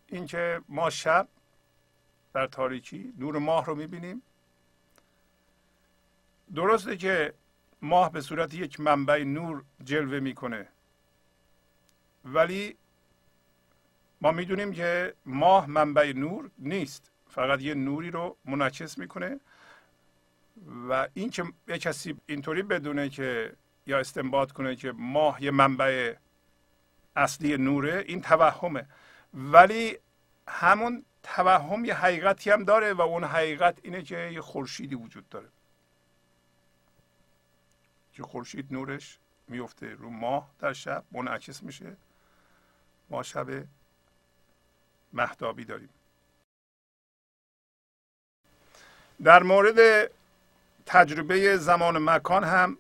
اینکه 0.08 0.62
ما 0.70 0.90
شب 0.90 1.28
در 2.34 2.48
تاریکی 2.48 3.14
نور 3.18 3.38
ماه 3.38 3.66
رو 3.66 3.76
می‌بینیم. 3.76 4.22
درسته 6.56 6.98
که 6.98 7.34
ماه 7.82 8.12
به 8.12 8.22
صورت 8.22 8.54
یک 8.54 8.80
منبع 8.80 9.24
نور 9.24 9.64
جلوه 9.84 10.20
می‌کنه. 10.20 10.68
ولی 12.26 12.76
ما 14.22 14.32
می‌دونیم 14.32 14.74
که 14.74 15.14
ماه 15.26 15.70
منبع 15.70 16.14
نور 16.16 16.50
نیست. 16.58 17.12
فقط 17.30 17.62
یه 17.62 17.74
نوری 17.74 18.12
رو 18.12 18.38
منعکس 18.46 18.98
می‌کنه. 18.98 19.40
و 20.90 21.08
این 21.14 21.30
که 21.30 21.44
یه 21.68 21.78
کسی 21.78 22.16
اینطوری 22.26 22.64
بدونه 22.64 23.10
که 23.10 23.54
یا 23.88 24.00
استنباط 24.00 24.52
کنه 24.52 24.76
که 24.76 24.92
ماه 24.92 25.44
یه 25.44 25.52
منبع 25.52 26.14
اصلی 27.16 27.58
نوره 27.58 28.04
این 28.08 28.22
توهمه. 28.22 28.86
ولی 29.34 29.98
همون 30.48 31.06
توهم 31.24 31.86
یه 31.86 31.94
حقیقتی 31.94 32.50
هم 32.50 32.64
داره 32.64 32.94
و 32.94 33.02
اون 33.02 33.24
حقیقت 33.24 33.80
اینه 33.82 34.02
که 34.02 34.18
یه 34.18 34.42
خورشیدی 34.42 34.96
وجود 34.96 35.30
داره. 35.30 35.48
که 38.14 38.24
خورشید 38.24 38.74
نورش 38.74 39.20
میفته 39.48 39.94
رو 39.94 40.10
ماه 40.10 40.50
در 40.60 40.74
شب 40.74 41.04
منعکس 41.12 41.64
میشه. 41.64 41.96
ما 43.10 43.24
شب 43.24 43.48
مهدابی 45.14 45.66
داریم. 45.66 45.90
در 49.24 49.44
مورد 49.44 50.12
تجربه 50.86 51.58
زمان 51.58 52.10
مکان 52.10 52.44
هم 52.44 52.78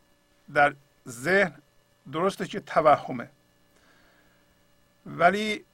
در 0.54 0.76
ذهن 1.08 1.62
درسته 2.12 2.48
که 2.48 2.60
توهمه. 2.60 3.30
ولی 5.06 5.65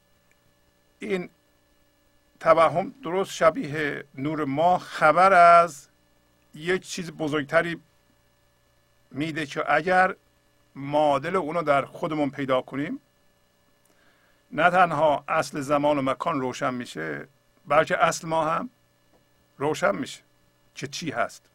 این 0.99 1.29
توهم 2.39 2.93
درست 3.03 3.31
شبیه 3.31 4.03
نور 4.15 4.45
ماه 4.45 4.79
خبر 4.81 5.33
از 5.33 5.87
یک 6.55 6.81
چیز 6.81 7.11
بزرگتری 7.11 7.81
میده 9.11 9.45
که 9.45 9.73
اگر 9.73 10.15
معادل 10.75 11.35
اونو 11.35 11.63
در 11.63 11.85
خودمون 11.85 12.29
پیدا 12.29 12.61
کنیم 12.61 12.99
نه 14.51 14.69
تنها 14.69 15.23
اصل 15.27 15.61
زمان 15.61 15.97
و 15.97 16.01
مکان 16.01 16.41
روشن 16.41 16.73
میشه 16.73 17.27
بلکه 17.67 17.97
اصل 17.97 18.27
ما 18.27 18.45
هم 18.45 18.69
روشن 19.57 19.95
میشه 19.95 20.21
که 20.75 20.87
چی 20.87 21.11
هست. 21.11 21.49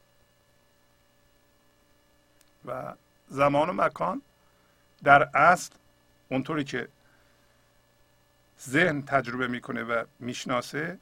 و 2.64 2.94
زمان 3.28 3.70
و 3.70 3.72
مکان 3.72 4.22
در 5.04 5.22
اصل 5.36 5.74
اونطوری 6.28 6.64
که 6.64 6.88
ذهن 8.60 9.02
تجربه 9.02 9.46
می‌کنه 9.46 9.82
و 9.82 10.04
می‌شناسه 10.20 10.98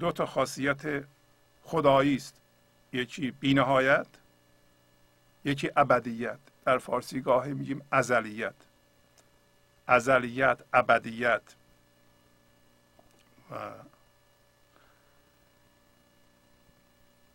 دو 0.00 0.12
تا 0.12 0.26
خاصیت 0.26 1.04
خدایی 1.62 2.16
است. 2.16 2.40
یکی 2.92 3.30
بینهایت 3.30 4.06
یکی 5.44 5.70
ابدیت. 5.76 6.38
در 6.64 6.78
فارسی 6.78 7.20
گاهی 7.20 7.52
میگیم 7.52 7.82
ازلیت. 7.90 8.54
ازلیت 9.86 10.58
ابدیت. 10.72 11.42
و 13.50 13.54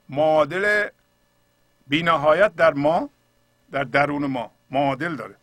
معادل 0.10 0.90
بینهایت 1.88 2.56
در 2.56 2.74
ما 2.74 3.10
در 3.72 3.84
درون 3.84 4.26
ما 4.26 4.52
معادل 4.72 5.16
داره. 5.16 5.36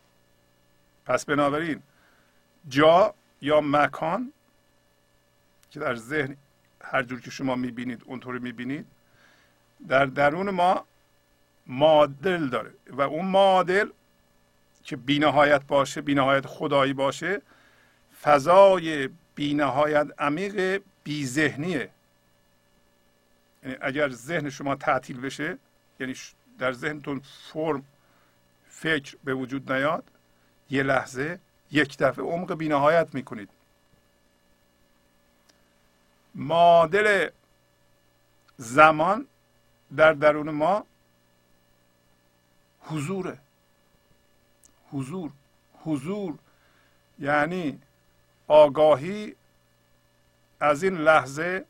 پس 1.06 1.24
بنابراین 1.24 1.82
جا 2.68 3.14
یا 3.40 3.60
مکان 3.60 4.32
که 5.70 5.80
در 5.80 5.94
ذهن 5.94 6.36
هر 6.80 7.02
جور 7.02 7.20
که 7.20 7.30
شما 7.30 7.54
می‌بینید 7.54 8.02
اونطوری 8.04 8.38
می‌بینید 8.38 8.86
در 9.88 10.06
درون 10.06 10.50
ما 10.50 10.86
معادل 11.66 12.48
داره. 12.48 12.70
و 12.90 13.02
اون 13.02 13.24
معادل 13.24 13.88
که 14.84 14.96
بینهایت 14.96 15.66
باشه 15.66 16.00
بینهایت 16.00 16.46
خدایی 16.46 16.92
باشه 16.92 17.42
فضای 18.22 19.08
بینهایت 19.34 20.06
عمیق 20.18 20.82
بی 21.04 21.26
ذهنیه 21.26 21.90
یعنی 23.62 23.76
اگر 23.80 24.08
ذهن 24.08 24.50
شما 24.50 24.74
تعطیل 24.74 25.20
بشه 25.20 25.58
یعنی 26.00 26.14
در 26.58 26.72
ذهنتون 26.72 27.20
فرم 27.52 27.84
فکر 28.68 29.16
به 29.24 29.34
وجود 29.34 29.72
نیاد 29.72 30.04
یه 30.70 30.82
لحظه 30.82 31.38
یک 31.70 31.98
دفعه 31.98 32.24
عمق 32.24 32.54
بینهایت 32.54 33.14
می‌کنید. 33.14 33.50
معادل 36.34 37.28
زمان 38.56 39.26
در 39.96 40.12
درون 40.12 40.50
ما 40.50 40.86
حضوره. 42.84 43.38
حضور. 44.90 45.30
حضور. 45.84 46.38
یعنی 47.18 47.80
آگاهی 48.48 49.36
از 50.60 50.82
این 50.82 50.96
لحظه 50.96 51.64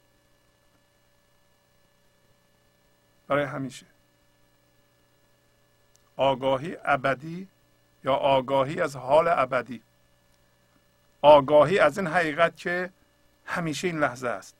برای 3.28 3.44
همیشه. 3.44 3.86
آگاهی 6.16 6.76
ابدی 6.84 7.48
یا 8.04 8.14
آگاهی 8.14 8.80
از 8.80 8.96
حال 8.96 9.28
ابدی. 9.28 9.82
آگاهی 11.22 11.78
از 11.78 11.98
این 11.98 12.06
حقیقت 12.06 12.56
که 12.56 12.90
همیشه 13.46 13.88
این 13.88 13.98
لحظه 13.98 14.28
است. 14.28 14.56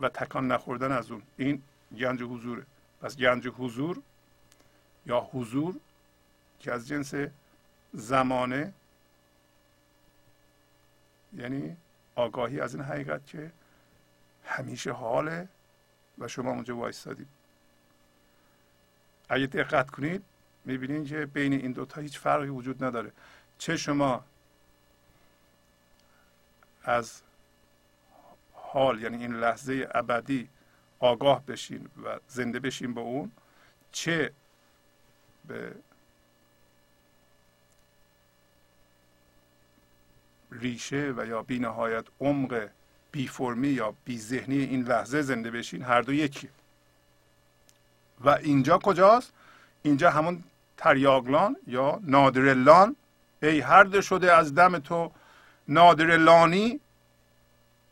و 0.00 0.08
تکان 0.08 0.52
نخوردن 0.52 0.92
از 0.92 1.10
اون. 1.10 1.22
این 1.36 1.62
گنج 1.98 2.22
حضوره. 2.22 2.66
پس 3.00 3.16
گنج 3.16 3.48
حضور 3.48 4.02
یا 5.06 5.20
حضور 5.32 5.80
که 6.60 6.72
از 6.72 6.88
جنس 6.88 7.14
زمانه 7.92 8.72
یعنی 11.36 11.76
آگاهی 12.14 12.60
از 12.60 12.74
این 12.74 12.84
حقیقت 12.84 13.26
که 13.26 13.52
همیشه 14.44 14.92
حاله 14.92 15.48
و 16.18 16.28
شما 16.28 16.50
اونجا 16.50 16.76
وایستادید. 16.76 17.28
اگه 19.28 19.46
دقت 19.46 19.90
کنید 19.90 20.22
می‌بینید 20.64 21.08
که 21.08 21.26
بین 21.26 21.52
این 21.52 21.72
دوتا 21.72 22.00
هیچ 22.00 22.18
فرقی 22.18 22.48
وجود 22.48 22.84
نداره. 22.84 23.12
چه 23.58 23.76
شما 23.76 24.24
از 26.82 27.22
حال 28.52 29.02
یعنی 29.02 29.16
این 29.16 29.34
لحظه 29.34 29.88
ابدی 29.94 30.48
آگاه 30.98 31.46
بشین 31.46 31.88
و 32.04 32.18
زنده 32.28 32.60
بشین 32.60 32.94
با 32.94 33.02
اون 33.02 33.32
چه 33.92 34.32
به 35.48 35.74
ریشه 40.52 41.14
و 41.16 41.26
یا 41.26 41.42
بی 41.42 41.58
نهایت 41.58 42.04
عمق 42.20 42.68
بی 43.12 43.28
فرمی 43.28 43.68
یا 43.68 43.94
بی 44.04 44.18
ذهنی 44.18 44.58
این 44.58 44.82
لحظه 44.82 45.22
زنده 45.22 45.50
بشین 45.50 45.82
هر 45.82 46.00
دو 46.00 46.12
یکی 46.12 46.48
و 48.24 48.28
اینجا 48.28 48.78
کجاست؟ 48.78 49.32
اینجا 49.82 50.10
همون 50.10 50.44
تریاگلان 50.76 51.56
یا 51.66 52.00
نادرلان. 52.02 52.96
ای 53.42 53.60
هر 53.60 54.00
شده 54.00 54.32
از 54.32 54.54
دم 54.54 54.78
تو 54.78 55.12
نادرلانی 55.68 56.80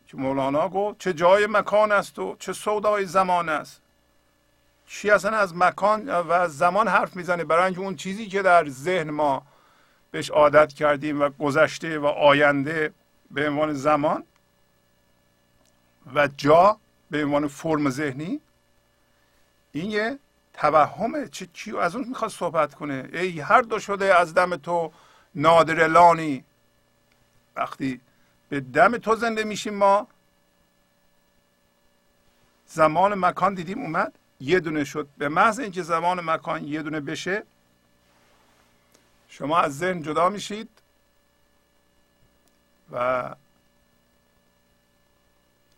که 0.06 0.16
مولانا 0.16 0.68
گفت 0.68 0.98
چه 0.98 1.12
جای 1.12 1.46
مکان 1.46 1.92
است 1.92 2.18
و 2.18 2.36
چه 2.38 2.52
سودای 2.52 3.06
زمان 3.06 3.48
است. 3.48 3.80
چی 4.86 5.10
اصلا 5.10 5.36
از 5.36 5.56
مکان 5.56 6.08
و 6.08 6.32
از 6.32 6.58
زمان 6.58 6.88
حرف 6.88 7.16
می‌زنه 7.16 7.44
برای 7.44 7.64
اینکه 7.64 7.80
اون 7.80 7.96
چیزی 7.96 8.26
که 8.26 8.42
در 8.42 8.68
ذهن 8.68 9.10
ما 9.10 9.46
بهش 10.10 10.30
عادت 10.30 10.72
کردیم 10.72 11.20
و 11.20 11.28
گذشته 11.28 11.98
و 11.98 12.06
آینده 12.06 12.92
به 13.30 13.48
عنوان 13.48 13.74
زمان 13.74 14.24
و 16.14 16.28
جا 16.36 16.78
به 17.10 17.24
عنوان 17.24 17.48
فرم 17.48 17.90
ذهنی 17.90 18.40
این 19.72 19.90
یه 19.90 20.18
توهمه. 20.54 21.28
چه 21.28 21.48
چی 21.52 21.76
از 21.76 21.96
اون 21.96 22.08
می‌خواد 22.08 22.30
صحبت 22.30 22.74
کنه؟ 22.74 23.08
ای 23.12 23.40
هر 23.40 23.62
دو 23.62 23.78
شده 23.78 24.20
از 24.20 24.34
دم 24.34 24.56
تو 24.56 24.92
نادر 25.34 25.86
لانی. 25.86 26.44
وقتی 27.56 28.00
به 28.54 28.60
دم 28.60 28.98
تو 28.98 29.16
زنده 29.16 29.44
میشیم 29.44 29.74
ما. 29.74 30.08
زمان 32.66 33.14
مکان 33.14 33.54
دیدیم 33.54 33.78
اومد 33.78 34.18
یه 34.40 34.60
دونه 34.60 34.84
شد. 34.84 35.08
به 35.18 35.28
محض 35.28 35.58
اینکه 35.58 35.82
زمان 35.82 36.30
مکان 36.30 36.64
یه 36.64 36.82
دونه 36.82 37.00
بشه 37.00 37.42
شما 39.28 39.58
از 39.58 39.78
ذهن 39.78 40.02
جدا 40.02 40.28
میشید 40.28 40.68
و 42.92 43.34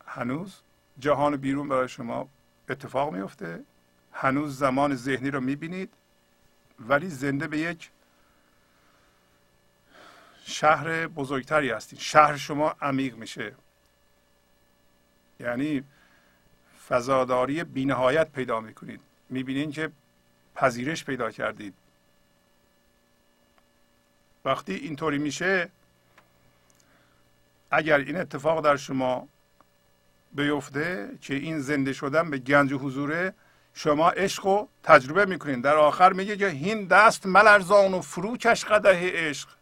هنوز 0.06 0.56
جهان 0.98 1.36
بیرون 1.36 1.68
برای 1.68 1.88
شما 1.88 2.28
اتفاق 2.68 3.12
میفته. 3.14 3.64
هنوز 4.12 4.58
زمان 4.58 4.94
ذهنی 4.94 5.30
رو 5.30 5.40
می‌بینید 5.40 5.92
ولی 6.80 7.08
زنده 7.08 7.46
به 7.46 7.58
یک 7.58 7.90
شهر 10.48 11.06
بزرگتری 11.06 11.70
هستید 11.70 11.98
شهر 11.98 12.36
شما 12.36 12.74
عمیق 12.80 13.16
میشه. 13.16 13.54
یعنی 15.40 15.84
فضاداری 16.88 17.64
بینهایت 17.64 18.32
پیدا 18.32 18.60
می‌کنید. 18.60 19.00
می‌بینید 19.30 19.74
که 19.74 19.90
پذیرش 20.54 21.04
پیدا 21.04 21.30
کردید. 21.30 21.74
وقتی 24.44 24.74
اینطوری 24.74 25.18
میشه 25.18 25.70
اگر 27.70 27.98
این 27.98 28.16
اتفاق 28.16 28.64
در 28.64 28.76
شما 28.76 29.28
بیفته 30.32 31.10
که 31.22 31.34
این 31.34 31.60
زنده 31.60 31.92
شدن 31.92 32.30
به 32.30 32.38
گنج 32.38 32.72
حضوره 32.72 33.34
شما 33.74 34.10
عشق 34.10 34.46
رو 34.46 34.68
تجربه 34.82 35.24
می‌کنین. 35.24 35.60
در 35.60 35.76
آخر 35.76 36.12
میگه 36.12 36.36
که 36.36 36.48
هین 36.48 36.86
دست 36.86 37.26
ملرزان 37.26 37.94
و 37.94 38.00
فروکش 38.00 38.64
قده 38.64 39.28
عشق. 39.28 39.55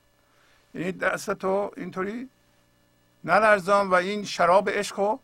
یعنی 0.74 0.92
دست 0.92 1.30
تو 1.30 1.70
اینطوری 1.76 2.28
نلرزان 3.24 3.90
و 3.90 3.94
این 3.94 4.24
شراب 4.24 4.70
عشق 4.70 4.98
رو 4.98 5.20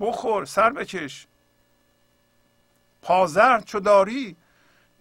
بخور 0.00 0.44
سر 0.44 0.70
بکش. 0.70 1.26
پازر 3.02 3.60
چو 3.60 3.80
داری 3.80 4.36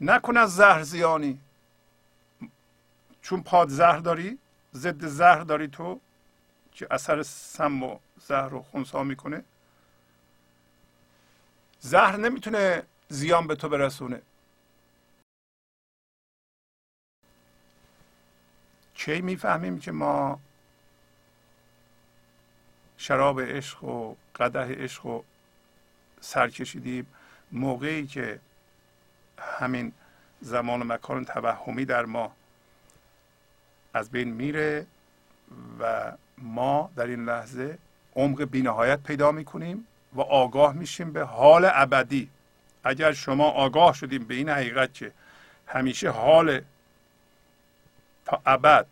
نکن 0.01 0.38
از 0.38 0.55
زهر 0.55 0.84
زیانی. 0.84 1.39
چون 3.22 3.43
پاد 3.43 3.69
زهر 3.69 3.97
داری 3.97 4.38
ضد 4.74 5.05
زهر 5.05 5.39
داری 5.41 5.67
تو 5.67 5.99
که 6.72 6.88
اثر 6.91 7.24
سم 7.24 7.84
و 7.84 7.99
زهر 8.28 8.49
رو 8.49 8.61
خونسا 8.61 9.03
می‌کنه. 9.03 9.43
زهر 11.80 12.17
نمی‌تونه 12.17 12.84
زیان 13.09 13.47
به 13.47 13.55
تو 13.55 13.69
برسونه. 13.69 14.22
کی 19.06 19.22
می‌فهمیم 19.22 19.80
که 19.80 19.91
ما 19.91 20.39
شراب 22.97 23.41
عشق 23.41 23.84
و 23.84 24.16
قده 24.36 24.84
عشق 24.84 25.06
و 25.06 25.22
سر 26.20 26.49
کشیدیم؟ 26.49 27.08
موقعی 27.52 28.08
که 28.08 28.39
همین 29.39 29.91
زمان 30.41 30.82
و 30.82 30.86
مکان 30.86 31.26
توهمی 31.26 31.86
در 31.86 32.06
ما 32.06 32.32
از 33.93 34.10
بین 34.10 34.34
میره 34.34 34.86
و 35.80 36.12
ما 36.38 36.91
در 36.95 37.08
این 37.08 37.26
لحظه 37.26 37.78
عمق 38.16 38.43
بینهایت 38.43 38.99
پیدا 39.04 39.32
می‌کنیم 39.32 39.88
و 40.14 40.22
آگاه 40.22 40.74
میشیم 40.74 41.14
به 41.14 41.24
حال 41.24 41.70
ابدی. 41.74 42.30
اگر 42.84 43.14
شما 43.14 43.49
آگاه 43.49 43.93
شدیم 43.93 44.24
به 44.24 44.34
این 44.36 44.49
حقیقت 44.49 44.93
که 44.93 45.12
همیشه 45.68 46.10
حال 46.10 46.62
ابد. 48.45 48.88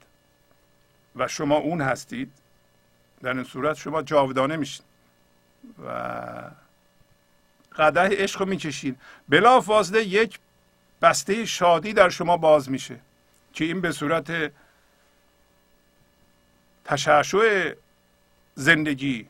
و 1.16 1.28
شما 1.28 1.56
اون 1.56 1.82
هستید. 1.82 2.32
در 3.22 3.34
این 3.34 3.44
صورت 3.44 3.78
شما 3.78 4.02
جاودانه 4.02 4.58
میشید 4.58 4.84
و 5.86 5.90
قده 7.78 8.24
عشق 8.24 8.40
رو 8.40 8.46
می‌کشید 8.46 9.00
بلا 9.30 9.62
فاصله 9.62 10.04
یک 10.04 10.40
بسته 11.02 11.46
شادی 11.46 11.94
در 11.94 12.10
شما 12.10 12.38
باز 12.38 12.70
میشه. 12.70 13.00
که 13.54 13.66
این 13.66 13.82
به 13.82 13.92
صورت 13.92 14.52
تشعشع 16.86 17.74
زندگی 18.56 19.28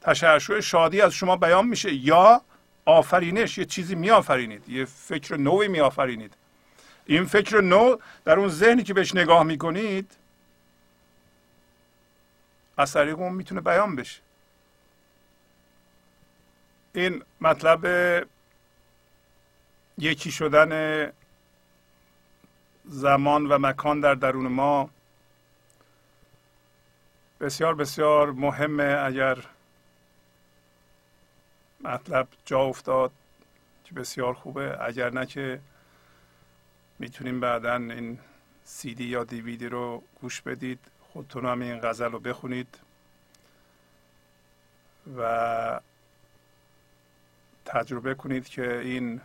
تشعشع 0.00 0.60
شادی 0.60 1.00
از 1.00 1.12
شما 1.12 1.36
بیان 1.36 1.66
میشه. 1.66 1.94
یا 1.94 2.42
آفرینش 2.84 3.58
یه 3.58 3.64
چیزی 3.64 3.94
میآفرینید. 3.94 4.68
یه 4.68 4.84
فکر 4.84 5.36
نوی 5.36 5.68
میآفرینید. 5.68 6.34
این 7.06 7.24
فکر 7.24 7.60
نو 7.60 7.96
در 8.24 8.38
اون 8.38 8.48
ذهنی 8.48 8.82
که 8.82 8.94
بهش 8.94 9.14
نگاه 9.14 9.42
می‌کنید 9.42 10.16
از 12.76 12.92
طریق 12.92 13.18
اون 13.18 13.32
می‌تونه 13.32 13.60
بیان 13.60 13.96
بشه. 13.96 14.20
این 16.94 17.22
مطلب 17.40 17.86
یکی 19.98 20.30
شدن 20.30 21.12
زمان 22.84 23.46
و 23.46 23.58
مکان 23.58 24.00
در 24.00 24.14
درون 24.14 24.46
ما 24.48 24.90
بسیار 27.40 27.74
بسیار 27.74 28.32
مهمه 28.32 28.98
اگر 29.04 29.38
مطلب 31.80 32.28
جا 32.44 32.60
افتاد 32.60 33.12
که 33.84 33.94
بسیار 33.94 34.34
خوبه 34.34 34.84
اگر 34.84 35.10
نه 35.10 35.26
که 35.26 35.60
می‌تونیم 36.98 37.40
بعدا 37.40 37.76
این 37.76 38.18
سی 38.64 38.94
دی 38.94 39.04
یا 39.04 39.24
دیویدی 39.24 39.68
رو 39.68 40.02
گوش 40.20 40.40
بدید. 40.40 40.78
خودتون 41.00 41.46
هم 41.46 41.60
این 41.60 41.80
غزل 41.80 42.12
رو 42.12 42.20
بخونید. 42.20 42.78
و 45.16 45.80
تجربه 47.64 48.14
کنید 48.14 48.48
که 48.48 48.78
این 48.78 49.20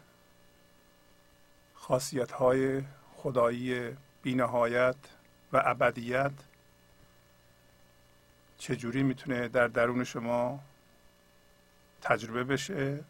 خاصیت 1.76 2.32
های 2.32 2.82
خدایی 3.16 3.98
بینهایت 4.24 4.96
و 5.54 5.62
ابدیت 5.66 6.32
چجوری 8.58 9.04
می‌تونه 9.04 9.48
در 9.48 9.68
درون 9.68 10.04
شما 10.04 10.60
تجربه 12.02 12.44
بشه 12.44 13.04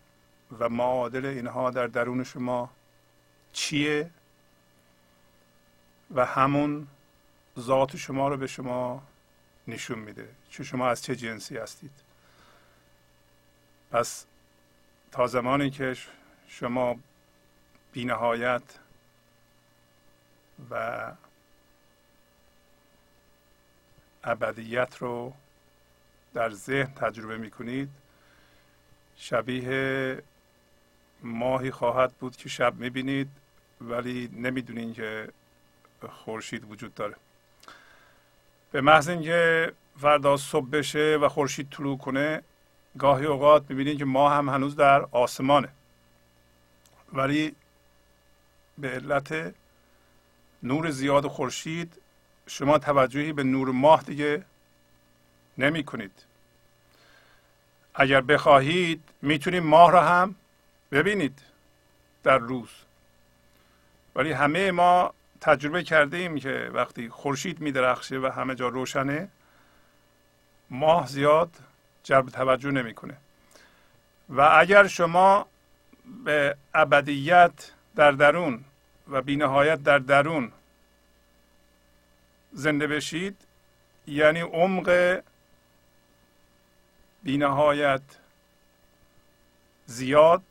و 0.59 0.69
معادل 0.69 1.25
اینها 1.25 1.71
در 1.71 1.87
درون 1.87 2.23
شما 2.23 2.69
چیه؟ 3.53 4.09
و 6.15 6.25
همون 6.25 6.87
ذات 7.59 7.97
شما 7.97 8.27
رو 8.27 8.37
به 8.37 8.47
شما 8.47 9.03
نشون 9.67 9.99
میده. 9.99 10.29
چه 10.49 10.63
شما 10.63 10.89
از 10.89 11.03
چه 11.03 11.15
جنسی 11.15 11.57
هستید. 11.57 11.91
پس 13.91 14.25
تا 15.11 15.27
زمانی 15.27 15.69
که 15.69 15.95
شما 16.47 16.95
بینهایت 17.91 18.61
و 20.71 21.11
ابدیت 24.23 24.97
رو 24.97 25.33
در 26.33 26.49
ذهن 26.49 26.93
تجربه 26.93 27.37
می 27.37 27.51
کنید 27.51 27.89
شبیه 29.15 30.23
ماهی 31.23 31.71
خواهد 31.71 32.13
بود 32.13 32.35
که 32.35 32.49
شب 32.49 32.75
می 32.75 32.89
بینید 32.89 33.29
ولی 33.81 34.29
نمی‌دونین 34.33 34.93
که 34.93 35.29
خورشید 36.07 36.71
وجود 36.71 36.93
داره. 36.95 37.15
به 38.71 38.81
محض 38.81 39.09
اینکه 39.09 39.71
فردا 40.01 40.37
صبح 40.37 40.69
بشه 40.69 41.17
و 41.21 41.29
خورشید 41.29 41.69
طلوع 41.69 41.97
کنه 41.97 42.41
گاهی 42.97 43.25
اوقات 43.25 43.63
می‌بینید 43.69 43.97
که 43.97 44.05
ماه 44.05 44.33
هم 44.33 44.49
هنوز 44.49 44.75
در 44.75 45.01
آسمانه. 45.11 45.69
ولی 47.13 47.55
به 48.77 48.89
علت 48.89 49.53
نور 50.63 50.89
زیاد 50.89 51.27
خورشید 51.27 52.01
شما 52.47 52.77
توجهی 52.77 53.33
به 53.33 53.43
نور 53.43 53.71
ماه 53.71 54.03
دیگه 54.03 54.43
نمی 55.57 55.83
کنید. 55.83 56.25
اگر 57.95 58.21
بخواهید 58.21 59.03
می‌تونید 59.21 59.63
ماه 59.63 59.91
را 59.91 60.01
هم 60.01 60.35
ببینید 60.91 61.39
در 62.23 62.37
روز. 62.37 62.69
ولی 64.15 64.31
همه 64.31 64.71
ما 64.71 65.13
تجربه 65.41 65.83
کرده 65.83 66.17
ایم 66.17 66.39
که 66.39 66.69
وقتی 66.73 67.09
خورشید 67.09 67.59
میدرخشه 67.59 68.19
و 68.19 68.31
همه 68.35 68.55
جا 68.55 68.67
روشنه 68.67 69.29
ماه 70.69 71.07
زیاد 71.07 71.49
جلب 72.03 72.29
توجه 72.29 72.71
نمی‌کنه. 72.71 73.17
و 74.29 74.41
اگر 74.41 74.87
شما 74.87 75.47
به 76.25 76.55
ابدیت 76.73 77.71
در 77.95 78.11
درون 78.11 78.65
و 79.07 79.21
بینهایت 79.21 79.83
در 79.83 79.99
درون 79.99 80.51
زنده 82.53 82.87
بشید 82.87 83.37
یعنی 84.07 84.39
عمق 84.39 85.19
بینهایت 87.23 88.01
زیاد 89.85 90.43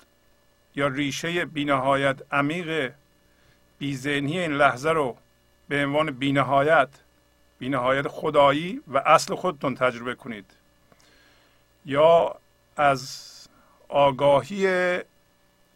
یا 0.74 0.86
ریشه 0.86 1.44
بینهایت 1.44 2.16
عمیق 2.32 2.92
بیذهنی 3.78 4.38
این 4.38 4.52
لحظه 4.52 4.90
رو 4.90 5.16
به 5.68 5.84
عنوان 5.84 6.10
بینهایت 6.10 6.88
بینهایت 7.58 8.08
خدایی 8.08 8.80
و 8.88 8.98
اصل 8.98 9.34
خودتون 9.34 9.74
تجربه 9.74 10.14
کنید. 10.14 10.50
یا 11.84 12.36
از 12.76 13.28
آگاهی 13.88 14.66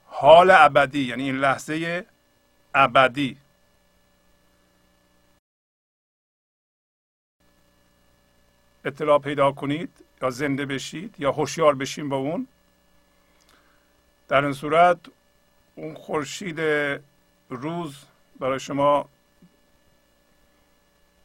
حال 0.06 0.50
ابدی 0.50 1.04
یعنی 1.04 1.22
این 1.22 1.36
لحظه 1.36 2.06
ابدی. 2.74 3.36
اطلاع 8.84 9.18
پیدا 9.18 9.52
کنید 9.52 9.90
یا 10.22 10.30
زنده 10.30 10.66
بشید 10.66 11.14
یا 11.18 11.32
هوشیار 11.32 11.74
بشین 11.74 12.08
با 12.08 12.16
اون. 12.16 12.48
در 14.28 14.44
این 14.44 14.52
صورت 14.52 14.98
اون 15.74 15.94
خورشید 15.94 16.60
روز 17.52 17.96
برای 18.40 18.60
شما 18.60 19.08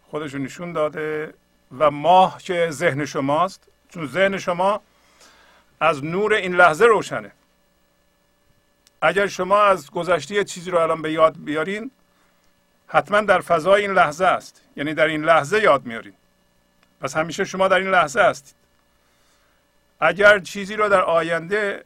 خودش 0.07 0.33
نشون 0.33 0.73
داده 0.73 1.33
و 1.77 1.91
ماه 1.91 2.41
که 2.41 2.67
ذهن 2.71 3.05
شماست. 3.05 3.67
چون 3.89 4.07
ذهن 4.07 4.37
شما 4.37 4.81
از 5.79 6.03
نور 6.03 6.33
این 6.33 6.55
لحظه 6.55 6.85
روشنه. 6.85 7.31
اگر 9.01 9.27
شما 9.27 9.63
از 9.63 9.91
گذشته 9.91 10.43
چیزی 10.43 10.71
رو 10.71 10.77
الان 10.77 11.01
به 11.01 11.11
یاد 11.11 11.35
بیارین 11.37 11.91
حتما 12.87 13.21
در 13.21 13.41
فضای 13.41 13.81
این 13.81 13.93
لحظه 13.93 14.25
است. 14.25 14.61
یعنی 14.75 14.93
در 14.93 15.07
این 15.07 15.23
لحظه 15.23 15.61
یاد 15.61 15.85
میارین. 15.85 16.13
پس 17.01 17.17
همیشه 17.17 17.45
شما 17.45 17.67
در 17.67 17.77
این 17.77 17.89
لحظه 17.89 18.21
هستید. 18.21 18.55
اگر 19.99 20.39
چیزی 20.39 20.75
رو 20.75 20.89
در 20.89 21.01
آینده 21.01 21.85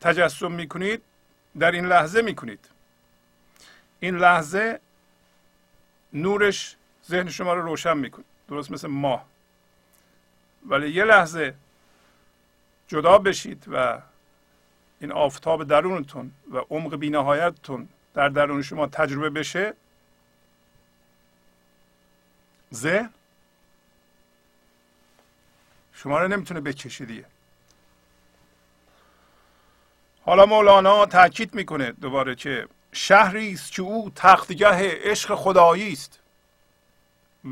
تجسم 0.00 0.52
می‌کنید 0.52 1.02
در 1.58 1.70
این 1.70 1.86
لحظه 1.86 2.22
می‌کنید. 2.22 2.68
این 4.00 4.16
لحظه 4.16 4.80
نورش 6.12 6.76
ذهن 7.08 7.30
شما 7.30 7.54
رو 7.54 7.62
روشن 7.62 7.96
می‌کنه. 7.96 8.24
درست 8.48 8.70
مثل 8.70 8.88
ماه 8.88 9.26
ولی 10.66 10.90
یه 10.90 11.04
لحظه 11.04 11.54
جدا 12.88 13.18
بشید 13.18 13.64
و 13.68 14.00
این 15.00 15.12
آفتاب 15.12 15.64
درونتون 15.64 16.32
و 16.52 16.58
عمق 16.58 16.96
بینهایتتون 16.96 17.88
در 18.14 18.28
درون 18.28 18.62
شما 18.62 18.86
تجربه 18.86 19.30
بشه. 19.30 19.74
ذهن 22.74 23.10
شما 25.92 26.18
رو 26.18 26.28
نمی‌تونه 26.28 26.60
بکشه 26.60 27.04
دیگه. 27.04 27.24
حالا 30.24 30.46
مولانا 30.46 31.06
تاکید 31.06 31.54
می‌کنه 31.54 31.92
دوباره 31.92 32.34
که 32.34 32.68
شهری 32.92 33.52
است 33.52 33.72
که 33.72 33.82
او 33.82 34.12
تختگاه 34.16 34.78
عشق 34.82 35.34
خدایی 35.34 35.92
است. 35.92 36.18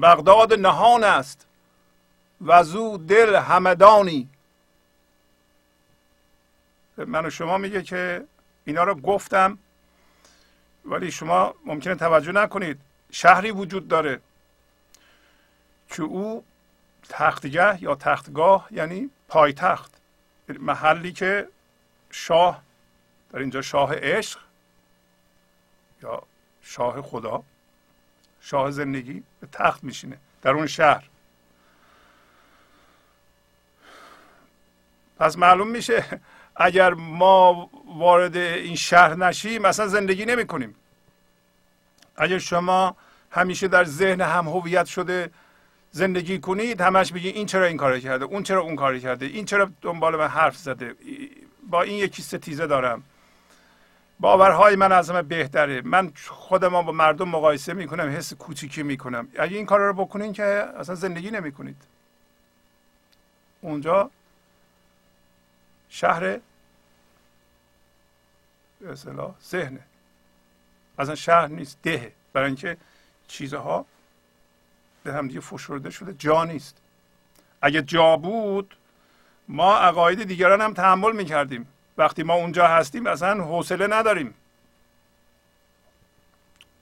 بغداد 0.03 0.53
نهان 0.53 1.05
است 1.05 1.47
و 2.47 2.63
زو 2.63 2.99
دل 2.99 3.37
همدانی. 3.37 4.29
من 6.97 7.27
و 7.27 7.31
شما 7.31 7.59
میگه 7.59 7.83
که 7.83 8.25
اینا 8.65 8.85
رو 8.85 8.95
گفتم 8.95 9.59
ولی 10.85 11.11
شما 11.11 11.55
ممکنه 11.65 11.95
توجه 11.95 12.33
نکنید. 12.33 12.81
شهری 13.11 13.51
وجود 13.51 13.89
داره 13.89 14.21
که 15.91 16.03
او 16.03 16.45
تختگاه 17.09 17.83
یا 17.83 17.95
تختگاه 17.95 18.69
یعنی 18.71 19.11
پایتخت 19.29 19.93
محلی 20.49 21.13
که 21.13 21.49
شاه 22.11 22.63
در 23.33 23.39
اینجا 23.39 23.63
شاه 23.63 23.95
عشق 23.95 24.41
یا 26.03 26.23
شاه 26.63 27.03
خدا 27.03 27.43
شاه 28.41 28.71
زندگی 28.71 29.23
به 29.41 29.47
تخت 29.53 29.85
میشینه 29.85 30.19
در 30.43 30.51
اون 30.51 30.67
شهر. 30.67 31.05
پس 35.19 35.39
معلوم 35.39 35.69
میشه 35.69 36.21
اگر 36.57 36.95
ما 36.95 37.71
وارد 37.87 38.37
این 38.37 38.77
شهر 38.77 39.15
نشیم 39.15 39.63
مثلا 39.63 39.87
زندگی 39.87 40.25
نمی 40.25 40.47
کنیم 40.47 40.75
اگر 42.17 42.39
شما 42.39 42.97
همیشه 43.31 43.69
در 43.69 43.85
ذهن 43.85 44.21
هم 44.21 44.49
هویت 44.49 44.87
شده 44.87 45.31
زندگی 45.91 46.39
کنید 46.39 46.81
همش 46.81 47.13
بگی 47.13 47.29
این 47.29 47.47
چرا 47.47 47.65
این 47.65 47.77
کار 47.77 48.01
کرده 48.01 48.25
اون 48.25 48.43
چرا 48.43 48.61
اون 48.61 48.77
کار 48.77 48.99
کرده 48.99 49.27
این 49.27 49.45
چرا 49.45 49.71
دنبال 49.83 50.17
من 50.17 50.29
حرف 50.29 50.57
زده 50.57 50.95
با 51.71 51.83
این 51.83 51.95
یکی 51.95 52.23
ستیزه 52.23 52.67
دارم. 52.67 53.03
باورهای 54.21 54.77
من 54.77 54.93
از 54.93 55.11
همه 55.11 55.23
بهتره. 55.23 55.83
من 55.83 56.13
خودم 56.27 56.69
با 56.69 56.93
مردم 56.93 57.29
مقایسه 57.29 57.73
می‌کنم 57.73 58.09
حس 58.09 58.35
کوچیکی 58.35 58.83
می‌کنم. 58.83 59.29
اگه 59.39 59.57
این 59.57 59.67
کار 59.67 59.81
رو 59.81 59.93
بکنین 59.93 60.33
که 60.33 60.45
اصلا 60.45 60.95
زندگی 60.95 61.31
نمی‌کنید. 61.31 61.83
اونجا 63.61 64.11
شهر 65.89 66.21
به 68.81 68.93
اصطلاح 68.93 69.35
ذهنه. 69.43 69.81
اصلا 70.99 71.15
شهر 71.15 71.47
نیست 71.47 71.79
دهه. 71.83 72.13
برای 72.33 72.47
اینکه 72.47 72.77
چیزها 73.29 73.87
به 75.03 75.13
هم 75.13 75.29
دیگه 75.29 75.41
فشرده 75.41 75.91
شده. 75.91 76.15
جا 76.19 76.45
نیست. 76.45 76.77
اگه 77.63 77.83
جا 77.83 78.17
بود 78.17 78.77
ما 79.49 79.77
عقاید 79.77 80.25
دیگران 80.25 80.61
هم 80.61 80.75
تحمل 80.75 81.17
می‌کردیم. 81.17 81.69
وقتی 81.99 82.23
ما 82.23 82.35
اونجا 82.35 82.67
هستیم 82.67 83.07
اصلا 83.07 83.45
حوصله 83.45 83.87
نداریم. 83.87 84.35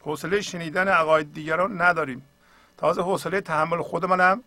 حوصله 0.01 0.41
شنیدن 0.41 0.89
عقاید 0.89 1.35
دیگران 1.35 1.83
نداریم. 1.83 2.29
تازه 2.77 3.03
حوصله 3.03 3.41
تحمل 3.41 3.83
خودمان 3.83 4.21
هم 4.21 4.45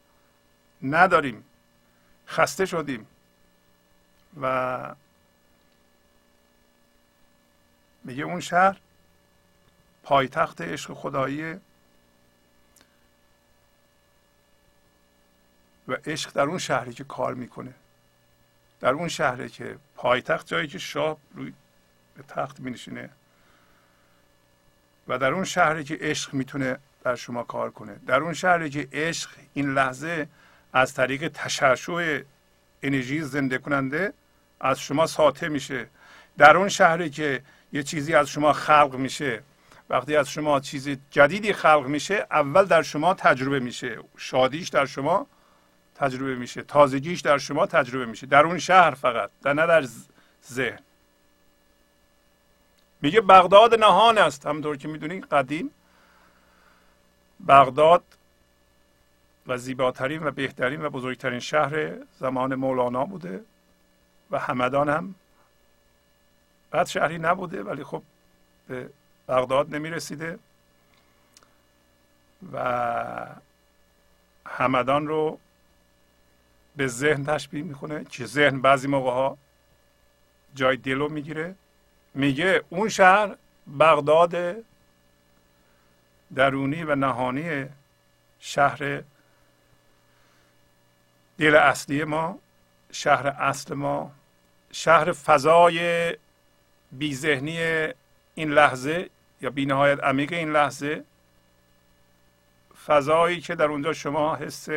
نداریم. 0.83 1.43
خسته 2.27 2.65
شدیم. 2.65 3.07
و 4.41 4.95
میگه 8.03 8.23
اون 8.23 8.39
شهر 8.39 8.79
پایتخت 10.03 10.61
عشق 10.61 10.93
خدایی 10.93 11.53
و 15.87 15.93
عشق 16.05 16.31
در 16.33 16.43
اون 16.43 16.57
شهری 16.57 16.93
که 16.93 17.03
کار 17.03 17.33
می‌کنه. 17.33 17.73
در 18.81 18.89
اون 18.89 19.07
شهری 19.07 19.49
که 19.49 19.75
پایتخت 19.95 20.47
جایی 20.47 20.67
که 20.67 20.79
شاه 20.79 21.17
روی 21.35 21.53
تخت 22.27 22.59
می 22.59 22.71
نشینه 22.71 23.09
و 25.07 25.17
در 25.17 25.33
اون 25.33 25.43
شهری 25.43 25.83
که 25.83 25.97
عشق 26.01 26.33
می‌تونه 26.33 26.77
در 27.03 27.15
شما 27.15 27.43
کار 27.43 27.69
کنه. 27.69 27.95
در 28.07 28.19
اون 28.19 28.33
شهری 28.33 28.69
که 28.69 28.87
عشق 28.93 29.29
این 29.53 29.73
لحظه 29.73 30.27
از 30.73 30.93
طریق 30.93 31.27
تشعشع 31.27 32.21
انرژی 32.83 33.21
زنده 33.21 33.57
کننده 33.57 34.13
از 34.59 34.79
شما 34.79 35.07
ساطع 35.07 35.47
میشه. 35.47 35.87
در 36.37 36.57
اون 36.57 36.69
شهری 36.69 37.09
که 37.09 37.41
یه 37.73 37.83
چیزی 37.83 38.13
از 38.13 38.29
شما 38.29 38.53
خلق 38.53 38.95
میشه 38.95 39.41
وقتی 39.89 40.15
از 40.15 40.29
شما 40.29 40.59
چیز 40.59 40.89
جدیدی 41.11 41.53
خلق 41.53 41.85
میشه 41.87 42.27
اول 42.31 42.65
در 42.65 42.81
شما 42.81 43.13
تجربه 43.13 43.59
میشه. 43.59 43.97
شادیش 44.17 44.69
در 44.69 44.85
شما 44.85 45.27
تجربه 45.99 46.35
میشه. 46.35 46.61
تازگیش 46.61 47.21
در 47.21 47.37
شما 47.37 47.65
تجربه 47.65 48.05
میشه. 48.05 48.27
در 48.27 48.45
اون 48.45 48.59
شهر 48.59 48.91
فقط 48.91 49.29
در 49.43 49.53
نه 49.53 49.67
در 49.67 49.87
ذهن. 50.51 50.79
میگه 53.01 53.21
بغداد 53.21 53.79
نهان 53.79 54.17
است. 54.17 54.45
همونطور 54.45 54.77
که 54.77 54.87
می‌دونید 54.87 55.25
قدیم 55.25 55.71
بغداد 57.47 58.03
و 59.47 59.57
زیباترین 59.57 60.23
و 60.23 60.31
بهترین 60.31 60.81
و 60.85 60.89
بزرگترین 60.89 61.39
شهر 61.39 61.95
زمان 62.19 62.55
مولانا 62.55 63.05
بوده 63.05 63.43
و 64.31 64.39
همدان 64.39 64.89
هم 64.89 65.15
بد 66.71 66.85
شهری 66.85 67.17
نبوده 67.17 67.63
ولی 67.63 67.83
خب 67.83 68.03
به 68.67 68.89
بغداد 69.27 69.75
نمی 69.75 69.89
رسیده 69.89 70.39
و 72.53 72.59
همدان 74.47 75.07
رو 75.07 75.39
به 76.75 76.87
ذهن 76.87 77.25
تشبیه 77.25 77.63
می‌کنه 77.63 78.05
که 78.05 78.25
ذهن 78.25 78.61
بعضی 78.61 78.87
موقع 78.87 79.11
ها 79.11 79.37
جای 80.55 80.77
دلو 80.77 81.09
می‌گیره. 81.09 81.55
میگه 82.13 82.63
اون 82.69 82.89
شهر 82.89 83.35
بغداد 83.79 84.55
درونی 86.35 86.83
و 86.83 86.95
نهانی 86.95 87.65
شهر 88.39 89.03
دل 91.37 91.55
اصلی 91.55 92.03
ما 92.03 92.39
شهر 92.91 93.27
اصل 93.27 93.73
ما 93.73 94.11
شهر 94.71 95.11
فضای 95.11 96.17
بیذهنی 96.91 97.57
این 98.35 98.51
لحظه 98.51 99.09
یا 99.41 99.49
بینهایت 99.49 100.03
عمیق 100.03 100.33
این 100.33 100.51
لحظه. 100.51 101.03
فضایی 102.85 103.41
که 103.41 103.55
در 103.55 103.65
اونجا 103.65 103.93
شما 103.93 104.35
حس 104.35 104.69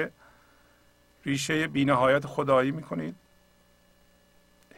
ریشه 1.27 1.67
بینهایت 1.67 2.27
خدایی 2.27 2.71
می‌کنید. 2.71 3.15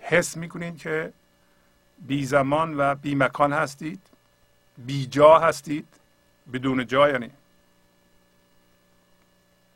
حس 0.03 0.36
می‌کنید 0.36 0.78
که 0.78 1.12
بی 1.99 2.26
زمان 2.26 2.74
و 2.78 2.95
بی 2.95 3.14
مکان 3.14 3.53
هستید 3.53 4.01
بی 4.78 5.07
جا 5.07 5.38
هستید 5.38 5.88
بدون 6.53 6.86
جا 6.86 7.09
یعنی. 7.09 7.30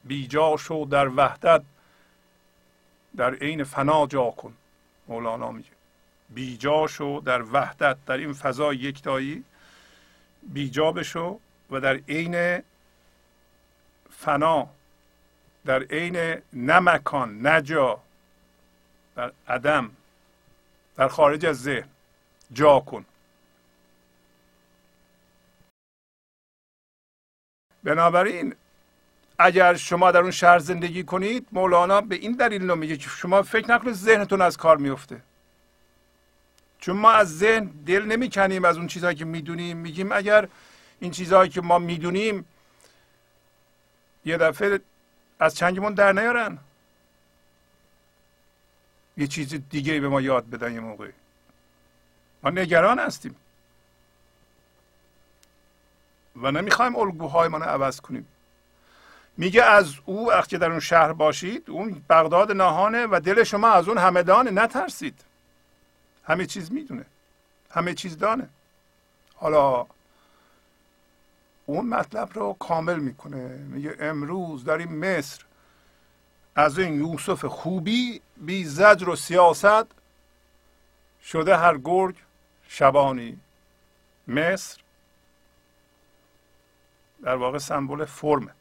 بی 0.04 0.26
جا 0.26 0.56
شو 0.56 0.86
در 0.90 1.08
وحدت 1.08 1.62
در 3.16 3.34
عین 3.34 3.64
فنا 3.64 4.06
جا 4.06 4.30
کن 4.30 4.54
مولانا 5.08 5.50
میگه. 5.52 5.70
بی 6.30 6.56
جا 6.56 6.86
شو 6.86 7.22
در 7.24 7.42
وحدت 7.42 7.96
در 8.06 8.16
این 8.16 8.32
فضای 8.32 8.76
یکتایی 8.76 9.44
بی 10.42 10.70
جا 10.70 10.92
بشو 10.92 11.40
و 11.70 11.80
در 11.80 12.00
عین 12.08 12.62
فنا 14.10 14.68
در 15.68 15.82
عین 15.82 16.42
نه 16.52 16.80
مکان 16.80 17.42
نه 17.42 17.62
جا 17.62 18.00
در 19.16 19.32
عدم 19.48 19.90
در 20.96 21.08
خارج 21.08 21.46
از 21.46 21.62
ذهن 21.62 21.88
جا 22.52 22.80
کن. 22.80 23.04
بنابراین 27.82 28.54
اگر 29.38 29.74
شما 29.74 30.10
در 30.10 30.20
اون 30.20 30.30
شهر 30.30 30.58
زندگی 30.58 31.04
کنید 31.04 31.46
مولانا 31.52 32.00
به 32.00 32.14
این 32.14 32.32
دلیل 32.32 32.70
رو 32.70 32.76
میگه 32.76 32.96
که 32.96 33.08
شما 33.08 33.42
فکر 33.42 33.70
نکنید 33.70 33.94
ذهنتون 33.94 34.42
از 34.42 34.56
کار 34.56 34.76
میفته. 34.76 35.20
چون 36.78 36.96
ما 36.96 37.12
از 37.12 37.38
ذهن 37.38 37.64
دل 37.64 38.02
نمی‌کنیم 38.02 38.64
از 38.64 38.76
اون 38.76 38.86
چیزهایی 38.86 39.16
که 39.16 39.24
می‌دونیم. 39.24 39.76
میگیم 39.76 40.12
اگر 40.12 40.48
این 41.00 41.10
چیزهایی 41.10 41.50
که 41.50 41.60
ما 41.60 41.78
می‌دونیم 41.78 42.44
یه 44.24 44.36
دفعه 44.36 44.80
از 45.40 45.54
چنگمون 45.54 45.94
در 45.94 46.12
نیارن. 46.12 46.58
یه 49.16 49.26
چیز 49.26 49.54
دیگه 49.70 50.00
به 50.00 50.08
ما 50.08 50.20
یاد 50.20 50.50
بدن 50.50 50.74
یه 50.74 50.80
موقعی. 50.80 51.12
ما 52.42 52.50
نگران 52.50 52.98
هستیم. 52.98 53.36
و 56.36 56.50
نمی‌خوایم 56.50 56.96
الگوهای 56.96 57.48
رو 57.48 57.62
عوض 57.62 58.00
کنیم. 58.00 58.28
میگه 59.36 59.62
از 59.62 59.94
او 60.04 60.28
وقتی 60.28 60.58
در 60.58 60.70
اون 60.70 60.80
شهر 60.80 61.12
باشید 61.12 61.70
اون 61.70 62.04
بغداد 62.10 62.52
نهانه 62.52 63.06
و 63.06 63.20
دل 63.24 63.44
شما 63.44 63.68
از 63.68 63.88
اون 63.88 63.98
همدانه 63.98 64.50
نترسید. 64.50 65.20
همه 66.24 66.46
چیز 66.46 66.72
می‌دونه. 66.72 67.04
همه 67.70 67.94
چیز 67.94 68.18
دانه. 68.18 68.48
حالا 69.34 69.86
اون 71.68 71.86
مطلب 71.86 72.30
رو 72.34 72.56
کامل 72.58 72.98
می‌کنه. 72.98 73.48
میگه 73.48 73.96
امروز 74.00 74.64
در 74.64 74.78
این 74.78 74.98
مصر 74.98 75.44
از 76.56 76.78
این 76.78 76.94
یوسف 76.94 77.44
خوبی 77.44 78.20
بی 78.36 78.64
زجر 78.64 79.08
و 79.08 79.16
سیاست 79.16 79.86
شده 81.22 81.56
هر 81.56 81.78
گرگ 81.78 82.16
شبانی. 82.68 83.40
مصر 84.28 84.80
در 87.22 87.34
واقع 87.34 87.58
سمبل 87.58 88.04
فرمه. 88.04 88.52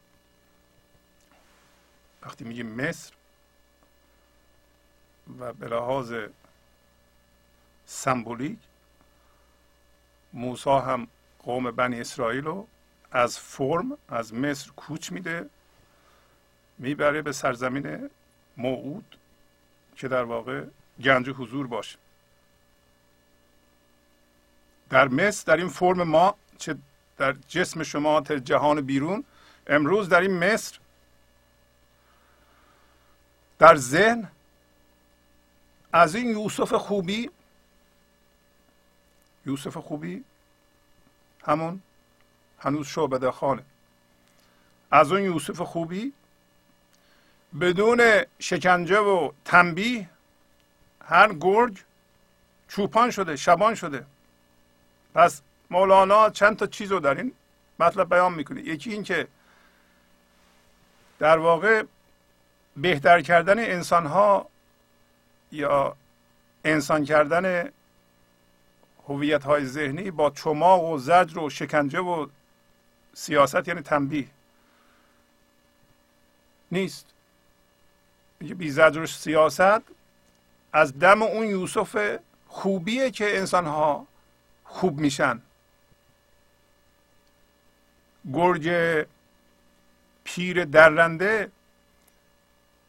وقتی 2.22 2.44
میگیم 2.44 2.66
مصر 2.66 3.12
و 5.38 5.52
به 5.52 5.68
لحاظ 5.68 6.14
سمبولیک 7.86 8.58
موسی 10.32 10.70
هم 10.70 11.08
قوم 11.38 11.70
بنی 11.70 12.00
اسرائیل 12.00 12.44
رو 12.44 12.66
از 13.12 13.38
فرم 13.38 13.98
از 14.08 14.34
مصر 14.34 14.70
کوچ 14.76 15.12
میده 15.12 15.50
می‌بره 16.78 17.22
به 17.22 17.32
سرزمین 17.32 18.10
موعود 18.56 19.16
که 19.96 20.08
در 20.08 20.22
واقع 20.22 20.64
گنج 21.04 21.28
حضور 21.28 21.66
باشه. 21.66 21.98
در 24.90 25.08
مصر 25.08 25.44
در 25.46 25.56
این 25.56 25.68
فرم 25.68 26.02
ما 26.02 26.34
چه 26.58 26.76
در 27.16 27.32
جسم 27.32 27.82
شما 27.82 28.20
تا 28.20 28.38
جهان 28.38 28.80
بیرون 28.80 29.24
امروز 29.66 30.08
در 30.08 30.20
این 30.20 30.38
مصر 30.38 30.78
در 33.58 33.76
ذهن 33.76 34.28
از 35.92 36.14
این 36.14 36.30
یوسف 36.30 36.72
خوبی 36.72 37.30
یوسف 39.46 39.76
خوبی 39.76 40.24
همون 41.44 41.82
هنوز 42.60 42.86
شعبده 42.86 43.30
خانه. 43.30 43.62
از 44.90 45.12
اون 45.12 45.22
یوسف 45.22 45.60
خوبی؟ 45.60 46.12
بدون 47.60 48.22
شکنجه 48.38 48.98
و 48.98 49.30
تنبیه 49.44 50.08
هر 51.04 51.34
گرگ 51.34 51.78
چوپان 52.68 53.10
شده 53.10 53.36
شبان 53.36 53.74
شده. 53.74 54.06
پس 55.14 55.42
مولانا 55.70 56.30
چند 56.30 56.56
تا 56.56 56.66
چیز 56.66 56.92
رو 56.92 57.00
در 57.00 57.14
این 57.14 57.32
مطلب 57.78 58.08
بیان 58.08 58.34
می‌کنه. 58.34 58.60
یکی 58.60 58.92
این 58.92 59.02
که 59.02 59.28
در 61.18 61.38
واقع 61.38 61.82
بهتر 62.76 63.20
کردن 63.20 63.58
انسان 63.58 64.06
ها 64.06 64.48
یا 65.52 65.96
انسان 66.64 67.04
کردن 67.04 67.72
هویت 69.08 69.44
های 69.44 69.66
ذهنی 69.66 70.10
با 70.10 70.30
چماق 70.30 70.84
و 70.84 70.98
زجر 70.98 71.38
و 71.38 71.50
شکنجه 71.50 72.00
و 72.00 72.26
سیاست 73.18 73.68
یعنی 73.68 73.80
تنبیه. 73.80 74.28
نیست. 76.72 77.06
میگه 78.40 78.54
بی 78.54 78.70
زجر 78.70 79.00
و 79.00 79.06
سیاست 79.06 79.82
از 80.72 80.98
دم 80.98 81.22
اون 81.22 81.46
یوسف 81.46 82.18
خوبیه 82.48 83.10
که 83.10 83.38
انسان 83.38 83.66
ها 83.66 84.06
خوب 84.64 85.00
میشن. 85.00 85.42
گرگ 88.32 89.06
پیر 90.24 90.64
درنده 90.64 91.50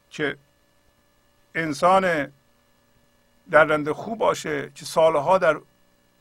که 0.10 0.38
انسان 1.56 2.34
درنده 3.52 3.94
خوب 3.94 4.18
باشه 4.18 4.72
که 4.76 4.86
سالها 4.86 5.38
در 5.38 5.60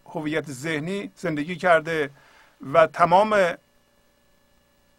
هویت 0.06 0.50
ذهنی 0.50 1.10
زندگی 1.16 1.56
کرده 1.56 2.10
و 2.72 2.86
تمام 2.86 3.56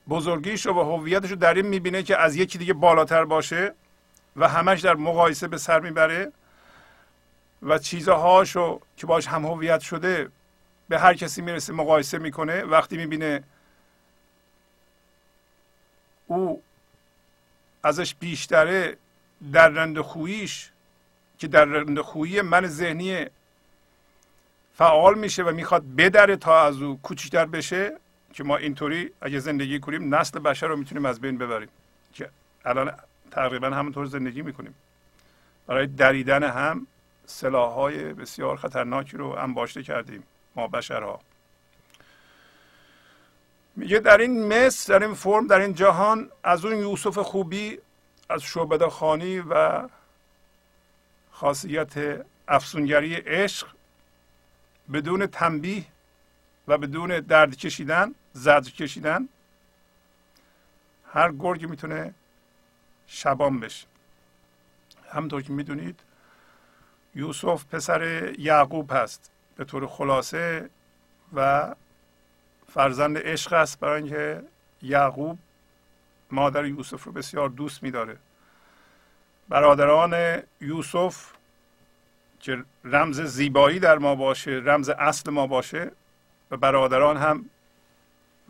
بزرگیش 0.10 0.66
رو 0.66 0.74
و 0.74 0.98
هویتش 0.98 1.30
رو 1.30 1.36
در 1.36 1.54
این 1.54 1.66
می‌بینه 1.66 2.04
که 2.04 2.18
از 2.18 2.36
یکی 2.36 2.58
دیگه 2.58 2.74
بالاتر 2.74 3.26
باشه 3.26 3.74
و 4.36 4.48
همش 4.48 4.82
در 4.82 4.96
مقایسه 4.96 5.48
به 5.48 5.58
سر 5.58 5.80
می‌بره 5.80 6.32
و 7.62 7.78
چیزهاشو 7.78 8.82
که 8.98 9.08
باش 9.08 9.28
هم 9.28 9.46
هویت 9.46 9.80
شده 9.80 10.30
به 10.90 11.00
هر 11.00 11.14
کسی 11.14 11.42
می‌رسه 11.42 11.74
مقایسه 11.74 12.18
می‌کنه. 12.18 12.64
وقتی 12.64 12.98
می‌بینه 12.98 13.44
او 16.28 16.62
ازش 17.84 18.16
بیشتره 18.16 18.98
در 19.54 19.70
رند 19.70 20.02
خوییش 20.02 20.72
که 21.38 21.48
در 21.48 21.66
رند 21.66 22.02
خویی 22.02 22.42
من 22.42 22.68
ذهنی 22.68 23.26
فعال 24.74 25.18
میشه 25.18 25.44
و 25.44 25.52
می‌خواد 25.52 25.84
بدره 25.96 26.36
تا 26.36 26.62
از 26.62 26.82
او 26.82 27.00
کوچکتر 27.02 27.46
بشه 27.46 27.98
که 28.34 28.44
ما 28.44 28.58
اینطوری 28.58 29.12
اگه 29.22 29.40
زندگی 29.40 29.80
کنیم 29.80 30.16
نسل 30.16 30.40
بشر 30.40 30.68
رو 30.68 30.76
می‌تونیم 30.76 31.06
از 31.06 31.22
بین 31.22 31.38
ببریم. 31.38 31.70
که 32.14 32.30
الان 32.66 32.92
تقریبا 33.32 33.68
همونطور 33.68 34.06
زندگی 34.06 34.42
می‌کنیم. 34.42 34.76
برای 35.68 35.88
دریدن 35.88 36.44
هم 36.44 36.88
سلاح 37.26 37.74
های 37.74 38.14
بسیار 38.14 38.58
خطرناکی 38.58 39.18
رو 39.18 39.28
انباشته 39.28 39.84
کردیم 39.84 40.24
ما 40.56 40.68
بشرها. 40.68 41.20
میگه 43.76 44.00
در 44.00 44.18
این 44.18 44.48
مصر 44.48 45.00
در 45.00 45.06
این 45.06 45.16
فرم 45.16 45.48
در 45.48 45.60
این 45.60 45.74
جهان 45.74 46.30
از 46.44 46.66
اون 46.66 46.78
یوسف 46.78 47.18
خوبی 47.18 47.80
از 48.30 48.42
شعبده 48.42 48.90
خانی 48.90 49.40
و 49.40 49.88
خاصیت 51.32 52.26
افسونگری 52.48 53.16
عشق 53.16 53.68
بدون 54.94 55.28
تنبیه 55.28 55.86
و 56.68 56.78
بدون 56.78 57.20
درد 57.20 57.56
کشیدن 57.56 58.16
زد 58.34 58.64
کشیدن 58.64 59.30
هر 61.14 61.32
گرگی 61.32 61.66
می‌تونه 61.66 62.14
شبان 63.08 63.60
بشه. 63.60 63.88
همطور 65.12 65.42
که 65.42 65.54
می‌دونید 65.54 66.00
یوسف 67.16 67.66
پسر 67.66 68.34
یعقوب 68.40 68.92
هست. 68.94 69.32
به 69.56 69.66
طور 69.66 69.88
خلاصه 69.88 70.70
و 71.34 71.76
فرزند 72.74 73.18
عشق 73.18 73.54
است 73.54 73.80
برای 73.80 74.02
اینکه 74.02 74.44
یعقوب 74.82 75.40
مادر 76.32 76.66
یوسف 76.66 77.04
رو 77.04 77.12
بسیار 77.12 77.50
دوست 77.50 77.84
میداره. 77.84 78.18
برادران 79.50 80.44
یوسف 80.62 81.32
که 82.40 82.64
رمز 82.84 83.22
زیبایی 83.22 83.80
در 83.80 83.98
ما 83.98 84.16
باشه 84.16 84.52
رمز 84.52 84.90
اصل 84.90 85.32
ما 85.32 85.48
باشه 85.48 85.92
و 86.52 86.58
برادران 86.58 87.18
هم 87.18 87.50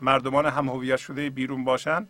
مردمان 0.00 0.46
هم 0.46 0.68
هویت 0.68 0.96
شده 0.96 1.30
بیرون 1.30 1.64
باشن 1.64 2.08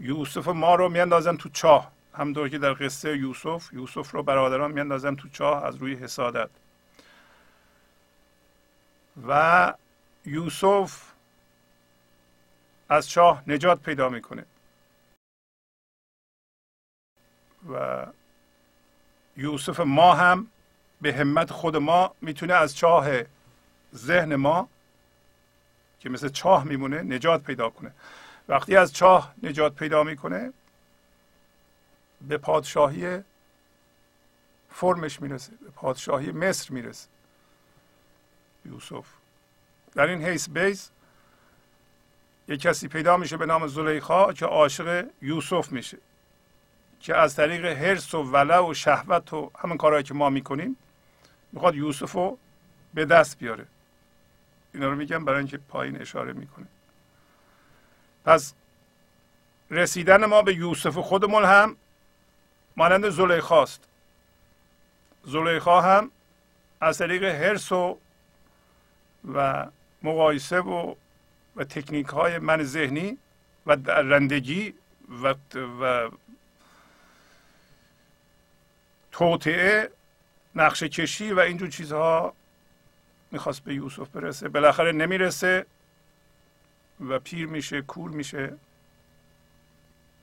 یوسف 0.00 0.48
ما 0.48 0.74
رو 0.74 0.88
میاندازن 0.88 1.36
تو 1.36 1.48
چاه. 1.48 1.92
همطور 2.14 2.48
که 2.48 2.58
در 2.58 2.72
قصه 2.72 3.18
یوسف 3.18 3.72
یوسف 3.72 4.10
رو 4.10 4.22
برادران 4.22 4.72
میاندازن 4.72 5.14
تو 5.16 5.28
چاه 5.28 5.64
از 5.64 5.76
روی 5.76 5.94
حسادت. 5.94 6.50
و 9.28 9.74
یوسف 10.26 11.12
از 12.88 13.08
چاه 13.08 13.42
نجات 13.46 13.82
پیدا 13.82 14.08
می‌کنه. 14.08 14.44
و 17.72 18.06
یوسف 19.36 19.80
ما 19.80 20.14
هم 20.14 20.46
به 21.00 21.14
همت 21.14 21.52
خود 21.52 21.76
ما 21.76 22.14
می‌تونه 22.20 22.54
از 22.54 22.76
چاه 22.76 23.08
ذهن 23.94 24.36
ما 24.36 24.68
که 26.00 26.08
مثل 26.08 26.28
چاه 26.28 26.64
میمونه 26.64 27.02
نجات 27.02 27.42
پیدا 27.42 27.70
کنه. 27.70 27.92
وقتی 28.48 28.76
از 28.76 28.92
چاه 28.92 29.34
نجات 29.42 29.74
پیدا 29.74 30.04
می‌کنه 30.04 30.52
به 32.28 32.38
پادشاهی 32.38 33.22
فرمش 34.70 35.20
می‌رسه 35.22 35.52
به 35.64 35.70
پادشاهی 35.70 36.32
مصر 36.32 36.72
می‌رسه. 36.72 37.08
یوسف. 38.64 39.06
در 39.94 40.06
این 40.06 40.24
حیث 40.24 40.48
بیز 40.48 40.90
یک 42.48 42.60
کسی 42.60 42.88
پیدا 42.88 43.16
میشه 43.16 43.36
به 43.36 43.46
نام 43.46 43.66
زلیخا 43.66 44.32
که 44.32 44.46
عاشق 44.46 45.06
یوسف 45.22 45.72
میشه 45.72 45.98
که 47.00 47.16
از 47.16 47.36
طریق 47.36 47.64
حرس 47.64 48.14
و 48.14 48.22
ولع 48.22 48.70
و 48.70 48.74
شهوت 48.74 49.32
و 49.32 49.50
همون 49.58 49.76
کارهایی 49.76 50.04
که 50.04 50.14
ما 50.14 50.30
می‌کنیم 50.30 50.76
می‌خواد 51.52 51.74
یوسف 51.74 52.12
رو 52.12 52.38
به 52.94 53.04
دست 53.04 53.38
بیاره. 53.38 53.66
اینا 54.74 54.88
رو 54.88 54.96
میگم 54.96 55.24
برای 55.24 55.38
اینکه 55.38 55.58
پایین 55.58 56.00
اشاره 56.00 56.32
می‌کنه. 56.32 56.66
پس 58.24 58.54
رسیدن 59.70 60.24
ما 60.24 60.42
به 60.42 60.54
یوسف 60.54 60.98
خودمون 60.98 61.44
هم 61.44 61.76
مانند 62.76 63.08
زلیخاست 63.08 63.84
زلیخا 65.24 65.80
هم 65.80 66.10
از 66.80 66.98
طریق 66.98 67.24
حرس 67.24 67.72
و 67.72 67.98
و 69.34 69.66
مقایسه 70.02 70.60
و 70.60 70.94
و 71.56 71.64
تکنیک 71.64 72.06
های 72.06 72.38
من 72.38 72.62
ذهنی 72.62 73.18
و 73.66 73.72
رندگی 73.86 74.74
و, 75.22 75.34
و 75.80 76.10
توطعه 79.12 79.90
نقشه 80.54 80.88
کشی 80.88 81.32
و 81.32 81.40
اینجور 81.40 81.68
چیزها 81.68 82.34
می‌خواست 83.30 83.64
به 83.64 83.74
یوسف 83.74 84.08
برسه. 84.08 84.48
بالاخره 84.48 84.92
نمی‌رسه 84.92 85.66
و 87.08 87.18
پیر 87.18 87.46
میشه 87.46 87.82
کور 87.82 88.10
میشه. 88.10 88.56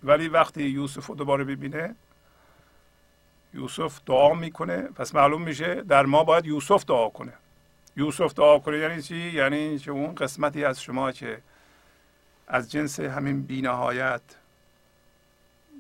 ولی 0.04 0.28
وقتی 0.28 0.64
یوسف 0.64 1.06
رو 1.06 1.16
دوباره 1.16 1.44
ببینه 1.44 1.96
یوسف 3.54 4.00
دعا 4.06 4.34
می‌کنه. 4.34 4.82
پس 4.82 5.16
معلوم 5.16 5.42
میشه 5.42 5.76
در 5.76 6.06
ما 6.06 6.24
باید 6.24 6.46
یوسف 6.46 6.86
دعا 6.86 7.10
کنه. 7.10 7.34
یوسف 7.96 8.34
دعا 8.34 8.60
کنه 8.60 8.78
یعنی 8.78 9.02
چی؟ 9.02 9.16
یعنی 9.16 9.80
که 9.80 9.92
اون 9.92 10.16
قسمتی 10.16 10.66
از 10.66 10.82
شما 10.82 11.12
که 11.12 11.42
از 12.48 12.72
جنس 12.72 13.00
همین 13.00 13.44
بینهایت 13.44 14.22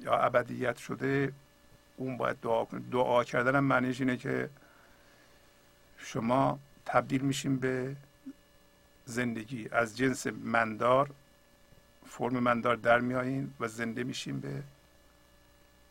یا 0.01 0.17
ابدیت 0.17 0.77
شده 0.77 1.33
اون 1.97 2.17
باید 2.17 2.37
دعا 2.41 2.65
کنه. 2.65 2.79
دعا 2.91 3.23
کردن 3.23 3.55
هم 3.55 3.63
معنیش 3.63 4.01
اینه 4.01 4.17
که 4.17 4.49
شما 5.97 6.59
تبدیل 6.87 7.21
میشیم 7.21 7.57
به 7.57 7.95
زندگی. 9.05 9.69
از 9.71 9.97
جنس 9.97 10.27
مندار 10.27 11.09
فرم 12.09 12.39
مندار 12.39 12.75
در 12.75 12.99
میایین 12.99 13.53
و 13.59 13.67
زنده 13.67 14.03
میشیم 14.03 14.39
به 14.39 14.63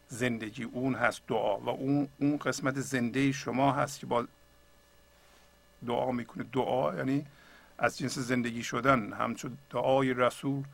زندگی. 0.08 0.64
اون 0.64 0.94
هست 0.94 1.22
دعا 1.28 1.58
و 1.58 1.68
اون 1.68 2.08
اون 2.18 2.36
قسمت 2.36 2.80
زنده 2.80 3.32
شما 3.32 3.72
هست 3.72 4.00
که 4.00 4.06
با 4.06 4.26
دعا 5.86 6.12
می‌کنه. 6.12 6.44
دعا 6.52 6.96
یعنی 6.96 7.26
از 7.78 7.98
جنس 7.98 8.18
زندگی 8.18 8.62
شدن. 8.62 9.12
همچون 9.12 9.58
دعای 9.70 10.14
رسول 10.14 10.64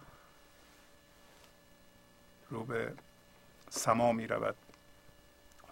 رو 2.50 2.64
به 2.64 2.92
سما 3.70 4.12
می 4.12 4.26
رود 4.26 4.54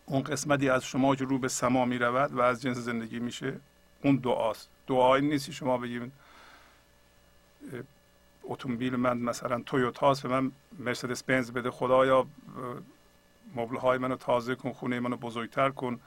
اون 0.07 0.22
قسمتی 0.22 0.68
از 0.68 0.84
شما 0.84 1.16
که 1.16 1.24
رو 1.24 1.38
به 1.38 1.48
سما 1.48 1.84
می 1.84 1.98
رود 1.98 2.32
و 2.32 2.40
از 2.40 2.62
جنس 2.62 2.76
زندگی 2.76 3.18
میشه. 3.18 3.61
اون 4.03 4.16
دعاست. 4.16 4.68
دعایی 4.86 5.26
نیست 5.26 5.51
شما 5.51 5.78
بگیم 5.78 6.12
اتومبیل 8.44 8.96
من 8.96 9.18
مثلا 9.18 9.62
تویوتاست 9.66 10.22
به 10.22 10.28
من 10.28 10.53
مرسدس 10.78 11.22
بنز 11.22 11.51
بده 11.51 11.70
خدایا 11.70 12.26
مبل 13.55 13.76
های 13.76 13.98
منو 13.98 14.16
تازه 14.16 14.55
کن 14.55 14.72
خونه 14.72 15.01
منو 15.01 15.16
بزرگتر 15.16 15.70
کن. 15.70 16.01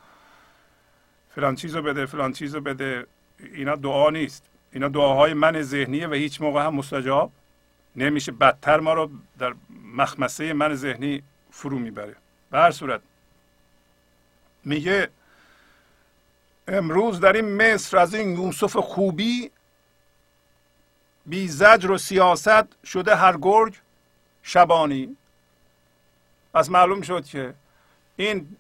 فلان 1.35 1.55
چیزو 1.55 1.81
بده 1.81 2.05
فلان 2.05 2.33
چیزو 2.33 2.61
بده. 2.61 3.07
اینا 3.39 3.75
دعا 3.75 4.09
نیست. 4.09 4.49
اینا 4.71 4.87
دعاهای 4.87 5.33
من 5.33 5.61
ذهنیه 5.61 6.07
و 6.07 6.13
هیچ 6.13 6.41
موقع 6.41 6.65
هم 6.65 6.75
مستجاب 6.75 7.31
نمیشه. 7.95 8.31
بدتر 8.31 8.79
ما 8.79 8.93
رو 8.93 9.09
در 9.39 9.53
مخمسه 9.93 10.53
من 10.53 10.75
ذهنی 10.75 11.23
فرو 11.51 11.79
می‌بره. 11.79 12.15
به 12.51 12.57
هر 12.57 12.71
صورت 12.71 13.01
میگه 14.65 15.09
امروز 16.68 17.20
در 17.20 17.34
این 17.34 17.55
مصر 17.55 17.97
از 17.97 18.14
این 18.14 18.38
یوسف 18.38 18.76
خوبی 18.76 19.51
بی 21.26 21.47
زجر 21.47 21.91
و 21.91 21.97
سیاست 21.97 22.86
شده 22.86 23.16
هر 23.16 23.38
گرگ 23.38 23.76
شبانی. 24.43 25.18
از 26.53 26.72
معلوم 26.72 27.01
شد 27.01 27.26
که 27.26 27.53
این 28.16 28.57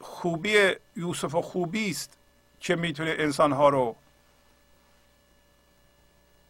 خوبی 0.00 0.72
یوسف 0.96 1.34
خوبی 1.34 1.90
است 1.90 2.18
که 2.60 2.76
می‌تونه 2.76 3.14
انسانها 3.18 3.68
رو 3.68 3.96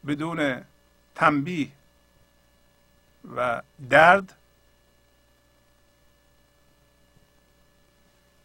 بدون 0.07 0.65
تنبیه 1.15 1.69
و 3.37 3.63
درد 3.91 4.36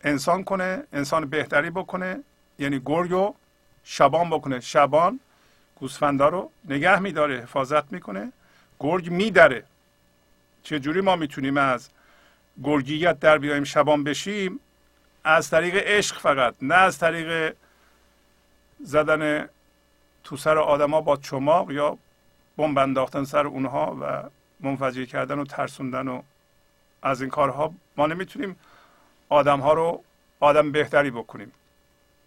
انسان 0.04 0.44
کنه 0.44 0.84
انسان 0.94 1.26
بهتری 1.26 1.70
بکنه 1.70 2.20
یعنی 2.60 2.82
گرگ 2.86 3.34
شبان 3.84 4.30
بکنه. 4.30 4.60
شبان 4.60 5.20
گوسفندا 5.76 6.30
رو 6.30 6.52
نگه 6.66 7.00
میداره 7.00 7.42
حفاظت 7.42 7.92
می‌کنه. 7.94 8.32
گرگ 8.80 9.10
میدره. 9.10 9.64
چجوری 10.64 11.02
ما 11.02 11.16
می‌تونیم 11.16 11.58
از 11.58 11.90
گرگیت 12.64 13.20
در 13.20 13.38
بیایم 13.38 13.64
شبان 13.64 14.04
بشیم؟ 14.04 14.60
از 15.24 15.50
طریق 15.50 15.76
عشق 15.76 16.20
فقط 16.20 16.56
نه 16.62 16.76
از 16.76 16.98
طریق 16.98 17.56
زدن 18.80 19.50
تو 20.24 20.38
سر 20.38 20.58
آدما 20.58 21.02
با 21.02 21.18
چماق 21.18 21.72
یا 21.72 21.98
بمب 22.58 22.78
انداختن 22.78 23.24
سر 23.24 23.48
اونها 23.48 23.98
و 24.02 24.30
منفجر 24.60 25.06
کردن 25.06 25.40
و 25.40 25.46
ترسوندن 25.46 26.08
و 26.08 26.22
از 27.02 27.22
این 27.22 27.30
کارها 27.30 27.74
ما 27.98 28.08
نمی‌تونیم 28.08 28.56
آدم 29.32 29.60
ها 29.60 29.74
رو 29.74 30.04
آدم 30.40 30.72
بهتری 30.72 31.12
بکنیم 31.12 31.52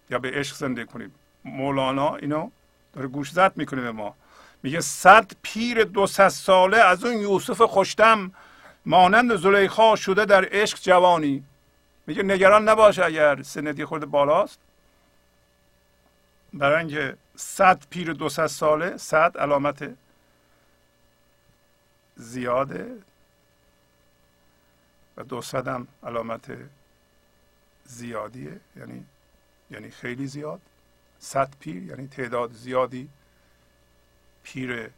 یا 0.09 0.19
به 0.19 0.31
عشق 0.31 0.55
زنده 0.55 0.85
کنیم. 0.85 1.15
مولانا 1.45 2.15
اینو 2.15 2.49
داره 2.93 3.07
گوش 3.07 3.31
زد 3.31 3.57
می‌کنه 3.57 3.81
به 3.81 3.91
ما. 3.91 4.15
میگه 4.63 4.81
صد 4.81 5.31
پیر 5.41 5.83
دو 5.83 6.07
ساله 6.07 6.77
از 6.77 7.05
اون 7.05 7.17
یوسف 7.17 7.61
خوشتم 7.61 8.31
مانند 8.85 9.35
زلیخا 9.35 9.95
شده 9.95 10.25
در 10.25 10.47
عشق 10.51 10.79
جوانی. 10.81 11.43
میگه 12.07 12.23
نگران 12.23 12.69
نباشه 12.69 13.05
اگر 13.05 13.41
سنتی 13.41 13.85
خود 13.85 14.05
بالاست. 14.05 14.59
برای 16.53 16.79
اینکه 16.79 17.17
صد 17.35 17.79
پیر 17.89 18.13
دو 18.13 18.29
ساله 18.29 18.97
صد 18.97 19.37
علامت 19.37 19.95
زیاده 22.15 22.97
و 25.17 25.23
دو 25.23 25.41
هم 25.53 25.87
علامت 26.03 26.57
زیادیه. 27.85 28.59
یعنی 28.77 29.05
یعنی 29.71 29.89
خیلی 29.89 30.27
زیاد. 30.27 30.61
صد 31.19 31.49
پیر 31.59 31.83
یعنی 31.83 32.07
تعداد 32.07 32.51
زیادی 32.51 33.09
پیر 34.43 34.89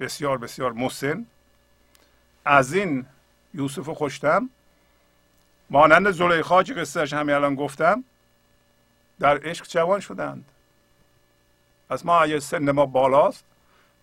بسیار 0.00 0.38
بسیار 0.38 0.72
مسن 0.72 1.26
از 2.44 2.74
این 2.74 3.06
یوسف 3.54 3.88
خوشتم. 3.88 4.50
مانند 5.70 6.10
زلیخا 6.10 6.62
که 6.62 6.74
قصهش 6.74 7.12
همین 7.12 7.34
الان 7.34 7.54
گفتم 7.54 8.04
در 9.20 9.38
عشق 9.44 9.66
جوان 9.66 10.00
شدند. 10.00 10.44
از 11.90 12.06
ما 12.06 12.20
اگه 12.20 12.40
سن 12.40 12.70
ما 12.70 12.86
بالاست 12.86 13.44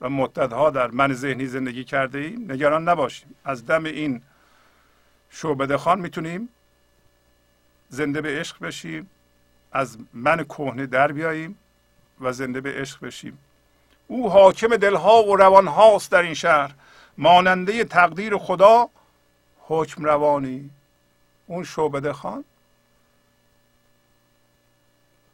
و 0.02 0.10
مدتها 0.10 0.70
در 0.70 0.88
من 0.92 1.14
ذهنی 1.14 1.48
زندگی 1.48 1.84
کرده 1.84 2.20
ایم 2.20 2.52
نگران 2.52 2.90
نباشیم. 2.90 3.36
از 3.46 3.66
دم 3.66 3.84
این 3.84 4.22
شعبده 5.30 5.78
خان 5.78 6.00
می‌تونیم 6.00 6.50
زنده 7.92 8.22
به 8.22 8.40
عشق 8.40 8.60
بشیم 8.60 9.10
از 9.72 9.98
من 10.14 10.44
کهنه 10.44 10.86
در 10.86 11.12
بیاییم 11.12 11.58
و 12.22 12.34
زنده 12.34 12.62
به 12.62 12.74
عشق 12.74 13.06
بشیم. 13.06 13.38
او 14.08 14.30
حاکم 14.30 14.78
دلها 14.78 15.24
و 15.24 15.36
روانهاست 15.36 16.12
در 16.12 16.22
این 16.22 16.34
شهر 16.34 16.76
ماننده 17.18 17.84
تقدیر 17.84 18.38
خدا 18.38 18.90
حکم 19.60 20.06
روانی. 20.06 20.70
اون 21.48 21.64
شعبده 21.64 22.14
خان 22.14 22.44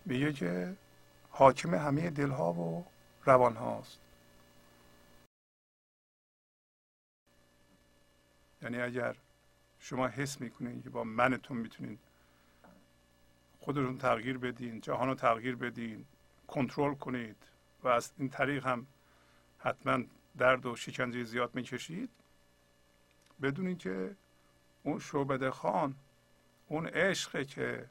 میگه 0.06 0.34
که 0.34 0.74
حاکم 1.30 1.76
همه 1.76 2.10
دلها 2.10 2.54
و 2.54 2.86
روان 3.26 3.56
هاست 3.56 3.98
یعنی 8.62 8.82
اگر 8.82 9.16
شما 9.80 10.08
حس 10.08 10.42
می‌کنید 10.42 10.84
که 10.84 10.90
با 10.90 11.04
منتون 11.04 11.58
می‌تونید 11.58 12.00
خودتون 13.68 13.98
تغییر 13.98 14.38
بدین 14.38 14.82
جهان 14.82 15.08
رو 15.08 15.16
تغییر 15.16 15.56
بدین 15.56 16.06
کنترل 16.48 16.96
کنید 16.96 17.36
و 17.84 17.88
از 17.88 18.12
این 18.18 18.30
طریق 18.30 18.68
هم 18.68 18.88
حتما 19.60 20.04
درد 20.38 20.66
و 20.66 20.76
شکنجه 20.76 21.24
زیاد 21.24 21.56
می‌کشید. 21.56 22.10
بدونید 23.42 23.78
که 23.78 24.16
اون 24.84 25.00
شعبده 25.00 25.52
خان 25.52 25.96
اون 26.68 26.88
عشقه 26.88 27.46
که 27.46 27.90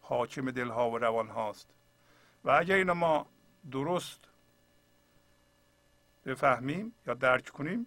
حاکم 0.00 0.50
دلها 0.50 0.90
و 0.90 0.98
روان 0.98 1.28
هاست. 1.28 1.70
و 2.44 2.50
اگر 2.50 2.76
اینو 2.76 2.94
ما 2.94 3.26
درست 3.70 4.20
بفهمیم 6.26 6.92
یا 7.06 7.14
درک 7.14 7.48
کنیم 7.48 7.86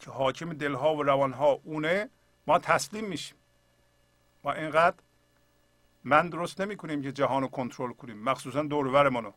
که 0.00 0.10
حاکم 0.10 0.52
دلها 0.52 0.94
و 0.96 1.02
روانها 1.02 1.60
اونه 1.64 2.10
ما 2.46 2.58
تسلیم 2.58 3.04
میشیم. 3.04 3.36
ما 4.44 4.52
اینقدر 4.52 4.96
من 6.04 6.28
درست 6.28 6.60
نمی 6.60 6.76
کنیم 6.76 7.02
که 7.02 7.12
جهان 7.12 7.42
رو 7.42 7.48
کنترل 7.48 7.92
کنیم. 7.92 8.22
مخصوصا 8.22 8.62
دورورمونو. 8.62 9.32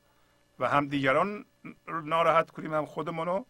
و 0.60 0.70
هم 0.70 0.88
دیگران 0.88 1.46
ناراحت 1.88 2.52
کنیم 2.52 2.74
هم 2.74 2.86
خودمونو. 2.86 3.46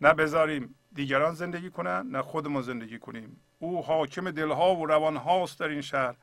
نه 0.00 0.14
بذاریم 0.14 0.74
دیگران 0.92 1.34
زندگی 1.34 1.70
کنن 1.70 2.06
نه 2.06 2.22
خودمون 2.22 2.62
زندگی 2.62 2.98
کنیم. 2.98 3.40
او 3.58 3.84
حاکم 3.84 4.30
دلها 4.30 4.74
و 4.74 4.86
روانهاست 4.86 5.60
در 5.60 5.68
این 5.68 5.80
شهر. 5.80 6.14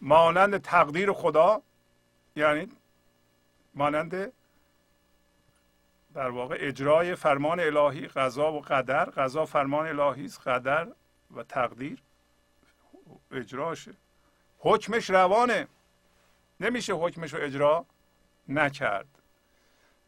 مانند 0.00 0.58
تقدیر 0.58 1.12
خدا 1.12 1.62
یعنی 2.36 2.68
مانند 3.74 4.32
در 6.14 6.30
واقع 6.30 6.56
اجرای 6.60 7.14
فرمان 7.14 7.60
الهی 7.60 8.06
قضا 8.06 8.52
و 8.52 8.60
قدر. 8.60 9.04
قضا 9.04 9.44
فرمان 9.44 9.86
الهی 9.86 10.24
است 10.24 10.48
قدر 10.48 10.88
و 11.36 11.42
تقدیر. 11.42 12.02
اجراشه. 13.30 13.94
حکمش 14.58 15.10
روانه. 15.10 15.68
نمیشه 16.60 16.92
حکمش 16.92 17.34
رو 17.34 17.44
اجرا 17.44 17.86
نکرد. 18.48 19.08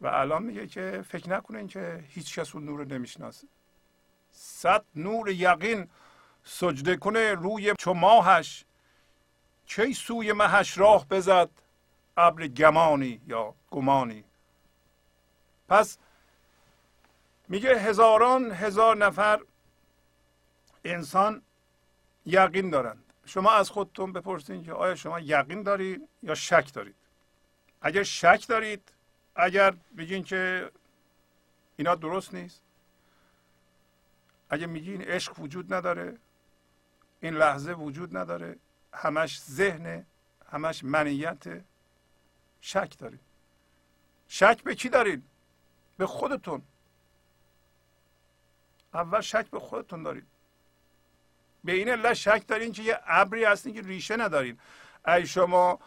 و 0.01 0.07
الان 0.07 0.43
میگه 0.43 0.67
که 0.67 1.05
فکر 1.09 1.31
نکنین 1.31 1.67
که 1.69 2.05
هیچ 2.09 2.39
کس 2.39 2.55
اون 2.55 2.65
نور 2.65 2.79
رو 2.79 2.85
نمی‌شناسه. 2.85 3.49
صد 4.31 4.85
نور 4.95 5.31
یقین 5.31 5.89
سجده 6.45 6.97
کنه 6.97 7.35
روی 7.35 7.75
چو 7.79 7.95
ماهش. 7.95 8.65
کی 9.67 9.95
سوی 9.95 10.33
مهش 10.33 10.79
راه 10.79 11.09
بزد 11.09 11.51
ابر 12.17 12.47
گمانی 12.47 13.21
یا 13.27 13.55
گمانی. 13.71 14.25
پس 15.69 15.99
میگه 17.49 17.79
هزاران 17.79 18.51
هزار 18.51 18.97
نفر 18.97 19.41
انسان 20.85 21.43
یقین 22.27 22.71
دارند 22.71 23.08
شما 23.29 23.53
از 23.53 23.70
خودتون 23.70 24.12
بپرسید 24.12 24.64
که 24.64 24.72
آیا 24.72 24.95
شما 24.95 25.20
یقین 25.20 25.62
دارید 25.62 26.09
یا 26.22 26.35
شک 26.35 26.72
دارید؟ 26.72 26.95
اگر 27.83 28.03
شک 28.03 28.45
دارید 28.49 28.93
اگر 29.37 29.70
بگین 29.97 30.24
که 30.24 30.70
اینا 31.76 31.95
درست 31.95 32.35
نیست 32.35 32.62
اگر 34.51 34.66
میگین 34.66 35.03
عشق 35.03 35.39
وجود 35.39 35.74
نداره 35.74 36.18
این 37.20 37.35
لحظه 37.35 37.72
وجود 37.72 38.16
نداره 38.16 38.57
همش 38.93 39.41
ذهن 39.41 40.07
همش 40.51 40.85
منیت 40.85 41.45
شک 42.61 42.99
دارید. 42.99 43.20
شک 44.29 44.62
به 44.62 44.74
کی 44.74 44.89
دارید؟ 44.89 45.22
به 45.97 46.07
خودتون. 46.07 46.62
اول 48.95 49.20
شک 49.20 49.51
به 49.51 49.61
خودتون 49.61 50.03
دارید. 50.03 50.26
به 51.65 51.73
این 51.73 51.89
علت 51.89 52.15
شک 52.15 52.43
دارین 52.49 52.73
که 52.73 52.83
یه 52.83 52.99
ابری 53.07 53.45
هستین 53.45 53.75
که 53.75 53.83
ریشه 53.83 54.17
ندارین. 54.17 54.59
ای 55.07 55.27
شما 55.27 55.79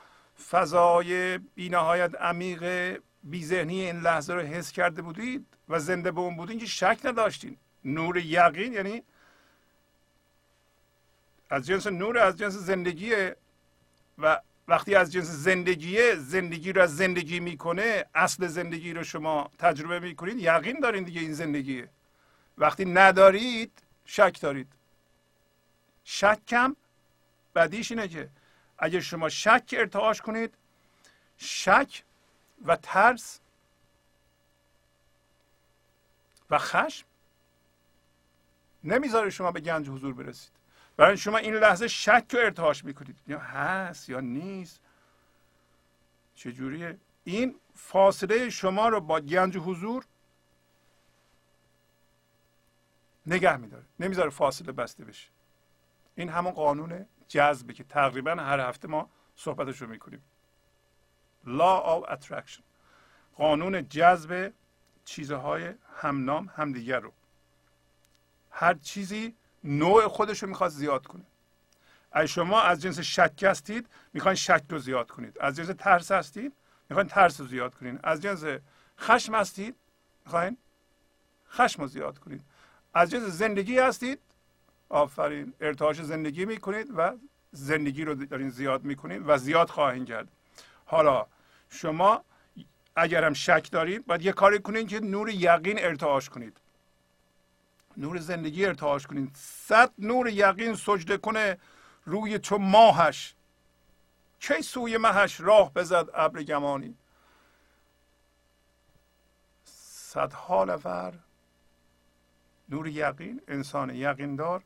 فضای 0.49 1.37
بینهایت 1.37 2.15
عمیق 2.15 2.97
ذهنی 3.43 3.81
این 3.81 3.99
لحظه 3.99 4.33
رو 4.33 4.41
حس 4.41 4.71
کرده 4.71 5.01
بودید 5.01 5.45
و 5.69 5.79
زنده 5.79 6.11
به 6.11 6.21
اون 6.21 6.37
بودین 6.37 6.59
که 6.59 6.65
شک 6.65 6.99
نداشتین. 7.03 7.57
نور 7.85 8.17
یقین 8.17 8.73
یعنی 8.73 9.03
از 11.49 11.67
جنس 11.67 11.87
نور 11.87 12.17
از 12.17 12.37
جنس 12.37 12.53
زندگیه 12.53 13.35
و 14.17 14.39
وقتی 14.67 14.95
از 14.95 15.11
جنس 15.11 15.25
زندگیه 15.25 16.15
زندگی 16.15 16.73
رو 16.73 16.81
از 16.81 16.97
زندگی 16.97 17.39
می‌کنه 17.39 18.05
اصل 18.15 18.47
زندگی 18.47 18.93
رو 18.93 19.03
شما 19.03 19.51
تجربه 19.59 19.99
می‌کنید 19.99 20.39
یقین 20.39 20.79
دارین 20.79 21.03
دیگه 21.03 21.21
این 21.21 21.33
زندگیه. 21.33 21.89
وقتی 22.57 22.85
ندارید 22.85 23.71
شک 24.05 24.37
دارید. 24.41 24.67
شکم 26.03 26.75
بدیش 27.55 27.91
اینه 27.91 28.07
که 28.07 28.29
اگر 28.77 28.99
شما 28.99 29.29
شک 29.29 29.75
ارتعاش 29.77 30.21
کنید 30.21 30.53
شک 31.37 32.03
و 32.65 32.75
ترس 32.75 33.39
و 36.49 36.57
خشم 36.57 37.07
نمی‌ذاره 38.83 39.29
شما 39.29 39.51
به 39.51 39.59
گنج 39.59 39.89
حضور 39.89 40.13
برسید. 40.13 40.51
برای 40.97 41.17
شما 41.17 41.37
این 41.37 41.53
لحظه 41.53 41.87
شک 41.87 42.25
رو 42.31 42.39
ارتعاش 42.39 42.85
می‌کنید. 42.85 43.19
یا 43.27 43.39
هست 43.39 44.09
یا 44.09 44.19
نیست. 44.19 44.79
چجوریه؟ 46.35 46.97
این 47.23 47.59
فاصله 47.75 48.49
شما 48.49 48.89
رو 48.89 48.99
با 49.01 49.19
گنج 49.19 49.57
حضور 49.57 50.05
نگه 53.27 53.57
میداره. 53.57 53.83
نمی‌ذاره 53.99 54.29
فاصله 54.29 54.71
بسته 54.71 55.05
بشه. 55.05 55.30
این 56.15 56.29
همون 56.29 56.51
قانون 56.51 57.05
جذبه 57.27 57.73
که 57.73 57.83
تقریبا 57.83 58.31
هر 58.31 58.59
هفته 58.59 58.87
ما 58.87 59.09
صحبتش 59.35 59.81
رو 59.81 59.87
می‌کنیم. 59.87 60.23
Law 61.45 61.85
of 61.85 62.09
attraction. 62.09 62.61
قانون 63.37 63.89
جذب 63.89 64.53
چیزهای 65.05 65.73
همنام 65.95 66.51
همدیگر 66.55 66.99
رو. 66.99 67.11
هر 68.51 68.73
چیزی 68.73 69.35
نوع 69.63 70.07
خودش 70.07 70.43
رو 70.43 70.49
می‌خواد 70.49 70.69
زیاد 70.69 71.07
کنه. 71.07 71.23
اگه 72.11 72.27
شما 72.27 72.61
از 72.61 72.81
جنس 72.81 72.99
شک 72.99 73.43
هستید 73.43 73.87
می‌خواین 74.13 74.35
شک 74.35 74.63
رو 74.69 74.79
زیاد 74.79 75.11
کنید. 75.11 75.37
از 75.39 75.55
جنس 75.55 75.67
ترس 75.67 76.11
هستید 76.11 76.53
می‌خواین 76.89 77.09
ترس 77.09 77.39
رو 77.39 77.47
زیاد 77.47 77.75
کنید 77.75 77.99
از 78.03 78.21
جنس 78.21 78.43
خشم 78.99 79.35
هستید 79.35 79.75
می‌خواین 80.25 80.57
خشم 81.51 81.81
رو 81.81 81.87
زیاد 81.87 82.19
کنید 82.19 82.41
از 82.93 83.11
جنس 83.11 83.23
زندگی 83.23 83.79
هستید 83.79 84.19
آفرین. 84.91 85.53
ارتعاش 85.61 86.01
زندگی 86.01 86.45
می‌کنید 86.45 86.87
و 86.95 87.17
زندگی 87.51 88.05
رو 88.05 88.15
دارین 88.15 88.49
زیاد 88.49 88.83
می‌کنید 88.83 89.21
و 89.25 89.37
زیاد 89.37 89.69
خواهید 89.69 90.05
کرد. 90.05 90.27
حالا 90.85 91.25
شما 91.69 92.23
اگر 92.95 93.23
هم 93.23 93.33
شک 93.33 93.71
دارید 93.71 94.05
باید 94.05 94.21
یه 94.21 94.31
کاری 94.31 94.59
کنید 94.59 94.87
که 94.87 94.99
نور 94.99 95.29
یقین 95.29 95.79
ارتعاش 95.79 96.29
کنید. 96.29 96.57
نور 97.97 98.19
زندگی 98.19 98.65
ارتعاش 98.65 99.07
کنید 99.07 99.35
صد 99.35 99.91
نور 99.99 100.29
یقین 100.29 100.75
سجده 100.75 101.17
کنه 101.17 101.57
روی 102.05 102.39
تو 102.39 102.57
ماهش. 102.57 103.35
چه 104.39 104.61
سوی 104.61 104.97
مهش 104.97 105.41
راه 105.41 105.73
بزد 105.73 106.09
ابر 106.13 106.43
گمانی؟ 106.43 106.95
صدها 109.65 110.65
نفر. 110.65 111.13
نور 112.69 112.87
یقین 112.87 113.41
انسان 113.47 113.95
یقیندار 113.95 114.63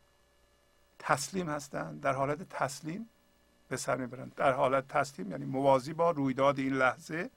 تسلیم 1.00 1.50
هستند 1.50 2.02
در 2.02 2.14
حالت 2.14 2.50
تسلیم 2.50 3.10
به 3.70 3.78
سر 3.78 3.96
می‌برند 3.96 4.36
در 4.36 4.52
حالت 4.52 4.88
تسلیم 4.88 5.32
یعنی 5.32 5.46
موازی 5.46 5.94
با 5.94 6.12
رویداد 6.12 6.60
این 6.60 6.74
لحظه 6.74 7.30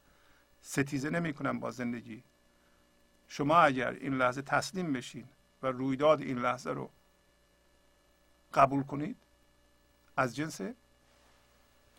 ستیزه 0.62 1.10
نمی‌کنن 1.10 1.60
با 1.60 1.70
زندگی. 1.70 2.22
شما 3.28 3.58
اگر 3.58 3.90
این 3.90 4.14
لحظه 4.14 4.42
تسلیم 4.42 4.92
بشین 4.92 5.28
و 5.62 5.66
رویداد 5.66 6.20
این 6.20 6.38
لحظه 6.38 6.70
رو 6.70 6.90
قبول 8.54 8.82
کنید 8.82 9.16
از 10.16 10.36
جنس 10.36 10.60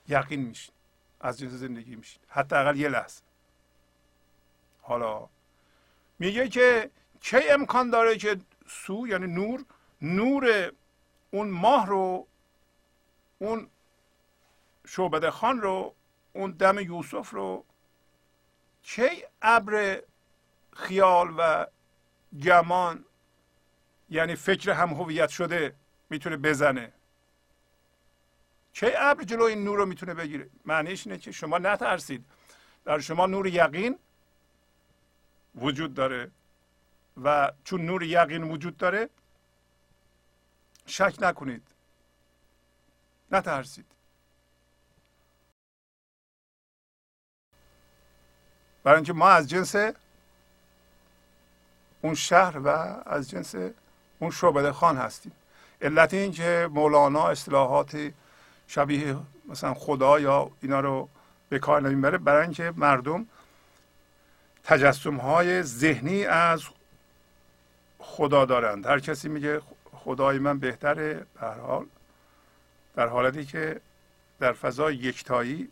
یقین 0.07 0.41
میشین 0.41 0.75
از 1.21 1.39
جنس 1.39 1.51
زندگی 1.51 1.95
میشین. 1.95 2.21
حتی 2.27 2.55
اقل 2.55 2.77
یه 2.79 2.89
لحظه. 2.89 3.21
حالا 4.81 5.29
میگه 6.19 6.49
که 6.49 6.91
چه 7.21 7.43
امکان 7.49 7.89
داره 7.89 8.17
که 8.17 8.37
سو 8.67 9.07
یعنی 9.07 9.27
نور 9.27 9.65
نور 10.01 10.71
اون 11.31 11.49
ماه 11.49 11.87
رو 11.87 12.27
اون 13.39 13.69
شعبده 14.87 15.31
خان 15.31 15.61
رو 15.61 15.95
اون 16.33 16.51
دم 16.51 16.79
یوسف 16.79 17.29
رو 17.29 17.65
چه 18.81 19.11
ابر 19.41 20.01
خیال 20.73 21.33
و 21.37 21.65
گمان 22.43 23.05
یعنی 24.09 24.35
فکر 24.35 24.71
هم 24.71 24.89
هویت 24.89 25.29
شده 25.29 25.75
می‌تونه 26.09 26.37
بزنه؟ 26.37 26.93
چه 28.73 28.93
ابر 28.97 29.23
جلو 29.23 29.43
این 29.43 29.63
نور 29.63 29.77
رو 29.77 29.85
می‌تونه 29.85 30.13
بگیره؟ 30.13 30.49
معنیش 30.65 31.07
اینه 31.07 31.19
که 31.19 31.31
شما 31.31 31.57
نترسید. 31.57 32.25
در 32.85 32.99
شما 32.99 33.25
نور 33.25 33.47
یقین 33.47 33.99
وجود 35.55 35.93
داره 35.93 36.31
و 37.23 37.51
چون 37.63 37.81
نور 37.85 38.03
یقین 38.03 38.43
وجود 38.43 38.77
داره 38.77 39.09
شک 40.89 41.15
نکنید. 41.19 41.63
نترسید. 43.31 43.85
برای 48.83 48.95
اینکه 48.95 49.13
ما 49.13 49.29
از 49.29 49.49
جنس 49.49 49.75
اون 52.01 52.15
شهر 52.15 52.57
و 52.57 52.67
از 53.05 53.29
جنس 53.29 53.55
اون 54.19 54.31
شعبده 54.31 54.71
خان 54.71 54.97
هستیم. 54.97 55.31
علت 55.81 56.13
این 56.13 56.31
که 56.31 56.69
مولانا 56.71 57.29
اصطلاحات 57.29 58.11
شبیه 58.67 59.17
مثلا 59.47 59.73
خدا 59.73 60.19
یا 60.19 60.51
اینا 60.61 60.79
رو 60.79 61.09
به 61.49 61.59
کار 61.59 61.81
نمی‌بره 61.81 62.17
برای 62.17 62.41
اینکه 62.43 62.73
مردم 62.75 63.27
تجسم 64.63 65.15
های 65.15 65.63
ذهنی 65.63 66.25
از 66.25 66.63
خدا 67.99 68.45
دارند. 68.45 68.85
هر 68.85 68.99
کسی 68.99 69.29
میگه 69.29 69.61
خدای 70.09 70.39
من 70.39 70.59
بهتره 70.59 71.25
در 71.41 71.59
حال. 71.59 71.85
در 72.95 73.07
حالتی 73.07 73.45
که 73.45 73.81
در 74.39 74.53
فضای 74.53 74.95
یکتایی 74.95 75.69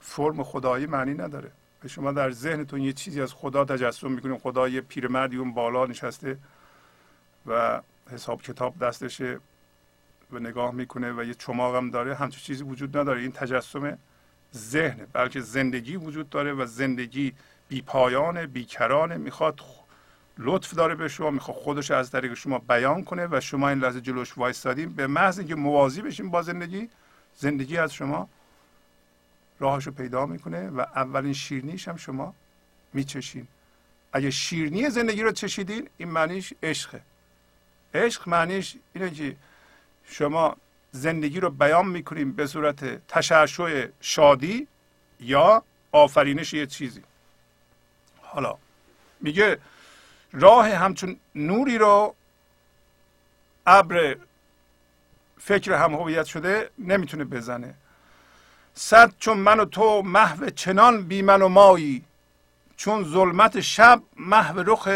فرم 0.00 0.42
خدایی 0.42 0.86
معنی 0.86 1.14
نداره. 1.14 1.50
به 1.80 1.88
شما 1.88 2.12
در 2.12 2.30
ذهنتون 2.30 2.82
یه 2.82 2.92
چیزی 2.92 3.20
از 3.22 3.32
خدا 3.32 3.64
تجسم 3.64 4.12
می‌کنید 4.12 4.40
خدا 4.40 4.68
یه 4.68 4.80
پیرمردی 4.80 5.36
اون 5.36 5.54
بالا 5.54 5.86
نشسته 5.86 6.38
و 7.46 7.80
حساب 8.10 8.42
کتاب 8.42 8.78
دستشه 8.78 9.40
و 10.32 10.38
نگاه 10.38 10.74
می‌کنه 10.74 11.12
و 11.12 11.24
یه 11.24 11.34
چماق 11.34 11.76
هم 11.76 11.90
داره. 11.90 12.14
همچون 12.14 12.40
چیزی 12.40 12.62
وجود 12.62 12.96
نداره. 12.96 13.20
این 13.20 13.32
تجسم 13.32 13.98
ذهن 14.54 15.06
بلکه 15.12 15.40
زندگی 15.40 15.96
وجود 15.96 16.30
داره 16.30 16.52
و 16.52 16.66
زندگی 16.66 17.32
بی 17.68 17.82
پایان 17.82 18.46
بیکرانه 18.46 19.16
می‌خواد 19.16 19.60
لطف 20.38 20.74
داره 20.74 20.94
به 20.94 21.08
شما 21.08 21.30
می‌خواد 21.30 21.56
خودش 21.56 21.90
از 21.90 22.10
طریق 22.10 22.34
شما 22.34 22.58
بیان 22.58 23.04
کنه 23.04 23.28
و 23.30 23.40
شما 23.40 23.68
این 23.68 23.78
لحظه 23.78 24.00
جلوش 24.00 24.38
وایستادیم. 24.38 24.92
به 24.92 25.06
محض 25.06 25.38
اینکه 25.38 25.54
موازی 25.54 26.02
بشیم 26.02 26.30
با 26.30 26.42
زندگی 26.42 26.88
زندگی 27.36 27.78
از 27.78 27.94
شما 27.94 28.28
راهشو 29.60 29.90
پیدا 29.90 30.26
می‌کنه 30.26 30.70
و 30.70 30.80
اولین 30.80 31.32
شیرنیش 31.32 31.88
هم 31.88 31.96
شما 31.96 32.34
میچشین. 32.92 33.46
اگه 34.12 34.30
شیرنی 34.30 34.90
زندگی 34.90 35.22
رو 35.22 35.32
چشیدین 35.32 35.88
این 35.96 36.10
معنیش 36.10 36.54
عشقه. 36.62 37.00
عشق 37.94 38.28
معنیش 38.28 38.76
اینه 38.94 39.10
که 39.10 39.36
شما 40.04 40.56
زندگی 40.92 41.40
رو 41.40 41.50
بیان 41.50 41.86
می‌کنیم 41.88 42.32
به 42.32 42.46
صورت 42.46 43.06
تشعشع 43.08 43.88
شادی 44.00 44.66
یا 45.20 45.62
آفرینش 45.92 46.52
یه 46.52 46.66
چیزی. 46.66 47.02
حالا 48.22 48.56
میگه 49.20 49.58
راه 50.34 50.68
همچون 50.68 51.20
نوری 51.34 51.78
رو 51.78 52.14
ابر 53.66 54.16
فکر 55.38 55.72
هم 55.72 55.94
هویت 55.94 56.24
شده 56.24 56.70
نمی‌تونه 56.78 57.24
بزنه. 57.24 57.74
صد 58.74 59.12
چون 59.18 59.36
من 59.38 59.60
و 59.60 59.64
تو 59.64 60.02
محو 60.02 60.50
چنان 60.50 61.02
بی 61.02 61.22
من 61.22 61.42
و 61.42 61.48
مایی 61.48 62.04
چون 62.76 63.04
ظلمت 63.04 63.60
شب 63.60 64.02
محو 64.16 64.62
رخ 64.66 64.88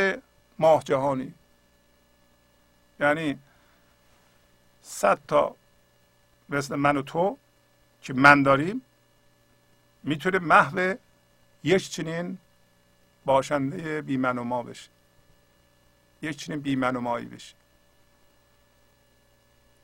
ماه 0.59 0.85
جهانی. 0.85 1.35
یعنی 3.01 3.39
صد 4.83 5.19
تا 5.29 5.55
مثل 6.49 6.75
من 6.75 6.97
و 6.97 7.03
تو 7.03 7.39
که 8.03 8.15
من 8.15 8.43
داریم 8.43 8.83
می‌تونه 10.03 10.39
محو 10.39 10.95
یک 11.65 11.91
چنین 11.91 12.39
باشنده 13.25 14.03
بی 14.03 14.17
من 14.17 14.39
و 14.39 14.45
ما 14.45 14.63
بشه. 14.63 14.98
یک 16.23 16.37
چنین 16.37 16.61
بی 16.61 16.77
من 16.77 16.97
و 16.97 17.15
بشه. 17.15 17.55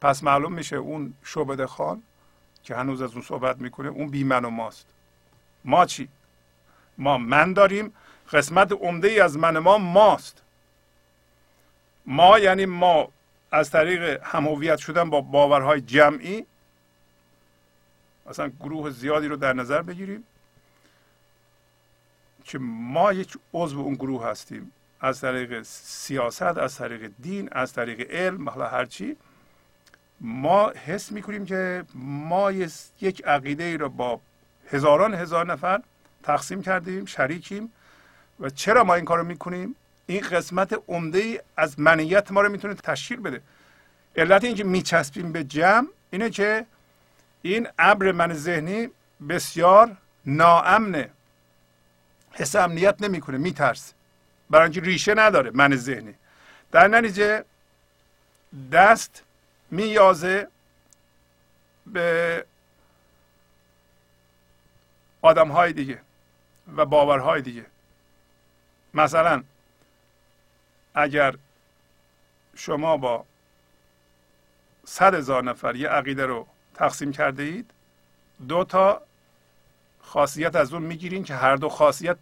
پس 0.00 0.22
معلوم 0.22 0.52
میشه 0.52 0.76
اون 0.76 1.14
شعبده 1.24 1.66
خان 1.66 2.02
که 2.64 2.76
هنوز 2.76 3.02
از 3.02 3.12
اون 3.12 3.22
صحبت 3.22 3.58
می‌کنه 3.58 3.88
اون 3.88 4.10
بی 4.10 4.24
من 4.24 4.44
و 4.44 4.50
ماست 4.50 4.86
ما 5.64 5.86
چی؟ 5.86 6.08
ما 6.98 7.18
من 7.18 7.52
داریم 7.52 7.92
قسمت 8.32 8.72
عمده 8.72 9.08
ای 9.08 9.20
از 9.20 9.36
من 9.36 9.58
ما 9.58 9.78
ماست. 9.78 10.42
ما 12.06 12.38
یعنی 12.38 12.66
ما 12.66 13.08
از 13.50 13.70
طریق 13.70 14.22
همهویت 14.22 14.78
شدن 14.78 15.10
با 15.10 15.20
باورهای 15.20 15.80
جمعی 15.80 16.46
مثلا 18.26 18.48
گروه 18.60 18.90
زیادی 18.90 19.28
رو 19.28 19.36
در 19.36 19.52
نظر 19.52 19.82
بگیریم 19.82 20.24
که 22.44 22.58
ما 22.58 23.12
یک 23.12 23.38
عضو 23.54 23.80
اون 23.80 23.94
گروه 23.94 24.26
هستیم. 24.26 24.72
از 25.04 25.20
طریق 25.20 25.62
سیاست 25.62 26.42
از 26.42 26.76
طریق 26.76 27.10
دین 27.20 27.48
از 27.52 27.72
طریق 27.72 28.10
علم 28.10 28.48
حالا 28.48 28.68
هرچی 28.68 29.16
ما 30.20 30.70
حس 30.70 31.12
می‌کنیم 31.12 31.44
که 31.44 31.84
ما 31.94 32.52
یک 33.00 33.24
عقیده 33.24 33.64
ای 33.64 33.76
رو 33.76 33.88
با 33.88 34.20
هزاران 34.70 35.14
هزار 35.14 35.46
نفر 35.46 35.82
تقسیم 36.22 36.62
کردیم 36.62 37.04
شریکیم. 37.04 37.72
و 38.40 38.50
چرا 38.50 38.84
ما 38.84 38.94
این 38.94 39.04
کار 39.04 39.18
رو 39.18 39.24
می‌کنیم؟ 39.24 39.76
این 40.06 40.20
قسمت 40.20 40.80
عمده 40.88 41.18
ای 41.18 41.40
از 41.56 41.80
منیت 41.80 42.32
ما 42.32 42.40
رو 42.40 42.48
می‌تونه 42.48 42.74
تشکیل 42.74 43.20
بده. 43.20 43.40
علت 44.16 44.44
اینکه 44.44 44.64
میچسبیم 44.64 45.32
به 45.32 45.44
جمع 45.44 45.88
اینه 46.10 46.30
که 46.30 46.66
این 47.42 47.68
ابر 47.78 48.12
من 48.12 48.34
ذهنی 48.34 48.88
بسیار 49.28 49.96
ناامنه. 50.26 51.10
حس 52.32 52.56
امنیت 52.56 53.02
نمی‌کنه 53.02 53.38
میترسه. 53.38 53.93
برای 54.50 54.62
اینکه 54.62 54.80
ریشه 54.80 55.14
نداره 55.14 55.50
من 55.54 55.76
ذهنی. 55.76 56.14
در 56.72 56.88
نتیجه 56.88 57.44
دست 58.72 59.22
میازه 59.70 60.48
به 61.86 62.44
آدم 65.22 65.48
های 65.48 65.72
دیگه 65.72 66.00
و 66.76 66.84
باورهای 66.84 67.42
دیگه. 67.42 67.66
مثلا 68.94 69.42
اگر 70.94 71.34
شما 72.56 72.96
با 72.96 73.24
صد 74.84 75.14
هزار 75.14 75.44
نفر 75.44 75.76
یه 75.76 75.88
عقیده 75.88 76.26
رو 76.26 76.46
تقسیم 76.74 77.12
کرده 77.12 77.42
اید 77.42 77.70
دو 78.48 78.64
تا 78.64 79.02
خاصیت 80.00 80.56
از 80.56 80.72
اون 80.72 80.82
می‌گیرین 80.82 81.24
که 81.24 81.34
هر 81.34 81.56
دو 81.56 81.68
خاصیت 81.68 82.16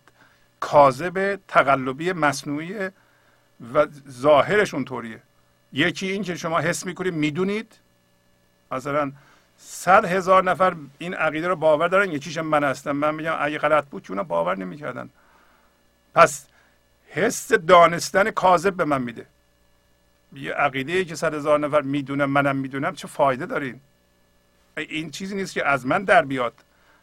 کاذب 0.63 1.39
تقلبی 1.49 2.13
مصنوعی 2.13 2.91
و 3.75 3.87
ظاهرش 4.11 4.75
اونطوریه. 4.75 5.21
یکی 5.73 6.07
این 6.07 6.23
که 6.23 6.35
شما 6.37 6.61
حس 6.61 6.87
می‌کنید 6.87 7.15
می‌دونید. 7.15 7.73
مثلا 8.73 9.13
صد 9.59 10.05
هزار 10.05 10.45
نفر 10.45 10.77
این 10.99 11.15
عقیده 11.15 11.49
رو 11.49 11.57
باور 11.57 11.89
دارن 11.89 12.11
یکیش 12.11 12.39
من 12.39 12.65
هستم. 12.65 12.93
من 12.93 13.15
میگم 13.15 13.37
اگه 13.41 13.59
غلط 13.59 13.85
بود 13.85 14.03
که 14.03 14.15
باور 14.15 14.59
نمی‌کردن. 14.59 15.11
پس 16.15 16.47
حس 17.09 17.53
دانستن 17.53 18.31
کاذب 18.31 18.75
به 18.75 18.85
من 18.85 19.03
میده. 19.03 19.27
یه 20.33 20.53
عقیده 20.53 21.05
که 21.05 21.15
صد 21.15 21.35
هزار 21.35 21.59
نفر 21.59 21.81
می‌دونم 21.81 22.31
منم 22.31 22.57
می‌دونم 22.57 22.95
چه 22.95 23.09
فایده 23.09 23.47
دارین 23.47 23.81
این 24.77 25.11
چیزی 25.11 25.35
نیست 25.35 25.55
که 25.55 25.67
از 25.67 25.87
من 25.87 26.05
در 26.05 26.25
بیاد. 26.25 26.55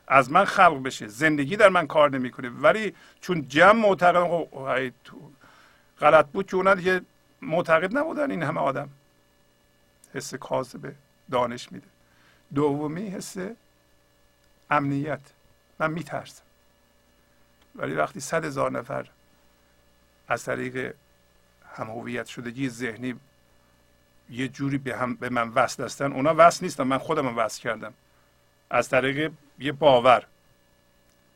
از 0.09 0.31
من 0.31 0.45
خلق 0.45 0.83
بشه. 0.83 1.07
زندگی 1.07 1.55
در 1.55 1.69
من 1.69 1.87
کار 1.87 2.09
نمی‌کنه. 2.09 2.49
ولی 2.49 2.95
چون 3.21 3.47
جمع 3.47 3.81
معتقد 3.81 4.23
خب، 4.23 4.91
غلط 5.99 6.25
بود 6.25 6.47
که 6.47 6.55
اونا 6.55 6.75
دیگه 6.75 7.01
معتقد 7.41 7.97
نبودن 7.97 8.31
این 8.31 8.43
همه 8.43 8.59
آدم. 8.59 8.89
حس 10.13 10.33
کاذبه 10.35 10.95
دانش 11.31 11.71
میده. 11.71 11.87
دومی 12.55 13.07
حس 13.07 13.35
امنیت. 14.69 15.19
من 15.79 15.91
میترسم. 15.91 16.43
ولی 17.75 17.95
وقتی 17.95 18.19
صد 18.19 18.45
هزار 18.45 18.71
نفر 18.71 19.07
از 20.27 20.43
طریق 20.43 20.95
هم 21.75 21.87
هویت 21.87 22.25
شدگی 22.25 22.69
ذهنی 22.69 23.15
یه 24.29 24.47
جوری 24.47 24.77
به, 24.77 24.97
هم 24.97 25.15
به 25.15 25.29
من 25.29 25.49
وصل 25.49 25.83
هستن 25.83 26.11
اونا 26.11 26.33
وصل 26.37 26.65
نیستن. 26.65 26.83
من 26.83 26.97
خودم 26.97 27.37
وصل 27.37 27.61
کردم. 27.61 27.93
از 28.69 28.89
طریق 28.89 29.31
یه 29.59 29.71
باور. 29.71 30.25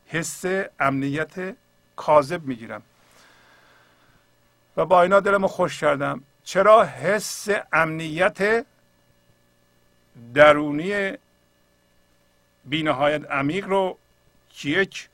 حس 0.08 0.46
امنیت 0.80 1.56
کاذب 1.96 2.44
می‌گیرم. 2.44 2.82
و 4.78 4.86
با 4.86 5.02
اینا 5.02 5.20
دلمو 5.20 5.48
خوش 5.48 5.80
کردم. 5.80 6.24
چرا 6.44 6.84
حس 6.84 7.48
امنیت 7.74 8.66
درونی 10.34 11.14
بینهایت 12.66 13.32
عمیق 13.32 13.68
رو 13.68 13.98
که 14.50 14.70
یک 14.70 15.10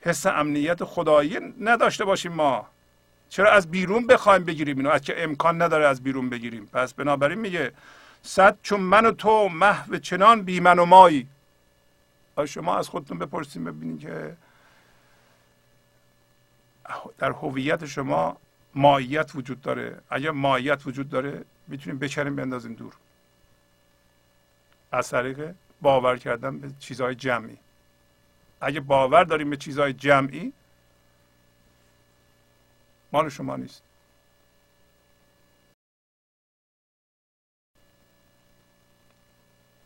حس 0.00 0.26
امنیت 0.26 0.84
خدایی 0.84 1.38
نداشته 1.60 2.04
باشیم 2.04 2.32
ما؟ 2.32 2.66
چرا 3.28 3.50
از 3.52 3.70
بیرون 3.70 4.06
بخوایم 4.06 4.44
بگیریم 4.44 4.76
اینو؟ 4.76 4.90
از 4.90 5.00
که 5.00 5.22
امکان 5.22 5.62
نداره 5.62 5.86
از 5.86 6.02
بیرون 6.02 6.30
بگیریم؟ 6.30 6.66
پس 6.66 6.94
بنابراین 6.94 7.38
میگه 7.38 7.72
صد 8.22 8.58
چون 8.62 8.80
من 8.80 9.06
و 9.06 9.12
تو 9.12 9.48
محو 9.48 9.96
چنان 9.96 10.42
بی 10.42 10.60
من 10.60 10.78
و 10.78 10.84
مایی. 10.84 11.28
شما 12.46 12.76
از 12.78 12.88
خودتون 12.88 13.18
بپرسیم 13.18 13.64
ببینید 13.64 14.00
که 14.00 14.36
در 17.18 17.30
هویت 17.30 17.86
شما 17.86 18.36
ماییت 18.74 19.34
وجود 19.34 19.60
داره. 19.60 20.00
اگر 20.10 20.30
ماییت 20.30 20.86
وجود 20.86 21.08
داره 21.08 21.44
می‌تونیم 21.68 21.98
بچریم 21.98 22.36
بندازیم 22.36 22.74
دور. 22.74 22.96
از 24.92 25.10
طریق 25.10 25.54
باور 25.80 26.16
کردن 26.16 26.58
به 26.58 26.70
چیزهای 26.78 27.14
جمعی. 27.14 27.58
اگه 28.60 28.80
باور 28.80 29.24
داریم 29.24 29.50
به 29.50 29.56
چیزهای 29.56 29.92
جمعی 29.92 30.52
مال 33.12 33.28
شما 33.28 33.56
نیست. 33.56 33.82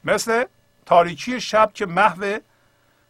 مثل 0.04 0.44
تاریکی 0.88 1.40
شب 1.40 1.70
که 1.74 1.86
محو 1.86 2.38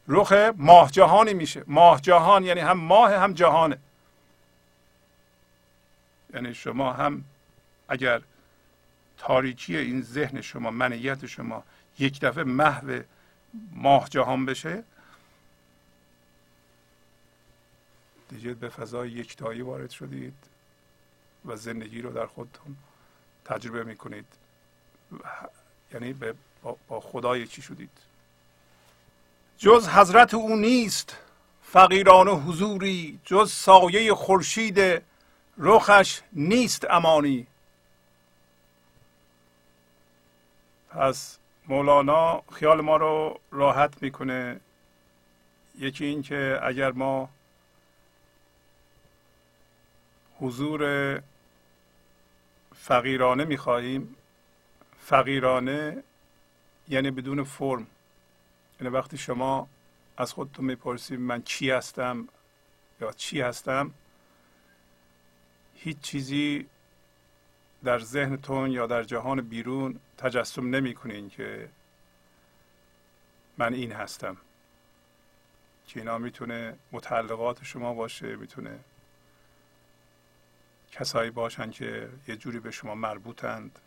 رخ 0.09 0.33
ماه 0.57 0.91
جهانی 0.91 1.35
میشه. 1.35 1.65
ماه 1.67 2.01
جهان 2.01 2.45
یعنی 2.45 2.61
هم 2.61 2.79
ماه 2.79 3.15
هم 3.15 3.33
جهانه. 3.33 3.79
یعنی 6.35 6.55
شما 6.55 6.93
هم 6.93 7.25
اگر 7.89 8.23
تاریکی 9.19 9.77
این 9.77 10.03
ذهن 10.03 10.41
شما 10.41 10.71
منیت 10.71 11.27
شما 11.27 11.65
یک 11.99 12.21
دفعه 12.21 12.45
محو 12.45 13.01
ماه 13.73 14.09
جهان 14.09 14.47
بشه 14.47 14.85
دیگه 18.29 18.55
به 18.55 18.69
فضای 18.69 19.11
یکتایی 19.11 19.63
وارد 19.63 19.91
شدید 19.91 20.35
و 21.45 21.57
زندگی 21.57 22.03
رو 22.03 22.13
در 22.13 22.27
خودتون 22.27 22.77
تجربه 23.45 23.85
می‌کنید. 23.85 24.27
یعنی 25.93 26.13
به 26.13 26.35
با 26.89 27.01
خدا 27.01 27.37
یکی 27.37 27.63
شدید؟ 27.63 27.91
جز 29.59 29.89
حضرت 29.89 30.35
او 30.35 30.57
نیست 30.57 31.17
فقیران 31.63 32.29
حضوری 32.29 33.21
جز 33.25 33.53
سایه 33.53 34.15
خورشید 34.15 35.03
رخش 35.59 36.21
نیست 36.33 36.91
امانی. 36.91 37.47
پس 40.91 41.39
مولانا 41.69 42.43
خیال 42.53 42.81
ما 42.81 42.97
رو 42.97 43.41
راحت 43.51 44.03
می‌کنه. 44.03 44.61
یکی 45.79 46.05
این 46.05 46.23
که 46.23 46.61
اگر 46.63 46.91
ما 46.93 47.29
حضور 50.41 51.23
فقیرانه 52.77 53.45
می‌خواهیم 53.45 54.17
فقیرانه 54.99 56.03
یعنی 56.89 57.11
بدون 57.11 57.45
فرم. 57.45 57.87
یعنی 58.81 58.95
وقتی 58.95 59.19
شما 59.19 59.69
از 60.17 60.33
خودتون 60.33 60.65
می‌پرسید 60.65 61.21
من 61.21 61.43
کی 61.43 61.71
هستم 61.71 62.29
یا 63.01 63.13
چی 63.13 63.41
هستم 63.41 63.95
هیچ 65.75 66.01
چیزی 66.01 66.67
در 67.85 67.99
ذهنتون 67.99 68.71
یا 68.71 68.87
در 68.87 69.03
جهان 69.03 69.41
بیرون 69.41 70.01
تجسم 70.19 70.71
نمی 70.71 70.95
کنین 70.95 71.29
که 71.29 71.69
من 73.59 73.75
این 73.75 73.93
هستم. 73.93 74.37
که 75.87 76.01
اینا 76.01 76.19
می‌تونه 76.19 76.77
متعلقات 76.93 77.65
شما 77.65 77.95
باشه 77.95 78.37
می‌تونه 78.37 78.79
کسایی 80.93 81.31
باشن 81.31 81.71
که 81.71 82.09
یه 82.29 82.37
جوری 82.37 82.61
به 82.61 82.71
شما 82.71 82.95
مربوطند. 82.95 83.79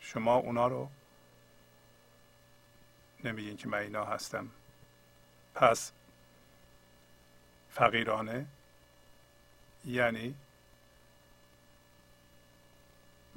شما 0.00 0.34
اونا 0.34 0.68
رو 0.68 0.90
نمیگین 3.24 3.56
که 3.56 3.68
من 3.68 3.78
اینا 3.78 4.04
هستم. 4.04 4.48
پس 5.54 5.92
فقیرانه؟ 7.70 8.46
یعنی 9.84 10.34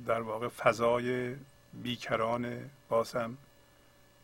در 0.06 0.22
واقع 0.22 0.48
فضای 0.48 1.36
بیکران 1.74 2.70
بازم 2.90 3.38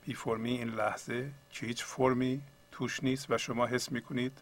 بی 0.06 0.14
فرمی 0.14 0.52
این 0.52 0.70
لحظه 0.70 1.32
که 1.52 1.66
هیچ 1.66 1.84
فرمی 1.84 2.42
توش 2.72 3.04
نیست 3.04 3.32
و 3.32 3.38
شما 3.38 3.66
حس 3.66 3.92
می‌کنید 3.92 4.38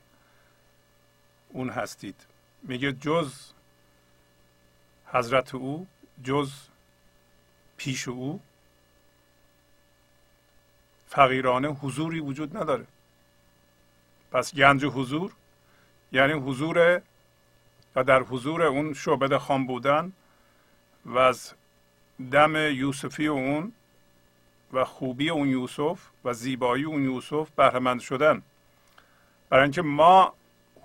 اون 1.49 1.69
هستید. 1.69 2.25
میگه 2.63 2.93
جز 2.93 3.33
حضرت 5.07 5.55
او 5.55 5.87
جز 6.23 6.51
پیش 7.77 8.07
او 8.07 8.41
فقیرانه 11.07 11.67
حضوری 11.67 12.19
وجود 12.19 12.57
نداره. 12.57 12.85
پس 14.31 14.55
گنج 14.55 14.85
حضور 14.85 15.31
یعنی 16.11 16.33
حضور 16.33 17.01
و 17.95 18.03
در 18.03 18.19
حضور 18.19 18.63
اون 18.63 18.93
شعبد 18.93 19.37
خان 19.37 19.67
بودن 19.67 20.11
و 21.05 21.17
از 21.17 21.53
دم 22.31 22.55
یوسفی 22.55 23.27
اون 23.27 23.73
و 24.73 24.85
خوبی 24.85 25.29
اون 25.29 25.47
یوسف 25.49 25.99
و 26.25 26.33
زیبایی 26.33 26.83
اون 26.83 27.03
یوسف 27.03 27.49
بهرهمند 27.49 27.99
شدن. 27.99 28.41
برای 29.49 29.63
اینکه 29.63 29.81
ما 29.81 30.33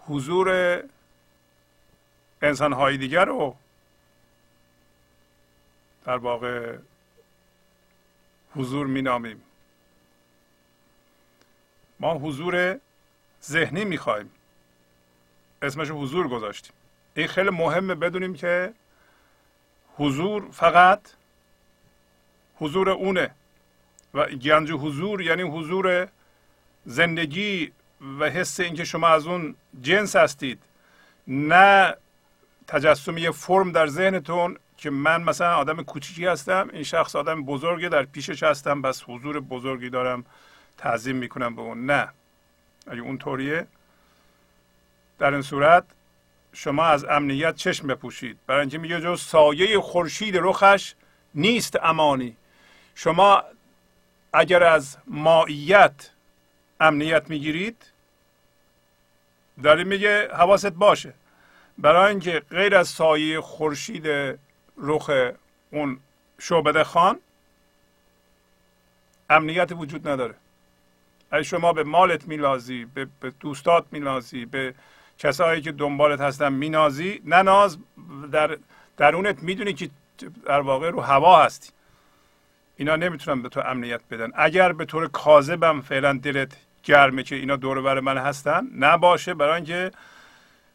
حضور 0.07 0.81
انسانهای 2.43 2.97
دیگر 2.97 3.25
رو 3.25 3.57
در 6.05 6.17
واقع 6.17 6.79
حضور 8.57 8.87
مینامیم. 8.87 9.43
ما 12.01 12.15
حضور 12.15 12.79
ذهنی 13.45 13.85
می‌خوایم. 13.85 14.31
اسمش 15.63 15.91
حضور 15.91 16.29
گذاشتیم. 16.29 16.73
این 17.15 17.27
خیلی 17.27 17.51
مهمه 17.51 17.95
بدونیم 17.95 18.35
که 18.35 18.73
حضور 19.97 20.51
فقط 20.51 21.01
حضور 22.57 22.91
اونه 22.91 23.31
و 24.15 24.27
گنج 24.27 24.73
حضور 24.73 25.23
یعنی 25.23 25.43
حضور 25.43 26.09
زندگی 26.85 27.73
و 28.21 28.31
حس 28.31 28.61
اینکه 28.61 28.85
شما 28.85 29.09
از 29.09 29.27
اون 29.27 29.55
جنس 29.83 30.17
هستید 30.17 30.63
نه 31.27 31.95
تجسم 32.67 33.19
یه 33.19 33.31
فرم 33.31 33.73
در 33.73 33.87
ذهنتون 33.87 34.57
که 34.77 34.91
من 34.91 35.23
مثلا 35.23 35.55
آدم 35.57 35.83
کوچیکی 35.83 36.27
هستم 36.27 36.69
این 36.73 36.83
شخص 36.83 37.17
آدم 37.17 37.45
بزرگی 37.45 37.89
در 37.89 38.03
پیشش 38.03 38.43
هستم 38.43 38.83
بس 38.83 39.03
حضور 39.07 39.41
بزرگی 39.41 39.91
دارم. 39.91 40.25
تعظیم 40.81 41.17
می‌کنم 41.17 41.57
به 41.57 41.63
اون. 41.63 41.87
نه. 41.87 42.09
اگه 42.87 43.01
اون 43.01 43.19
طوریه 43.19 43.67
در 45.19 45.33
این 45.33 45.43
صورت 45.43 45.85
شما 46.53 46.85
از 46.85 47.05
امنیت 47.05 47.57
چشم 47.57 47.87
بپوشید. 47.87 48.39
برای 48.47 48.61
اینکه 48.61 48.79
میگه 48.79 49.01
جو 49.01 49.17
سایه 49.17 49.81
خورشید 49.81 50.37
رخش 50.37 50.95
نیست 51.35 51.77
امانی. 51.83 52.37
شما 52.95 53.45
اگر 54.33 54.63
از 54.63 54.97
ماییت 55.07 56.11
امنیت 56.81 57.31
می‌گیرید 57.31 57.77
داره 59.63 59.85
میگه 59.85 60.29
حواست 60.35 60.67
باشه. 60.67 61.15
برای 61.79 62.11
اینکه 62.11 62.41
غیر 62.51 62.77
از 62.77 62.89
سایه 62.89 63.41
خورشید 63.41 64.07
رخ 64.77 65.11
اون 65.71 66.01
شعبده 66.39 66.85
خان 66.85 67.21
امنیت 69.31 69.73
وجود 69.73 70.09
نداره. 70.09 70.35
اگه 71.31 71.43
شما 71.43 71.73
به 71.73 71.85
مالت 71.85 72.29
میلازی 72.29 72.85
به, 72.85 73.07
دوستات 73.41 73.85
میلازی 73.93 74.45
به 74.47 74.75
کسایی 75.19 75.63
که 75.63 75.73
دنبالت 75.73 76.21
هستن 76.21 76.53
مینازی. 76.53 77.23
نناز 77.25 77.79
در 78.33 78.59
درونت 78.97 79.43
می‌دونی 79.43 79.73
که 79.73 79.91
در 80.47 80.61
واقع 80.61 80.91
رو 80.91 81.01
هوا 81.01 81.43
هستی. 81.43 81.71
اینا 82.77 82.97
نمی‌تونن 82.97 83.43
به 83.43 83.49
تو 83.49 83.61
امنیت 83.61 84.01
بدن. 84.11 84.33
اگر 84.35 84.73
به 84.73 84.85
طور 84.85 85.09
کاذبم 85.09 85.81
فعلا 85.81 86.13
دلت 86.13 86.57
گرمه 86.85 87.23
که 87.23 87.37
اینا 87.37 87.57
دور 87.57 87.81
بر 87.81 88.01
من 88.01 88.19
هستن 88.19 88.69
نباشه. 88.79 89.35
برای 89.35 89.55
اینکه 89.55 89.91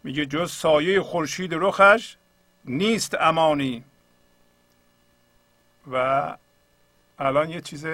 میگه 0.03 0.25
جز 0.25 0.51
سایه 0.51 1.01
خورشید 1.01 1.53
رخش 1.53 2.15
نیست 2.65 3.15
امانی. 3.15 3.83
و 5.91 6.37
الان 7.19 7.49
یه 7.49 7.61
چیز 7.61 7.85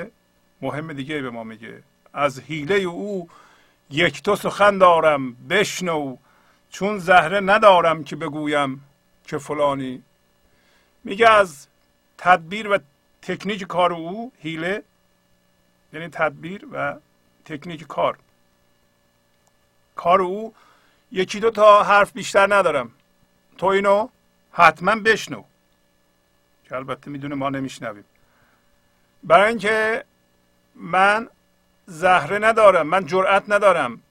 مهم 0.62 0.94
دیگه 0.94 1.22
به 1.22 1.30
ما 1.30 1.44
میگه. 1.44 1.84
از 2.14 2.40
حیله 2.40 2.76
او 2.76 3.30
یک 3.90 4.22
تو 4.22 4.36
سخن 4.36 4.78
دارم 4.78 5.34
بشنو 5.34 6.18
چون 6.70 7.00
زهره 7.00 7.40
ندارم 7.40 8.04
که 8.04 8.16
بگویم 8.16 8.84
که 9.28 9.38
فلانی. 9.38 10.04
میگه 11.04 11.30
از 11.30 11.68
تدبیر 12.18 12.68
و 12.68 12.80
تکنیک 13.22 13.64
کار 13.64 13.94
او 13.94 14.32
هیله 14.40 14.84
یعنی 15.94 16.08
تدبیر 16.08 16.68
و 16.72 16.96
تکنیک 17.46 17.88
کار. 17.88 18.18
کار 19.96 20.22
او 20.22 20.54
یکی 21.12 21.40
دو 21.40 21.52
تا 21.52 21.84
حرف 21.84 22.14
بیشتر 22.14 22.56
ندارم. 22.56 22.92
تو 23.58 23.66
اینو 23.66 24.10
حتما 24.52 24.96
بشنو. 24.96 25.44
که 26.66 26.76
البته 26.76 27.12
می‌دونه 27.12 27.36
ما 27.36 27.50
نمیشنویم. 27.50 28.06
برای 29.24 29.50
اینکه 29.50 30.06
من 30.76 31.30
زهره 31.86 32.38
ندارم 32.40 32.88
من 32.88 33.06
جرأت 33.06 33.44
ندارم. 33.48 34.02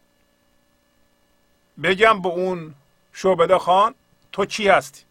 بگم 1.83 2.23
به 2.23 2.29
اون 2.29 2.75
شعبده 3.13 3.59
خان 3.59 3.95
تو 4.33 4.45
چی 4.45 4.69
هستی؟ 4.69 5.03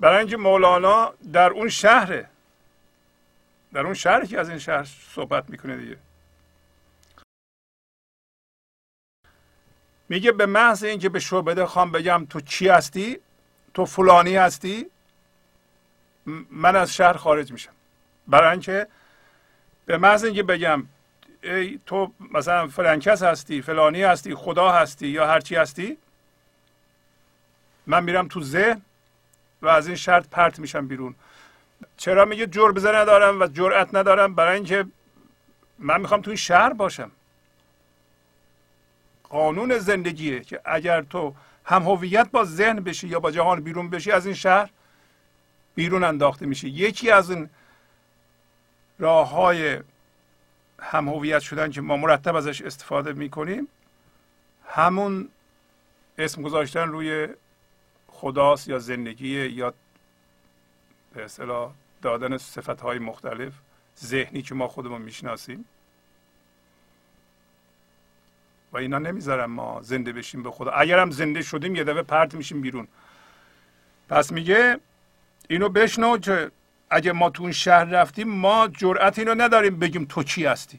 برای 0.00 0.18
اینکه 0.18 0.36
مولانا 0.36 1.14
در 1.32 1.50
اون 1.50 1.68
شهره 1.68 2.28
در 3.72 3.80
اون 3.80 3.94
شهری 3.94 4.26
که 4.26 4.40
از 4.40 4.48
این 4.48 4.58
شهر 4.58 4.84
صحبت 5.14 5.50
می‌کنه 5.50 5.76
دیگه. 5.76 5.96
میگه 10.08 10.32
به 10.32 10.46
محض 10.46 10.84
اینکه 10.84 11.08
به 11.08 11.20
شعبده 11.20 11.66
خان 11.66 11.92
بگم 11.92 12.26
تو 12.30 12.40
چی 12.40 12.68
هستی؟ 12.68 13.18
تو 13.74 13.84
فلانی 13.84 14.36
هستی؟ 14.36 14.86
من 16.50 16.76
از 16.76 16.94
شهر 16.94 17.12
خارج 17.12 17.52
میشم. 17.52 17.72
برای 18.28 18.50
اینکه 18.50 18.86
به 19.86 19.98
محض 19.98 20.24
اینکه 20.24 20.42
بگم 20.42 20.86
ای 21.44 21.80
تو 21.86 22.12
مثلا 22.30 22.68
فرانکس 22.68 23.22
هستی 23.22 23.62
فلانی 23.62 24.02
هستی 24.02 24.34
خدا 24.34 24.72
هستی 24.72 25.08
یا 25.08 25.26
هرچی 25.26 25.56
هستی؟ 25.56 25.98
من 27.86 28.04
میرم 28.04 28.28
تو 28.28 28.40
ذهن 28.42 28.82
و 29.62 29.68
از 29.68 29.86
این 29.86 29.96
شرط 29.96 30.28
پرت 30.28 30.58
میشم 30.58 30.88
بیرون. 30.88 31.14
چرا 31.96 32.24
میگه 32.24 32.46
جربزه 32.46 32.92
ندارم 32.92 33.40
و 33.40 33.46
جرأت 33.46 33.94
ندارم؟ 33.94 34.34
برای 34.34 34.54
اینکه 34.54 34.86
من 35.78 36.00
می‌خوام 36.00 36.20
تو 36.20 36.30
این 36.30 36.36
شهر 36.36 36.72
باشم. 36.72 37.10
قانون 39.22 39.78
زندگیه 39.78 40.40
که 40.40 40.60
اگر 40.64 41.02
تو 41.02 41.34
هم 41.64 41.82
هویت 41.82 42.30
با 42.30 42.44
ذهن 42.44 42.80
بشی 42.80 43.08
یا 43.08 43.20
با 43.20 43.30
جهان 43.30 43.60
بیرون 43.60 43.90
بشی 43.90 44.12
از 44.12 44.26
این 44.26 44.34
شهر 44.34 44.70
بیرون 45.74 46.04
انداخته 46.04 46.46
میشه 46.46 46.68
یکی 46.68 47.10
از 47.10 47.30
این 47.30 47.50
راه 48.98 49.30
های 49.30 49.80
هم 50.80 51.08
هویت 51.08 51.40
شدن 51.40 51.70
که 51.70 51.80
ما 51.80 51.96
مرتب 51.96 52.36
ازش 52.36 52.62
استفاده 52.62 53.12
می‌کنیم 53.12 53.68
همون 54.68 55.28
اسم 56.18 56.42
گذاشتن 56.42 56.88
روی 56.88 57.28
خداست 58.06 58.68
یا 58.68 58.78
زندگی 58.78 59.46
یا 59.46 59.74
به 61.14 61.24
اصطلاح 61.24 61.72
دادن 62.02 62.36
صفت 62.36 62.80
های 62.80 62.98
مختلف 62.98 63.52
ذهنی 63.98 64.42
که 64.42 64.54
ما 64.54 64.68
خودمون 64.68 65.02
می‌شناسیم. 65.02 65.64
و 68.72 68.76
اینا 68.76 68.98
نمی‌ذارم 68.98 69.50
ما 69.50 69.82
زنده 69.82 70.12
بشیم 70.12 70.42
به 70.42 70.50
خدا. 70.50 70.70
اگرم 70.70 71.10
زنده 71.10 71.42
شدیم 71.42 71.76
یه 71.76 71.84
دفعه 71.84 72.02
پرت 72.02 72.34
میشیم 72.34 72.60
بیرون. 72.60 72.88
پس 74.08 74.32
میگه 74.32 74.80
اینو 75.48 75.68
بشنو 75.68 76.18
که 76.18 76.50
اگه 76.90 77.12
ما 77.12 77.30
تو 77.30 77.42
اون 77.42 77.52
شهر 77.52 77.84
رفتیم 77.84 78.28
ما 78.28 78.68
جرأت 78.68 79.18
اینو 79.18 79.34
نداریم 79.34 79.78
بگیم 79.78 80.04
تو 80.04 80.22
چی 80.22 80.46
هستی. 80.46 80.78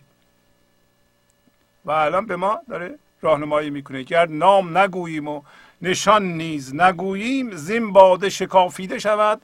و 1.86 1.92
الان 1.92 2.26
به 2.26 2.36
ما 2.36 2.60
داره 2.70 3.00
راهنمایی 3.22 3.70
می‌کنه. 3.70 4.04
گر 4.04 4.26
نام 4.26 4.78
نگوییم 4.78 5.28
و 5.28 5.42
نشان 5.82 6.24
نیز 6.24 6.76
نگوییم 6.76 7.56
زین 7.56 7.94
باده 7.94 8.30
شکافیده 8.30 9.00
شود. 9.00 9.42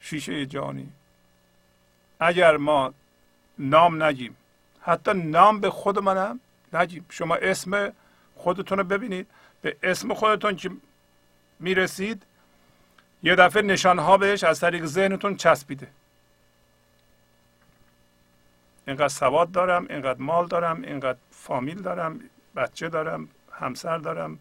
شیشه 0.00 0.46
جانی. 0.46 0.88
اگر 2.20 2.56
ما 2.56 2.94
نام 3.58 4.02
نگیم 4.02 4.36
حتی 4.80 5.12
نام 5.14 5.60
به 5.60 5.70
خود 5.70 5.98
منم 5.98 6.40
نگیم. 6.72 7.06
شما 7.08 7.34
اسم 7.34 7.92
خودتون 8.36 8.78
رو 8.78 8.84
ببینید. 8.84 9.26
به 9.62 9.76
اسم 9.82 10.14
خودتون 10.14 10.56
که 10.56 10.70
می‌رسید 11.60 12.22
یه 13.22 13.34
دفعه 13.34 13.62
نشانها 13.62 14.16
بهش 14.16 14.44
از 14.44 14.60
طریق 14.60 14.84
ذهنتون 14.84 15.36
چسبیده. 15.36 15.88
اینقدر 18.86 19.08
سواد 19.08 19.52
دارم 19.52 19.86
اینقدر 19.90 20.20
مال 20.20 20.46
دارم 20.46 20.82
اینقدر 20.82 21.18
فامیل 21.30 21.82
دارم 21.82 22.20
بچه 22.56 22.88
دارم 22.88 23.28
همسر 23.52 23.98
دارم 23.98 24.38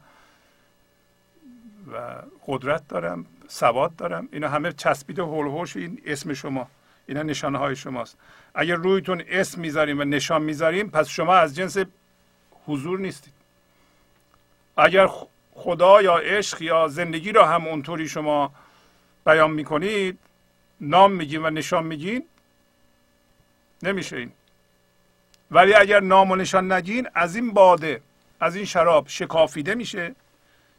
و 1.93 2.21
قدرت 2.47 2.87
دارم 2.87 3.25
سواد 3.47 3.95
دارم. 3.95 4.29
اینا 4.31 4.49
همه 4.49 4.71
چسبیده 4.71 5.21
هول 5.21 5.67
این 5.75 6.01
اسم 6.05 6.33
شما. 6.33 6.67
اینا 7.07 7.23
نشانه 7.23 7.57
های 7.57 7.75
شماست. 7.75 8.17
اگر 8.55 8.75
رویتون 8.75 9.23
اسم 9.27 9.61
می‌ذاریم 9.61 9.99
و 9.99 10.03
نشان 10.03 10.41
می‌ذاریم 10.41 10.89
پس 10.89 11.07
شما 11.07 11.35
از 11.35 11.55
جنس 11.55 11.77
حضور 12.67 12.99
نیستید. 12.99 13.33
اگر 14.77 15.09
خدا 15.53 16.01
یا 16.01 16.17
عشق 16.17 16.61
یا 16.61 16.87
زندگی 16.87 17.31
را 17.31 17.47
هم 17.47 17.67
اونطوری 17.67 18.07
شما 18.07 18.53
بیان 19.26 19.52
می‌کنید 19.52 20.19
نام 20.81 21.11
میگین 21.11 21.45
و 21.45 21.49
نشان 21.49 21.85
میگین 21.85 22.26
نمیشه 23.84 24.15
این. 24.18 24.31
ولی 25.52 25.73
اگر 25.73 25.99
نام 25.99 26.31
و 26.31 26.35
نشان 26.35 26.72
نگین 26.72 27.07
از 27.14 27.35
این 27.35 27.53
باده 27.53 28.02
از 28.39 28.56
این 28.56 28.65
شراب 28.65 29.07
شکافیده 29.07 29.76
میشه. 29.76 30.15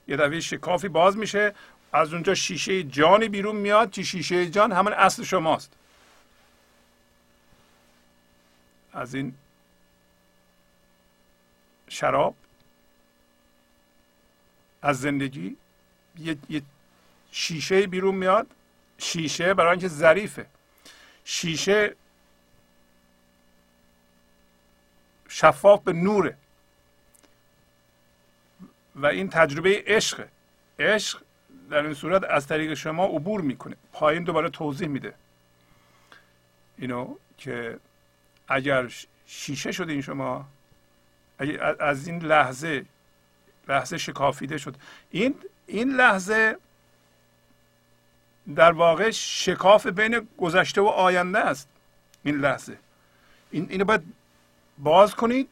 یه 0.08 0.16
دفعه 0.16 0.40
شکافی 0.40 0.88
باز 0.88 1.16
میشه. 1.16 1.54
از 1.92 2.12
اونجا 2.12 2.34
شیشه 2.34 2.82
جانی 2.82 3.28
بیرون 3.28 3.56
میاد 3.56 3.90
که 3.90 4.02
شیشه 4.02 4.46
جان؟ 4.50 4.72
همون 4.72 4.92
اصل 4.92 5.22
شماست. 5.22 5.72
از 8.92 9.14
این 9.14 9.34
شراب 11.88 12.34
از 14.82 15.00
زندگی 15.00 15.56
یه, 16.18 16.62
شیشه 17.32 17.86
بیرون 17.86 18.14
میاد. 18.14 18.46
شیشه 18.98 19.54
برای 19.54 19.70
اینکه 19.70 19.88
ظریفه. 19.88 20.46
شیشه 21.24 21.96
شفاف 25.28 25.82
به 25.82 25.92
نوره. 25.92 26.36
و 28.96 29.06
این 29.06 29.28
تجربه 29.28 29.84
عشق 29.86 30.28
عشق 30.78 31.22
در 31.70 31.82
این 31.84 31.94
صورت 31.94 32.24
از 32.24 32.46
طریق 32.46 32.74
شما 32.74 33.06
عبور 33.06 33.40
می‌کنه. 33.40 33.76
پایین 33.92 34.24
دوباره 34.24 34.50
توضیح 34.50 34.88
میده. 34.88 35.14
اینو 36.78 37.16
که 37.38 37.78
اگر 38.48 38.92
شیشه 39.26 39.72
شدین 39.72 40.00
شما 40.00 40.48
اگه 41.38 41.76
از 41.80 42.06
این 42.06 42.18
لحظه 42.22 42.84
لحظه 43.68 43.98
شکافیده 43.98 44.58
شد. 44.58 44.76
این 45.10 45.34
این 45.66 45.96
لحظه 45.96 46.56
در 48.56 48.72
واقع 48.72 49.10
شکاف 49.10 49.86
بین 49.86 50.28
گذشته 50.38 50.80
و 50.80 50.86
آینده 50.86 51.38
است 51.38 51.68
این 52.22 52.36
لحظه. 52.36 52.78
این 53.50 53.66
اینو 53.70 53.84
باید 53.84 54.02
باز 54.78 55.14
کنید. 55.14 55.48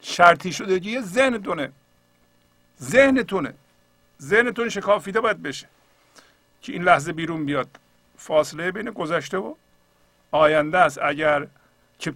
شرطی 0.00 0.52
شدگی 0.52 1.00
ذهنتونه. 1.00 1.72
ذهنتونه. 2.82 3.54
ذهنتون 4.22 4.68
شکافیده 4.68 5.20
باید 5.20 5.42
بشه 5.42 5.68
که 6.62 6.72
این 6.72 6.82
لحظه 6.82 7.12
بیرون 7.12 7.46
بیاد. 7.46 7.68
فاصله 8.18 8.70
بین 8.70 8.90
گذشته 8.90 9.36
و 9.38 9.54
آینده 10.30 10.78
است 10.78 10.98
اگر 11.02 11.46
که 11.98 12.14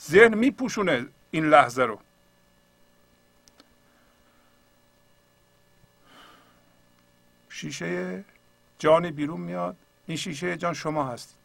ذهن 0.00 0.34
میپوشونه 0.34 1.06
این 1.30 1.50
لحظه 1.50 1.82
رو. 1.82 2.00
شیشه 7.48 8.24
جانی 8.78 9.10
بیرون 9.10 9.40
میاد. 9.40 9.76
این 10.06 10.16
شیشه 10.16 10.56
جان 10.56 10.74
شما 10.74 11.12
هستید. 11.12 11.38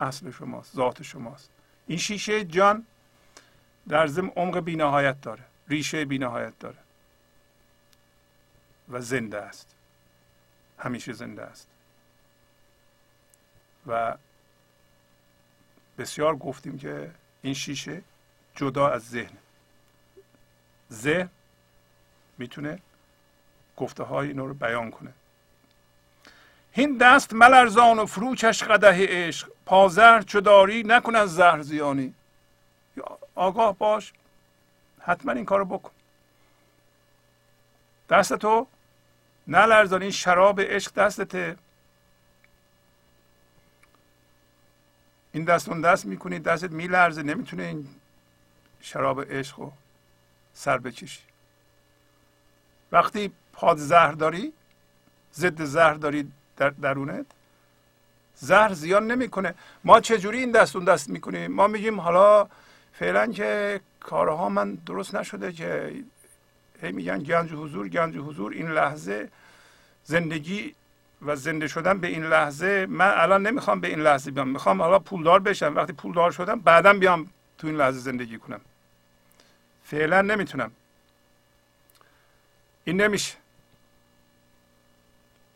اصل 0.00 0.30
شماست 0.30 0.74
ذات 0.74 1.02
شماست. 1.02 1.50
این 1.86 1.98
شیشه 1.98 2.44
جان 2.44 2.86
در 3.88 4.06
ضمن 4.06 4.28
عمق 4.28 4.60
بینهایت 4.60 5.20
داره 5.20 5.44
ریشه 5.68 6.04
بینهایت 6.04 6.58
داره. 6.58 6.78
و 8.88 9.00
زنده 9.00 9.38
است. 9.38 9.74
همیشه 10.78 11.12
زنده 11.12 11.42
است. 11.42 11.68
و 13.86 14.16
بسیار 15.98 16.36
گفتیم 16.36 16.78
که 16.78 17.10
این 17.42 17.54
شیشه 17.54 18.02
جدا 18.56 18.88
از 18.88 19.08
ذهن. 19.08 19.36
ذهن 20.92 21.30
می‌تونه 22.38 22.78
گفته 23.76 24.02
های 24.02 24.28
اینو 24.28 24.46
رو 24.46 24.54
بیان 24.54 24.90
کنه. 24.90 25.12
هین 26.72 26.96
دست 26.96 27.32
ملرزان 27.32 27.98
و 27.98 28.06
فروکش 28.06 28.62
قده 28.62 29.06
عشق. 29.08 29.48
پازر 29.66 30.22
چو 30.22 30.40
داری 30.40 30.82
نکن 30.82 31.16
از 31.16 31.34
زهر 31.34 31.62
زیانی. 31.62 32.14
آگاه 33.34 33.78
باش 33.78 34.12
حتما 35.00 35.32
این 35.32 35.44
کارو 35.44 35.64
بکن. 35.64 35.90
دست 38.08 38.32
تو 38.32 38.66
نلرزان 39.48 40.02
این 40.02 40.10
شراب 40.10 40.60
عشق 40.60 40.94
دستته. 40.94 41.56
این 45.32 45.44
دست 45.44 45.68
اون 45.68 45.80
دست 45.80 46.06
می‌کنی 46.06 46.38
دستت 46.38 46.70
میلرزه. 46.70 47.22
نمی‌تونه 47.22 47.62
این 47.62 47.88
شراب 48.80 49.32
عشق 49.32 49.60
رو 49.60 49.72
سر 50.54 50.78
بکشی 50.78 51.20
وقتی 52.92 53.32
پاد 53.52 53.76
زهر 53.76 54.12
داری 54.12 54.52
ضد 55.34 55.64
زهر 55.64 55.94
داری 55.94 56.32
در 56.62 56.70
درونت 56.70 57.26
زهر 58.34 58.72
زیان 58.72 59.06
نمی‌کنه. 59.06 59.54
ما 59.84 60.00
چجوری 60.00 60.38
این 60.38 60.50
دست 60.50 60.76
اون 60.76 60.84
دست 60.84 61.10
می‌کنیم؟ 61.10 61.52
ما 61.52 61.66
میگیم 61.66 62.00
حالا 62.00 62.48
فعلا 62.92 63.26
که 63.26 63.80
کارها 64.00 64.48
من 64.48 64.74
درست 64.74 65.14
نشده 65.14 65.52
که 65.52 65.94
هی 66.82 66.92
میگن 66.92 67.18
گنج 67.22 67.52
حضور 67.52 67.88
گنج 67.88 68.16
حضور. 68.16 68.52
این 68.52 68.70
لحظه 68.70 69.28
زندگی 70.04 70.74
و 71.22 71.36
زنده 71.36 71.68
شدن 71.68 71.98
به 71.98 72.06
این 72.06 72.24
لحظه 72.24 72.86
من 72.88 73.12
الان 73.16 73.46
نمی‌خوام 73.46 73.80
به 73.80 73.88
این 73.88 74.00
لحظه 74.00 74.30
بیام. 74.30 74.48
می‌خوام 74.48 74.82
حالا 74.82 74.98
پولدار 74.98 75.40
بشم. 75.40 75.76
وقتی 75.76 75.92
پولدار 75.92 76.30
شدم 76.30 76.60
بعدا 76.60 76.92
بیام 76.92 77.30
تو 77.58 77.66
این 77.66 77.76
لحظه 77.76 77.98
زندگی 77.98 78.38
کنم. 78.38 78.60
فعلا 79.84 80.22
نمی‌تونم. 80.22 80.70
این 82.84 83.00
نمیشه. 83.00 83.41